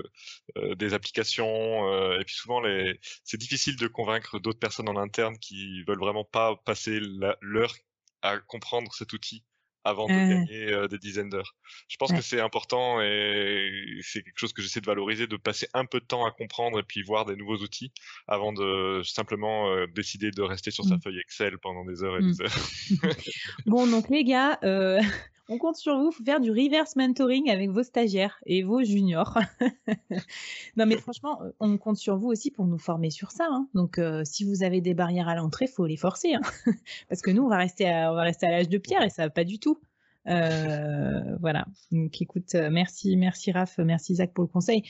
euh, 0.59 0.75
des 0.75 0.93
applications, 0.95 2.15
et 2.19 2.25
puis 2.25 2.35
souvent 2.35 2.61
les, 2.61 2.99
c'est 3.25 3.39
difficile 3.39 3.77
de 3.77 3.87
convaincre 3.89 4.39
d'autres 4.41 4.59
personnes 4.59 4.89
en 4.89 4.97
interne 4.97 5.39
qui 5.39 5.83
veulent 5.85 5.99
vraiment 6.01 6.25
pas 6.25 6.57
passer 6.65 7.01
l'heure 7.41 7.75
à 8.23 8.39
comprendre 8.39 8.93
cet 8.95 9.13
outil 9.13 9.45
avant 9.85 10.07
de 10.07 10.13
gagner 10.13 10.89
des 10.89 10.99
dizaines 10.99 11.31
d'heures. 11.31 11.55
Je 11.89 11.97
pense 11.97 12.13
que 12.13 12.21
c'est 12.21 12.41
important 12.41 13.01
et 13.01 13.99
c'est 14.03 14.23
quelque 14.23 14.39
chose 14.39 14.53
que 14.53 14.63
j'essaie 14.63 14.81
de 14.81 14.87
valoriser, 14.87 15.27
de 15.27 15.37
passer 15.37 15.69
un 15.75 15.85
peu 15.85 16.01
de 16.01 16.05
temps 16.05 16.27
à 16.27 16.31
comprendre 16.31 16.79
et 16.79 16.83
puis 16.83 17.03
voir 17.03 17.25
des 17.25 17.37
nouveaux 17.37 17.59
outils 17.59 17.93
avant 18.27 18.53
de 18.53 19.03
simplement 19.05 19.87
décider 19.95 20.31
de 20.31 20.43
rester 20.43 20.71
sur 20.71 20.85
sa 20.85 20.97
mmh. 20.97 21.03
feuille 21.03 21.19
Excel 21.19 21.59
pendant 21.59 21.85
des 21.85 22.03
heures 22.03 22.17
et 22.19 22.23
mmh. 22.23 22.33
des 22.33 22.43
heures. 22.43 23.17
bon, 23.67 23.87
donc 23.87 24.09
les 24.09 24.25
gars, 24.25 24.59
euh, 24.65 25.01
on 25.51 25.59
compte 25.59 25.77
sur 25.77 25.99
vous 25.99 26.11
pour 26.11 26.25
faire 26.25 26.41
du 26.41 26.51
reverse 26.51 26.95
mentoring 26.95 27.51
avec 27.51 27.71
vos 27.71 27.83
stagiaires 27.83 28.41
et 28.47 28.63
vos 28.63 28.83
juniors. 28.83 29.37
non, 30.77 30.87
mais 30.87 30.97
franchement, 30.97 31.43
euh, 31.43 31.51
on 31.59 31.77
compte 31.77 31.97
sur 31.97 32.17
vous 32.17 32.29
aussi 32.29 32.53
pour 32.53 32.67
nous 32.67 32.79
former 32.79 33.11
sur 33.11 33.33
ça. 33.33 33.49
Hein. 33.51 33.69
Donc, 33.75 33.99
euh, 33.99 34.23
si 34.25 34.45
vous 34.45 34.63
avez 34.63 34.81
des 34.81 34.95
barrières 34.95 35.29
à 35.29 35.35
l'entrée, 35.35 35.67
faut 35.67 35.87
les 35.87 35.97
forcer, 35.97 36.35
hein. 36.35 36.41
parce 37.09 37.21
que 37.21 37.33
nous, 37.33 37.43
on 37.43 37.49
va 37.49 37.57
rester 37.57 37.89
à, 37.89 38.13
l'âge 38.13 38.69
de 38.69 38.79
pierre 38.79 39.03
et 39.03 39.11
ça 39.11 39.25
va 39.25 39.31
pas 39.31 39.45
du 39.45 39.59
tout. 39.59 39.81
Euh, 40.29 41.37
voilà. 41.41 41.67
Donc, 41.91 42.23
écoute, 42.23 42.55
merci, 42.55 43.17
merci 43.17 43.51
Raph, 43.51 43.79
merci 43.79 44.15
Zach 44.15 44.33
pour 44.33 44.45
le 44.45 44.49
conseil. 44.49 44.85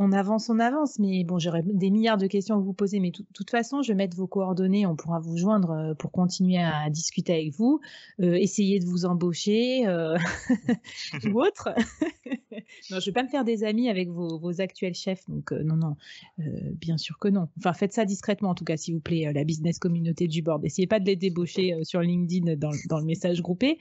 On 0.00 0.12
avance, 0.12 0.48
on 0.48 0.60
avance, 0.60 1.00
mais 1.00 1.24
bon, 1.24 1.40
j'aurais 1.40 1.62
des 1.64 1.90
milliards 1.90 2.18
de 2.18 2.28
questions 2.28 2.54
à 2.54 2.58
vous 2.58 2.72
poser, 2.72 3.00
mais 3.00 3.10
de 3.10 3.24
toute 3.34 3.50
façon, 3.50 3.82
je 3.82 3.88
vais 3.88 3.96
mettre 3.96 4.16
vos 4.16 4.28
coordonnées, 4.28 4.86
on 4.86 4.94
pourra 4.94 5.18
vous 5.18 5.36
joindre 5.36 5.72
euh, 5.72 5.94
pour 5.94 6.12
continuer 6.12 6.58
à 6.58 6.88
discuter 6.88 7.32
avec 7.32 7.52
vous, 7.54 7.80
euh, 8.20 8.34
essayer 8.34 8.78
de 8.78 8.86
vous 8.86 9.06
embaucher 9.06 9.88
euh, 9.88 10.16
ou 11.24 11.42
autre. 11.42 11.70
non, 12.90 13.00
je 13.00 13.06
vais 13.06 13.12
pas 13.12 13.24
me 13.24 13.28
faire 13.28 13.44
des 13.44 13.64
amis 13.64 13.90
avec 13.90 14.08
vos, 14.08 14.60
actuels 14.60 14.94
chefs, 14.94 15.28
donc 15.28 15.50
non, 15.52 15.76
non, 15.76 15.96
bien 16.74 16.96
sûr 16.96 17.18
que 17.18 17.28
non. 17.28 17.48
Enfin, 17.58 17.72
faites 17.72 17.92
ça 17.92 18.04
discrètement, 18.04 18.50
en 18.50 18.54
tout 18.54 18.64
cas, 18.64 18.76
s'il 18.76 18.94
vous 18.94 19.00
plaît, 19.00 19.30
la 19.32 19.44
business 19.44 19.78
communauté 19.78 20.26
du 20.26 20.42
board. 20.42 20.64
Essayez 20.64 20.86
pas 20.86 21.00
de 21.00 21.04
les 21.04 21.16
débaucher 21.16 21.76
sur 21.82 22.00
LinkedIn 22.00 22.56
dans 22.56 22.98
le 22.98 23.04
message 23.04 23.42
groupé. 23.42 23.78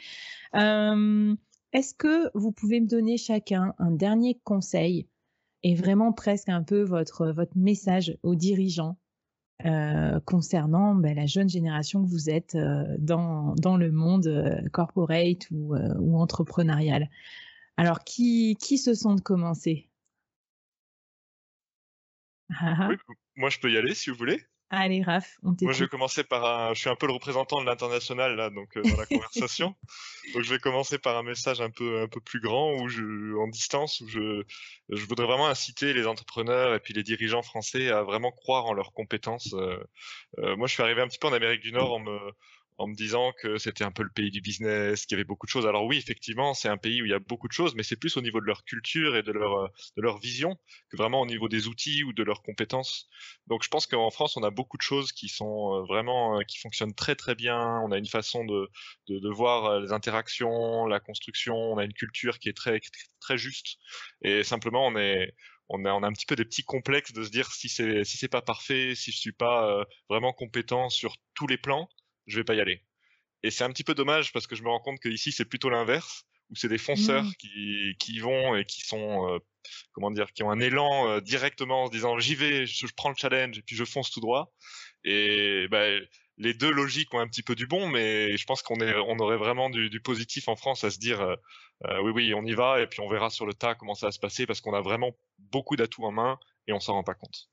Est-ce 0.53 1.93
que 1.93 2.29
vous 2.33 2.51
pouvez 2.51 2.79
me 2.79 2.87
donner 2.87 3.17
chacun 3.17 3.73
un 3.77 3.91
dernier 3.91 4.39
conseil 4.43 5.07
et 5.63 5.75
vraiment 5.75 6.13
presque 6.13 6.49
un 6.49 6.63
peu 6.63 6.81
votre, 6.81 7.27
votre 7.27 7.57
message 7.57 8.17
aux 8.23 8.35
dirigeants 8.35 8.97
euh, 9.65 10.19
concernant 10.19 10.93
ben, 10.93 11.15
la 11.15 11.25
jeune 11.25 11.49
génération 11.49 12.03
que 12.03 12.07
vous 12.07 12.29
êtes 12.29 12.53
euh, 12.53 12.85
dans, 12.99 13.55
dans 13.55 13.75
le 13.75 13.91
monde 13.91 14.27
euh, 14.27 14.61
corporate 14.71 15.49
ou, 15.51 15.75
ou 15.75 16.17
entrepreneurial. 16.17 17.09
Alors, 17.75 18.03
qui, 18.03 18.55
qui 18.59 18.77
se 18.77 18.93
sent 18.93 19.15
de 19.15 19.21
commencer 19.21 19.89
oui, 22.49 22.95
Moi, 23.35 23.49
je 23.49 23.59
peux 23.59 23.71
y 23.71 23.77
aller 23.77 23.93
si 23.93 24.09
vous 24.09 24.15
voulez. 24.15 24.41
Allez, 24.69 25.01
Raph, 25.01 25.37
on 25.43 25.55
Moi, 25.61 25.71
je 25.71 25.85
vais 25.85 25.87
commencer 25.87 26.25
par 26.25 26.43
un. 26.43 26.73
Je 26.73 26.79
suis 26.81 26.89
un 26.89 26.95
peu 26.97 27.07
le 27.07 27.13
représentant 27.13 27.61
de 27.61 27.65
l'international 27.65 28.35
là, 28.35 28.49
donc 28.49 28.75
euh, 28.75 28.81
dans 28.81 28.97
la 28.97 29.05
conversation. 29.05 29.75
donc, 30.33 30.43
je 30.43 30.49
vais 30.49 30.59
commencer 30.59 30.97
par 30.97 31.15
un 31.15 31.23
message 31.23 31.61
un 31.61 31.69
peu 31.69 32.01
un 32.01 32.07
peu 32.09 32.19
plus 32.19 32.41
grand, 32.41 32.73
où 32.73 32.89
je, 32.89 33.37
en 33.37 33.47
distance, 33.47 34.01
où 34.01 34.07
je 34.09 34.43
je 34.89 35.05
voudrais 35.05 35.25
vraiment 35.25 35.47
inciter 35.47 35.93
les 35.93 36.05
entrepreneurs 36.05 36.75
et 36.75 36.81
puis 36.81 36.93
les 36.93 37.03
dirigeants 37.03 37.43
français 37.43 37.89
à 37.89 38.03
vraiment 38.03 38.31
croire 38.31 38.65
en 38.65 38.73
leurs 38.73 38.91
compétences. 38.91 39.53
Euh, 39.53 39.81
euh, 40.39 40.57
moi, 40.57 40.67
je 40.67 40.73
suis 40.73 40.83
arrivé 40.83 41.01
un 41.01 41.07
petit 41.07 41.19
peu 41.19 41.27
en 41.27 41.33
Amérique 41.33 41.61
du 41.61 41.71
Nord 41.71 41.93
en 41.93 41.99
me 41.99 42.19
en 42.77 42.87
me 42.87 42.95
disant 42.95 43.33
que 43.41 43.57
c'était 43.57 43.83
un 43.83 43.91
peu 43.91 44.03
le 44.03 44.09
pays 44.09 44.29
du 44.31 44.41
business, 44.41 45.05
qu'il 45.05 45.15
y 45.15 45.19
avait 45.19 45.25
beaucoup 45.25 45.45
de 45.47 45.51
choses. 45.51 45.65
Alors 45.65 45.85
oui, 45.85 45.97
effectivement, 45.97 46.53
c'est 46.53 46.69
un 46.69 46.77
pays 46.77 47.01
où 47.01 47.05
il 47.05 47.11
y 47.11 47.13
a 47.13 47.19
beaucoup 47.19 47.47
de 47.47 47.53
choses, 47.53 47.73
mais 47.75 47.83
c'est 47.83 47.95
plus 47.95 48.17
au 48.17 48.21
niveau 48.21 48.39
de 48.39 48.45
leur 48.45 48.63
culture 48.65 49.15
et 49.17 49.23
de 49.23 49.31
leur 49.31 49.57
euh, 49.57 49.67
de 49.97 50.01
leur 50.01 50.19
vision 50.19 50.57
que 50.89 50.97
vraiment 50.97 51.21
au 51.21 51.25
niveau 51.25 51.47
des 51.49 51.67
outils 51.67 52.03
ou 52.03 52.13
de 52.13 52.23
leurs 52.23 52.43
compétences. 52.43 53.09
Donc 53.47 53.63
je 53.63 53.69
pense 53.69 53.87
qu'en 53.87 54.11
France, 54.11 54.37
on 54.37 54.43
a 54.43 54.51
beaucoup 54.51 54.77
de 54.77 54.83
choses 54.83 55.11
qui 55.11 55.27
sont 55.27 55.73
euh, 55.75 55.85
vraiment 55.87 56.39
euh, 56.39 56.43
qui 56.43 56.59
fonctionnent 56.59 56.93
très 56.93 57.15
très 57.15 57.35
bien. 57.35 57.79
On 57.83 57.91
a 57.91 57.97
une 57.97 58.05
façon 58.07 58.45
de 58.45 58.69
de, 59.07 59.19
de 59.19 59.29
voir 59.29 59.79
les 59.79 59.91
interactions, 59.91 60.85
la 60.85 60.99
construction. 60.99 61.55
On 61.55 61.77
a 61.77 61.83
une 61.85 61.93
culture 61.93 62.37
qui 62.39 62.49
est 62.49 62.53
très 62.57 62.79
très 63.19 63.37
juste. 63.37 63.77
Et 64.21 64.43
simplement, 64.43 64.85
on 64.87 64.95
est 64.97 65.33
on 65.69 65.83
a, 65.85 65.91
on 65.91 66.03
a 66.03 66.07
un 66.07 66.13
petit 66.13 66.25
peu 66.25 66.35
des 66.35 66.45
petits 66.45 66.63
complexes 66.63 67.11
de 67.11 67.23
se 67.23 67.29
dire 67.29 67.51
si 67.51 67.69
c'est 67.69 68.03
si 68.03 68.17
c'est 68.17 68.27
pas 68.29 68.41
parfait, 68.41 68.93
si 68.95 69.11
je 69.11 69.17
suis 69.17 69.31
pas 69.33 69.85
vraiment 70.09 70.31
compétent 70.33 70.89
sur 70.89 71.15
tous 71.33 71.47
les 71.47 71.57
plans, 71.57 71.89
je 72.27 72.37
vais 72.37 72.43
pas 72.43 72.55
y 72.55 72.61
aller. 72.61 72.83
Et 73.43 73.51
c'est 73.51 73.63
un 73.63 73.71
petit 73.71 73.83
peu 73.83 73.93
dommage 73.93 74.31
parce 74.33 74.47
que 74.47 74.55
je 74.55 74.63
me 74.63 74.69
rends 74.69 74.79
compte 74.79 74.99
que 74.99 75.09
ici 75.09 75.31
c'est 75.31 75.45
plutôt 75.45 75.69
l'inverse, 75.69 76.25
où 76.49 76.55
c'est 76.55 76.69
des 76.69 76.77
fonceurs 76.77 77.23
mmh. 77.23 77.33
qui, 77.39 77.95
qui 77.99 78.13
y 78.13 78.19
vont 78.19 78.55
et 78.55 78.65
qui 78.65 78.81
sont 78.81 79.29
euh, 79.29 79.39
comment 79.93 80.11
dire, 80.11 80.31
qui 80.33 80.43
ont 80.43 80.51
un 80.51 80.59
élan 80.59 81.09
euh, 81.09 81.21
directement 81.21 81.83
en 81.83 81.87
se 81.87 81.91
disant 81.91 82.19
j'y 82.19 82.35
vais, 82.35 82.65
je, 82.65 82.87
prends 82.95 83.09
le 83.09 83.15
challenge 83.15 83.57
et 83.57 83.61
puis 83.61 83.75
je 83.75 83.85
fonce 83.85 84.11
tout 84.11 84.21
droit. 84.21 84.53
Et 85.03 85.67
bah, 85.69 85.85
les 86.37 86.53
deux 86.53 86.71
logiques 86.71 87.13
ont 87.13 87.19
un 87.19 87.27
petit 87.27 87.43
peu 87.43 87.55
du 87.55 87.67
bon, 87.67 87.87
mais 87.89 88.37
je 88.37 88.45
pense 88.45 88.61
qu'on 88.61 88.79
est, 88.79 88.95
on 88.95 89.17
aurait 89.19 89.37
vraiment 89.37 89.69
du, 89.69 89.89
du, 89.89 90.01
positif 90.01 90.47
en 90.47 90.55
France 90.55 90.83
à 90.83 90.89
se 90.91 90.99
dire 90.99 91.21
euh, 91.21 92.01
oui 92.01 92.11
oui 92.11 92.33
on 92.33 92.43
y 92.43 92.53
va 92.53 92.81
et 92.81 92.87
puis 92.87 93.01
on 93.01 93.07
verra 93.07 93.29
sur 93.29 93.45
le 93.45 93.53
tas 93.53 93.75
comment 93.75 93.93
ça 93.93 94.07
va 94.07 94.11
se 94.11 94.19
passer 94.19 94.45
parce 94.45 94.61
qu'on 94.61 94.73
a 94.73 94.81
vraiment 94.81 95.15
beaucoup 95.37 95.75
d'atouts 95.75 96.05
en 96.05 96.11
main 96.11 96.39
et 96.67 96.73
on 96.73 96.79
s'en 96.79 96.93
rend 96.93 97.03
pas 97.03 97.13
compte. 97.13 97.49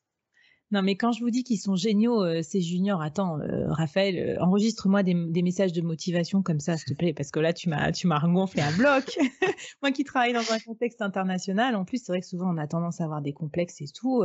Non, 0.70 0.82
mais 0.82 0.96
quand 0.96 1.12
je 1.12 1.20
vous 1.20 1.30
dis 1.30 1.44
qu'ils 1.44 1.60
sont 1.60 1.76
géniaux, 1.76 2.24
euh, 2.24 2.42
ces 2.42 2.60
juniors, 2.60 3.02
attends, 3.02 3.38
euh, 3.38 3.70
Raphaël, 3.70 4.16
euh, 4.18 4.42
enregistre-moi 4.42 5.02
des, 5.02 5.14
messages 5.42 5.72
de 5.72 5.82
motivation 5.82 6.42
comme 6.42 6.58
ça, 6.58 6.76
s'il 6.76 6.94
te 6.94 6.98
plaît, 6.98 7.12
parce 7.12 7.30
que 7.30 7.38
là, 7.38 7.52
tu 7.52 7.68
m'as, 7.68 7.92
tu 7.92 8.06
m'as 8.06 8.20
gonflé 8.20 8.62
un 8.62 8.72
bloc. 8.76 9.04
Moi 9.82 9.92
qui 9.92 10.04
travaille 10.04 10.32
dans 10.32 10.52
un 10.52 10.58
contexte 10.58 11.02
international, 11.02 11.76
en 11.76 11.84
plus, 11.84 11.98
c'est 11.98 12.12
vrai 12.12 12.20
que 12.20 12.26
souvent, 12.26 12.52
on 12.52 12.56
a 12.56 12.66
tendance 12.66 13.00
à 13.00 13.04
avoir 13.04 13.20
des 13.20 13.32
complexes 13.32 13.80
et 13.82 13.88
tout. 13.88 14.24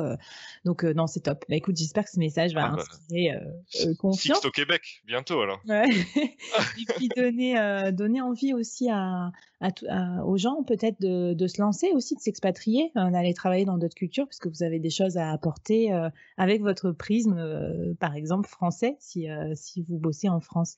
donc, 0.65 0.83
non, 0.83 1.07
c'est 1.07 1.21
top. 1.21 1.43
Bah, 1.49 1.55
écoute, 1.55 1.77
j'espère 1.77 2.05
que 2.05 2.11
ce 2.11 2.19
message 2.19 2.53
va 2.53 2.65
ah 2.65 2.75
bah, 2.75 2.83
inspirer 2.83 3.35
confiance. 3.99 4.45
au 4.45 4.51
Québec, 4.51 5.01
bientôt 5.05 5.41
alors. 5.41 5.59
Ouais. 5.67 5.89
et 6.15 6.93
puis 6.95 7.09
donner, 7.15 7.91
donner 7.91 8.21
envie 8.21 8.53
aussi 8.53 8.89
à, 8.89 9.31
aux 9.61 10.37
gens 10.37 10.63
peut-être 10.63 10.99
de, 11.01 11.47
se 11.47 11.61
lancer 11.61 11.91
aussi, 11.93 12.15
de 12.15 12.21
s'expatrier, 12.21 12.91
d'aller 12.95 13.33
travailler 13.33 13.65
dans 13.65 13.77
d'autres 13.77 13.95
cultures, 13.95 14.25
parce 14.25 14.39
que 14.39 14.49
vous 14.49 14.63
avez 14.63 14.79
des 14.79 14.89
choses 14.89 15.17
à 15.17 15.31
apporter 15.31 15.91
avec 16.37 16.61
votre 16.61 16.91
prisme, 16.91 17.37
euh, 17.37 17.93
par 17.99 18.15
exemple 18.15 18.47
français, 18.47 18.95
si, 18.99 19.29
euh, 19.29 19.53
si 19.55 19.81
vous 19.83 19.97
bossez 19.97 20.29
en 20.29 20.39
France. 20.39 20.75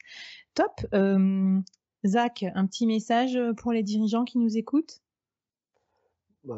Top. 0.53 0.81
Zach, 2.03 2.43
un 2.55 2.65
petit 2.65 2.87
message 2.87 3.37
pour 3.57 3.71
les 3.71 3.83
dirigeants 3.83 4.25
qui 4.25 4.39
nous 4.39 4.57
écoutent? 4.57 5.01
Bah, 6.43 6.57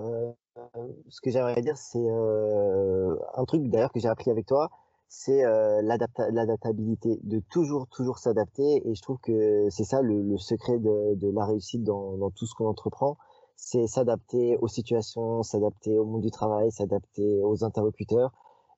Ce 1.09 1.19
que 1.19 1.29
j'aimerais 1.29 1.61
dire, 1.61 1.75
c'est 1.75 1.99
euh, 1.99 3.15
un 3.35 3.43
truc 3.43 3.69
d'ailleurs 3.69 3.91
que 3.91 3.99
j'ai 3.99 4.07
appris 4.07 4.31
avec 4.31 4.45
toi, 4.45 4.69
c'est 5.15 5.43
l'adaptabilité, 5.83 7.19
de 7.23 7.39
toujours, 7.51 7.87
toujours 7.87 8.17
s'adapter. 8.17 8.81
Et 8.85 8.95
je 8.95 9.01
trouve 9.01 9.19
que 9.19 9.67
c'est 9.69 9.83
ça 9.83 10.01
le, 10.01 10.37
secret 10.37 10.79
de, 10.79 11.31
la 11.31 11.45
réussite 11.45 11.83
dans, 11.83 12.17
dans 12.17 12.31
tout 12.31 12.47
ce 12.47 12.55
qu'on 12.55 12.67
entreprend, 12.67 13.17
c'est 13.55 13.85
s'adapter 13.87 14.57
aux 14.57 14.67
situations, 14.67 15.43
s'adapter 15.43 15.97
au 15.97 16.05
monde 16.05 16.21
du 16.21 16.31
travail, 16.31 16.71
s'adapter 16.71 17.39
aux 17.43 17.63
interlocuteurs 17.63 18.31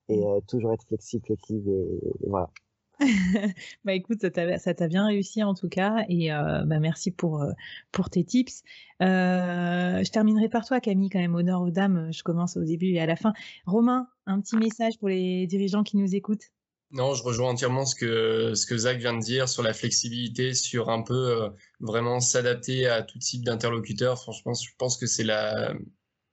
et 0.08 0.20
mmh. 0.20 0.42
toujours 0.46 0.72
être 0.72 0.84
flexible, 0.84 1.24
flexible 1.24 1.70
et 1.70 2.28
voilà. 2.28 2.50
bah 3.84 3.92
écoute, 3.92 4.20
ça 4.20 4.74
t'a 4.74 4.88
bien 4.88 5.06
réussi 5.06 5.42
en 5.42 5.54
tout 5.54 5.68
cas 5.68 6.04
et 6.08 6.32
euh, 6.32 6.64
bah 6.64 6.80
merci 6.80 7.10
pour, 7.10 7.42
euh, 7.42 7.52
pour 7.92 8.08
tes 8.10 8.24
tips. 8.24 8.62
Euh, 9.02 10.02
je 10.02 10.10
terminerai 10.10 10.48
par 10.48 10.64
toi 10.64 10.80
Camille 10.80 11.10
quand 11.10 11.18
même, 11.18 11.34
honneur 11.34 11.62
aux 11.62 11.70
dames, 11.70 12.10
je 12.12 12.22
commence 12.22 12.56
au 12.56 12.64
début 12.64 12.92
et 12.92 13.00
à 13.00 13.06
la 13.06 13.16
fin. 13.16 13.32
Romain, 13.66 14.08
un 14.26 14.40
petit 14.40 14.56
message 14.56 14.98
pour 14.98 15.08
les 15.08 15.46
dirigeants 15.46 15.82
qui 15.82 15.96
nous 15.96 16.14
écoutent 16.14 16.52
non, 16.92 17.14
je 17.14 17.24
rejoins 17.24 17.50
entièrement 17.50 17.84
ce 17.84 17.96
que, 17.96 18.54
ce 18.54 18.64
que 18.64 18.78
Zach 18.78 18.98
vient 18.98 19.12
de 19.12 19.20
dire 19.20 19.48
sur 19.48 19.64
la 19.64 19.72
flexibilité, 19.72 20.54
sur 20.54 20.88
un 20.88 21.02
peu 21.02 21.50
vraiment 21.80 22.20
s'adapter 22.20 22.86
à 22.86 23.02
tout 23.02 23.18
type 23.18 23.44
d'interlocuteur. 23.44 24.22
Franchement, 24.22 24.54
je 24.54 24.70
pense 24.78 24.96
que 24.96 25.06
c'est 25.06 25.24
la, 25.24 25.74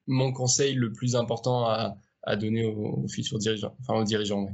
mon 0.05 0.31
conseil 0.31 0.75
le 0.75 0.93
plus 0.93 1.15
important 1.15 1.65
à, 1.65 1.97
à 2.23 2.35
donner 2.35 2.65
aux, 2.65 3.07
futurs 3.07 3.37
dirigeants, 3.37 3.75
enfin 3.81 3.99
aux 3.99 4.03
dirigeants. 4.03 4.47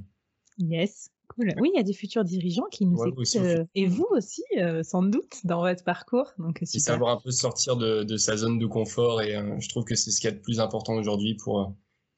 Yes. 0.58 1.10
Oui, 1.38 1.72
il 1.74 1.78
y 1.78 1.80
a 1.80 1.84
des 1.84 1.94
futurs 1.94 2.26
dirigeants 2.26 2.68
qui 2.72 2.86
nous 2.86 3.06
écoutent, 3.06 3.36
euh, 3.38 3.64
et 3.76 3.86
vous 3.86 4.08
aussi, 4.10 4.42
euh, 4.58 4.84
sans 4.84 5.04
doute, 5.04 5.46
dans 5.46 5.62
votre 5.62 5.84
parcours. 5.84 6.34
Donc, 6.38 6.60
c'est 6.64 6.80
savoir 6.80 7.16
un 7.16 7.22
peu 7.22 7.32
sortir 7.32 7.78
de, 7.78 8.18
sa 8.18 8.36
zone 8.36 8.58
de 8.58 8.66
confort, 8.66 9.22
et 9.22 9.36
euh, 9.36 9.56
je 9.60 9.70
trouve 9.70 9.86
que 9.86 9.96
c'est 9.96 10.12
ce 10.12 10.20
qu'il 10.20 10.30
y 10.30 10.34
a 10.34 10.36
de 10.36 10.42
plus 10.42 10.60
important 10.60 10.96
aujourd'hui 10.96 11.36
pour, 11.36 11.74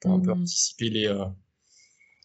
un 0.05 0.19
peu 0.19 0.33
mmh. 0.33 0.41
anticiper 0.41 0.89
les, 0.89 1.07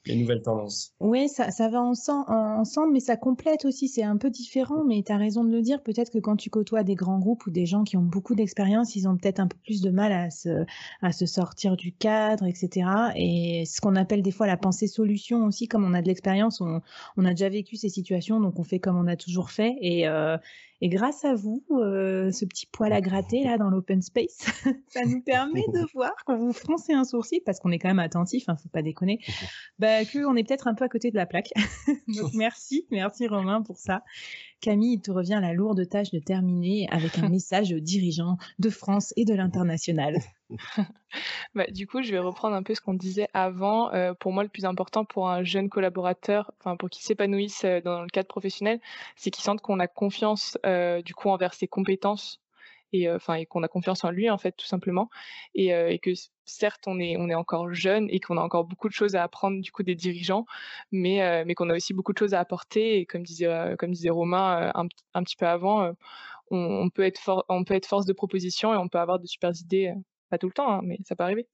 les 0.07 0.17
nouvelles 0.17 0.43
tendances. 0.43 0.93
Oui, 1.01 1.29
ça, 1.29 1.51
ça 1.51 1.69
va 1.69 1.81
ensemble, 1.81 2.93
mais 2.93 3.01
ça 3.01 3.17
complète 3.17 3.65
aussi. 3.65 3.89
C'est 3.89 4.03
un 4.03 4.17
peu 4.17 4.31
différent, 4.31 4.85
mais 4.85 5.03
tu 5.05 5.13
as 5.13 5.17
raison 5.17 5.45
de 5.45 5.51
le 5.51 5.63
dire. 5.63 5.83
Peut-être 5.83 6.11
que 6.13 6.19
quand 6.19 6.37
tu 6.37 6.49
côtoies 6.49 6.85
des 6.85 6.95
grands 6.95 7.19
groupes 7.19 7.47
ou 7.47 7.51
des 7.51 7.67
gens 7.67 7.85
qui 7.85 7.97
ont 7.97 8.03
beaucoup 8.03 8.35
d'expérience, 8.35 8.95
ils 8.97 9.09
ont 9.09 9.17
peut-être 9.17 9.41
un 9.41 9.49
peu 9.49 9.57
plus 9.65 9.81
de 9.81 9.91
mal 9.91 10.13
à 10.13 10.31
se, 10.31 10.65
à 11.03 11.13
se 11.13 11.27
sortir 11.27 11.77
du 11.77 11.93
cadre, 11.93 12.47
etc. 12.47 12.89
Et 13.17 13.65
ce 13.67 13.81
qu'on 13.81 13.97
appelle 13.97 14.23
des 14.23 14.31
fois 14.31 14.47
la 14.47 14.57
pensée 14.57 14.87
solution 14.87 15.45
aussi, 15.45 15.69
comme 15.69 15.85
on 15.85 15.95
a 15.95 16.03
de 16.03 16.09
l'expérience, 16.09 16.61
on, 16.61 16.81
on, 17.17 17.25
a 17.25 17.31
déjà 17.31 17.49
vécu 17.49 17.77
ces 17.77 17.89
situations, 17.89 18.41
donc 18.41 18.59
on 18.59 18.65
fait 18.65 18.79
comme 18.79 18.97
on 18.97 19.07
a 19.09 19.17
toujours 19.17 19.51
fait. 19.51 19.77
Et, 19.81 20.07
euh, 20.07 20.37
et 20.81 20.89
grâce 20.89 21.25
à 21.25 21.35
vous, 21.35 21.65
euh, 21.71 22.31
ce 22.31 22.45
petit 22.45 22.67
poil 22.67 22.93
à 22.93 23.01
gratter 23.01 23.45
là 23.45 23.57
dans 23.57 23.71
l'open 23.71 24.03
space, 24.03 24.39
ça 24.89 25.05
nous 25.05 25.23
permet 25.23 25.65
de 25.73 25.87
voir 25.95 26.13
quand 26.27 26.37
vous 26.37 26.53
froncez 26.53 26.93
un 26.93 27.05
sourcil, 27.05 27.41
parce 27.45 27.61
qu'on 27.61 27.71
est 27.71 27.79
quand 27.79 27.89
même 27.89 27.99
attentif, 27.99 28.49
hein, 28.49 28.57
faut 28.57 28.69
pas 28.69 28.83
déconner, 28.83 29.21
bah, 29.79 30.05
qu'on 30.05 30.37
est 30.37 30.45
peut-être 30.45 30.69
un 30.69 30.75
peu 30.75 30.85
à 30.85 30.89
côté 30.89 31.11
de 31.11 31.17
la 31.17 31.27
plaque. 31.27 31.53
Donc 32.09 32.33
merci, 32.35 32.87
merci 32.91 33.27
Romain 33.27 33.63
pour 33.63 33.79
ça. 33.79 34.03
Camille, 34.61 34.95
il 34.95 35.01
te 35.01 35.11
revient 35.11 35.39
la 35.41 35.53
lourde 35.53 35.89
tâche 35.89 36.11
de 36.11 36.19
terminer 36.19 36.89
avec 36.91 37.19
un 37.19 37.29
message 37.29 37.73
aux 37.73 37.81
dirigeants 37.81 38.37
de 38.59 38.71
France 38.71 39.13
et 39.17 39.25
de 39.25 39.35
l'international. 39.35 40.19
bah, 41.55 41.67
du 41.71 41.87
coup, 41.87 42.03
je 42.03 42.11
vais 42.11 42.19
reprendre 42.19 42.57
un 42.57 42.63
peu 42.63 42.75
ce 42.75 42.81
qu'on 42.81 42.95
disait 42.95 43.29
avant. 43.35 43.93
Euh, 43.93 44.15
pour 44.15 44.33
moi, 44.33 44.43
le 44.43 44.49
plus 44.49 44.65
important 44.65 45.05
pour 45.05 45.29
un 45.29 45.45
jeune 45.45 45.69
collaborateur, 45.69 46.53
enfin 46.61 46.77
pour 46.77 46.91
qu'il 46.91 47.05
s'épanouisse 47.05 47.65
euh, 47.65 47.81
dans 47.81 48.03
le 48.03 48.09
cadre 48.09 48.29
professionnel, 48.29 48.81
c'est 49.17 49.31
qu'il 49.31 49.45
sente 49.45 49.61
qu'on 49.61 49.81
a 49.81 49.89
confiance 49.89 50.59
euh, 50.67 51.03
du 51.03 51.15
coup 51.15 51.29
envers 51.29 51.55
ses 51.55 51.69
compétences 51.69 52.41
et 52.93 53.11
enfin 53.11 53.35
et 53.35 53.47
qu'on 53.47 53.63
a 53.63 53.69
confiance 53.69 54.05
en 54.05 54.11
lui 54.11 54.31
en 54.31 54.39
fait 54.39 54.53
tout 54.53 54.67
simplement 54.67 55.09
et, 55.55 55.69
et 55.69 55.99
que 55.99 56.11
certes 56.45 56.85
on 56.87 56.99
est 56.99 57.17
on 57.19 57.29
est 57.29 57.35
encore 57.35 57.73
jeune 57.73 58.07
et 58.11 58.21
qu'on 58.21 58.37
a 58.37 58.43
encore 58.43 58.65
beaucoup 58.65 58.89
de 58.89 58.93
choses 58.93 59.17
à 59.17 59.23
apprendre 59.23 59.61
du 59.61 59.73
coup 59.73 59.83
des 59.83 59.95
dirigeants 59.95 60.47
mais 60.93 61.45
mais 61.45 61.55
qu'on 61.55 61.71
a 61.71 61.75
aussi 61.75 61.95
beaucoup 61.95 62.13
de 62.13 62.19
choses 62.19 62.35
à 62.35 62.41
apporter 62.41 62.99
et 62.99 63.07
comme 63.07 63.23
disait 63.23 63.75
comme 63.79 63.91
disait 63.91 64.11
Romain 64.11 64.71
un, 64.75 64.87
un 65.15 65.23
petit 65.23 65.37
peu 65.37 65.47
avant 65.47 65.93
on, 66.51 66.59
on, 66.59 66.91
peut 66.91 67.03
être 67.03 67.45
on 67.49 67.65
peut 67.65 67.75
être 67.75 67.87
force 67.87 68.07
de 68.07 68.13
proposition 68.13 68.73
et 68.73 68.77
on 68.77 68.89
peut 68.89 68.99
avoir 68.99 69.19
de 69.19 69.27
super 69.27 69.51
idées 69.61 69.95
pas 70.29 70.39
tout 70.39 70.47
le 70.47 70.53
temps, 70.53 70.71
hein, 70.71 70.81
mais 70.83 70.99
ça 71.05 71.15
peut 71.15 71.25
arriver. 71.25 71.47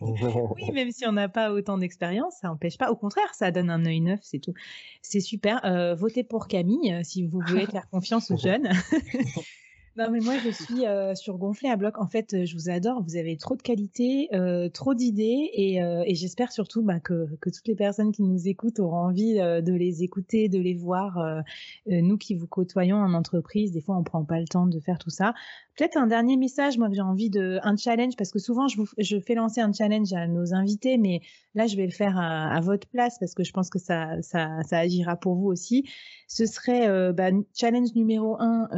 oui, 0.00 0.72
même 0.72 0.90
si 0.90 1.06
on 1.06 1.12
n'a 1.12 1.28
pas 1.28 1.52
autant 1.52 1.78
d'expérience, 1.78 2.36
ça 2.40 2.48
n'empêche 2.48 2.76
pas. 2.76 2.90
Au 2.90 2.96
contraire, 2.96 3.34
ça 3.34 3.50
donne 3.50 3.70
un 3.70 3.84
œil 3.86 4.00
neuf, 4.00 4.20
c'est 4.22 4.40
tout. 4.40 4.54
C'est 5.02 5.20
super. 5.20 5.64
Euh, 5.64 5.94
votez 5.94 6.24
pour 6.24 6.46
Camille 6.46 6.92
euh, 6.92 7.00
si 7.02 7.26
vous 7.26 7.40
voulez 7.46 7.66
faire 7.66 7.88
confiance 7.88 8.30
aux 8.30 8.36
jeunes. 8.36 8.68
Non, 9.96 10.10
mais 10.10 10.18
moi, 10.18 10.34
je 10.38 10.50
suis 10.50 10.86
euh, 10.86 11.14
surgonflée 11.14 11.68
à 11.68 11.76
bloc. 11.76 11.98
En 11.98 12.08
fait, 12.08 12.34
euh, 12.34 12.44
je 12.44 12.56
vous 12.56 12.68
adore. 12.68 13.00
Vous 13.04 13.14
avez 13.14 13.36
trop 13.36 13.54
de 13.54 13.62
qualité, 13.62 14.28
euh, 14.32 14.68
trop 14.68 14.92
d'idées, 14.92 15.50
et, 15.52 15.84
euh, 15.84 16.02
et 16.04 16.16
j'espère 16.16 16.50
surtout 16.50 16.82
bah, 16.82 16.98
que, 16.98 17.28
que, 17.40 17.48
toutes 17.48 17.68
les 17.68 17.76
personnes 17.76 18.10
qui 18.10 18.24
nous 18.24 18.48
écoutent 18.48 18.80
auront 18.80 18.96
envie 18.96 19.34
de 19.34 19.72
les 19.72 20.02
écouter, 20.02 20.48
de 20.48 20.58
les 20.58 20.74
voir. 20.74 21.42
nous 21.86 22.18
qui 22.18 22.34
vous 22.34 22.48
côtoyons 22.48 22.96
en 22.96 23.14
entreprise, 23.14 23.70
des 23.70 23.80
fois, 23.80 23.96
on 23.96 24.02
prend 24.02 24.24
pas 24.24 24.40
le 24.40 24.48
temps 24.48 24.66
de 24.66 24.80
faire 24.80 24.98
tout 24.98 25.10
ça. 25.10 25.32
Peut-être 25.76 25.96
un 25.96 26.06
dernier 26.06 26.36
message. 26.36 26.78
Moi, 26.78 26.88
j'ai 26.92 27.00
envie 27.00 27.30
de 27.30 27.58
un 27.62 27.76
challenge 27.76 28.16
parce 28.16 28.30
que 28.30 28.38
souvent, 28.38 28.66
je, 28.68 28.76
vous, 28.78 28.88
je 28.98 29.18
fais 29.20 29.34
lancer 29.34 29.60
un 29.60 29.72
challenge 29.72 30.12
à 30.12 30.26
nos 30.26 30.54
invités, 30.54 30.98
mais 30.98 31.20
là, 31.54 31.66
je 31.66 31.76
vais 31.76 31.84
le 31.84 31.92
faire 31.92 32.16
à, 32.16 32.48
à 32.48 32.60
votre 32.60 32.88
place 32.88 33.18
parce 33.18 33.34
que 33.34 33.44
je 33.44 33.52
pense 33.52 33.70
que 33.70 33.78
ça, 33.78 34.20
ça, 34.22 34.62
ça 34.64 34.78
agira 34.78 35.16
pour 35.16 35.34
vous 35.36 35.46
aussi. 35.46 35.88
Ce 36.26 36.46
serait 36.46 37.12
bah, 37.12 37.30
challenge 37.54 37.94
numéro 37.94 38.36
un. 38.40 38.68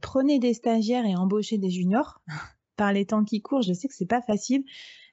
prenez 0.00 0.38
des 0.38 0.54
stagiaires 0.60 1.06
et 1.06 1.16
embaucher 1.16 1.58
des 1.58 1.70
juniors. 1.70 2.20
Par 2.76 2.92
les 2.92 3.04
temps 3.04 3.24
qui 3.24 3.42
courent, 3.42 3.62
je 3.62 3.74
sais 3.74 3.88
que 3.88 3.94
c'est 3.94 4.06
pas 4.06 4.22
facile. 4.22 4.64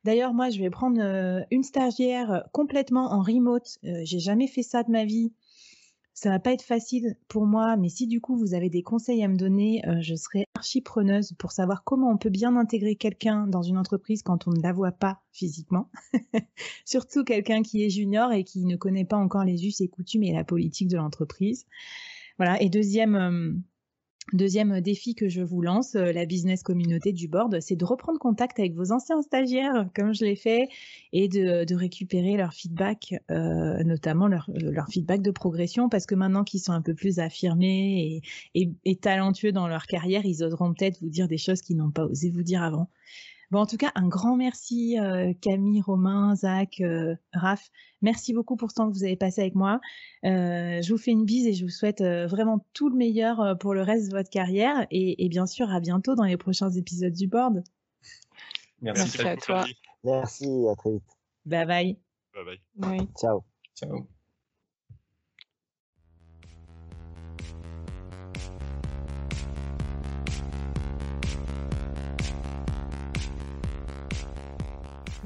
D'ailleurs, 0.06 0.34
moi, 0.34 0.50
je 0.50 0.60
vais 0.60 0.70
prendre 0.70 1.02
euh, 1.02 1.42
une 1.52 1.64
stagiaire 1.64 2.48
complètement 2.54 3.12
en 3.12 3.22
remote. 3.22 3.78
Euh, 3.84 4.02
j'ai 4.04 4.20
jamais 4.20 4.48
fait 4.48 4.64
ça 4.64 4.84
de 4.84 4.92
ma 4.92 5.04
vie. 5.04 5.34
Ça 6.14 6.30
va 6.30 6.40
pas 6.40 6.52
être 6.52 6.64
facile 6.64 7.16
pour 7.28 7.46
moi, 7.46 7.78
mais 7.78 7.90
si 7.90 8.08
du 8.08 8.22
coup 8.22 8.36
vous 8.36 8.56
avez 8.56 8.70
des 8.72 8.82
conseils 8.82 9.24
à 9.24 9.28
me 9.28 9.36
donner, 9.36 9.88
euh, 9.88 10.02
je 10.02 10.16
serai 10.16 10.46
archi 10.56 10.82
preneuse 10.82 11.34
pour 11.38 11.52
savoir 11.52 11.84
comment 11.84 12.10
on 12.10 12.18
peut 12.18 12.32
bien 12.32 12.56
intégrer 12.56 12.96
quelqu'un 12.96 13.46
dans 13.46 13.62
une 13.62 13.78
entreprise 13.78 14.24
quand 14.24 14.48
on 14.48 14.52
ne 14.52 14.62
la 14.62 14.74
voit 14.74 14.94
pas 14.94 15.22
physiquement. 15.32 15.92
Surtout 16.86 17.24
quelqu'un 17.24 17.62
qui 17.62 17.84
est 17.84 17.92
junior 17.92 18.32
et 18.32 18.44
qui 18.44 18.66
ne 18.66 18.76
connaît 18.76 19.06
pas 19.06 19.18
encore 19.18 19.44
les 19.44 19.68
us 19.68 19.80
et 19.80 19.90
coutumes 19.90 20.24
et 20.24 20.34
la 20.34 20.44
politique 20.44 20.88
de 20.88 20.98
l'entreprise. 20.98 21.68
Voilà. 22.38 22.60
Et 22.64 22.70
deuxième 22.70 23.62
Deuxième 24.34 24.82
défi 24.82 25.16
que 25.16 25.30
je 25.30 25.42
vous 25.42 25.62
lance, 25.62 25.96
euh, 25.96 26.12
la 26.12 26.26
business 26.26 26.62
communauté 26.62 27.14
du 27.14 27.30
board, 27.30 27.62
c'est 27.62 27.78
de 27.78 27.86
reprendre 27.86 28.20
contact 28.20 28.60
avec 28.60 28.74
vos 28.74 28.92
anciens 28.92 29.22
stagiaires, 29.22 29.88
comme 29.96 30.14
je 30.14 30.26
l'ai 30.26 30.36
fait, 30.36 30.68
et 31.14 31.30
de, 31.30 31.74
récupérer 31.74 32.36
leur 32.36 32.54
feedback, 32.54 33.16
euh, 33.32 33.82
notamment 33.86 34.28
leur, 34.28 34.50
euh, 34.50 34.72
leur, 34.72 34.90
feedback 34.90 35.22
de 35.22 35.32
progression, 35.32 35.88
parce 35.88 36.06
que 36.06 36.14
maintenant 36.14 36.44
qu'ils 36.44 36.60
sont 36.60 36.74
un 36.74 36.82
peu 36.82 36.94
plus 36.94 37.20
affirmés 37.20 38.22
et, 38.54 38.72
et 38.84 38.96
talentueux 38.98 39.54
dans 39.54 39.70
leur 39.70 39.86
carrière, 39.86 40.26
ils 40.26 40.44
oseront 40.44 40.74
peut-être 40.74 41.00
vous 41.02 41.10
dire 41.10 41.30
des 41.30 41.38
choses 41.38 41.62
qu'ils 41.62 41.78
n'ont 41.78 41.92
pas 41.92 42.04
osé 42.04 42.30
vous 42.30 42.44
dire 42.44 42.64
avant. 42.64 42.90
Bon, 43.50 43.60
en 43.60 43.66
tout 43.66 43.78
cas, 43.78 43.92
un 43.96 44.08
grand 44.08 44.36
merci 44.36 45.00
euh, 45.00 45.34
Camille, 45.42 45.82
Romain, 45.82 46.36
Zach, 46.36 46.82
euh, 46.82 47.16
Raph. 47.34 47.70
Merci 48.02 48.34
beaucoup 48.34 48.58
pour 48.58 48.72
ce 48.72 48.76
temps 48.76 48.90
que 48.90 48.94
vous 48.94 49.04
avez 49.04 49.16
passé 49.16 49.42
avec 49.42 49.56
moi. 49.56 49.80
Euh, 50.26 50.82
je 50.82 50.92
vous 50.92 50.98
fais 50.98 51.12
une 51.12 51.24
bise 51.24 51.48
et 51.48 51.54
je 51.54 51.64
vous 51.64 51.72
souhaite 51.72 52.02
vraiment 52.02 52.66
tout 52.74 52.90
le 52.90 52.96
meilleur 52.96 53.58
pour 53.60 53.74
le 53.74 53.82
reste 53.82 54.12
de 54.12 54.18
votre 54.18 54.30
carrière 54.30 54.86
et, 54.92 55.30
bien 55.30 55.46
sûr 55.46 55.72
à 55.72 55.80
bientôt 55.80 56.16
dans 56.16 56.26
les 56.26 56.38
prochains 56.38 56.70
épisodes 56.70 57.14
du 57.14 57.28
board. 57.28 57.64
Merci, 58.82 59.22
à 59.22 59.38
toi. 59.38 59.66
Merci, 60.04 60.68
à 60.70 60.76
très 60.76 60.92
vite. 60.92 61.04
Bye 61.46 61.66
bye. 61.66 61.98
Bye 62.36 62.60
bye. 62.76 63.08
Ciao. 63.20 63.44
Ciao. 63.76 64.08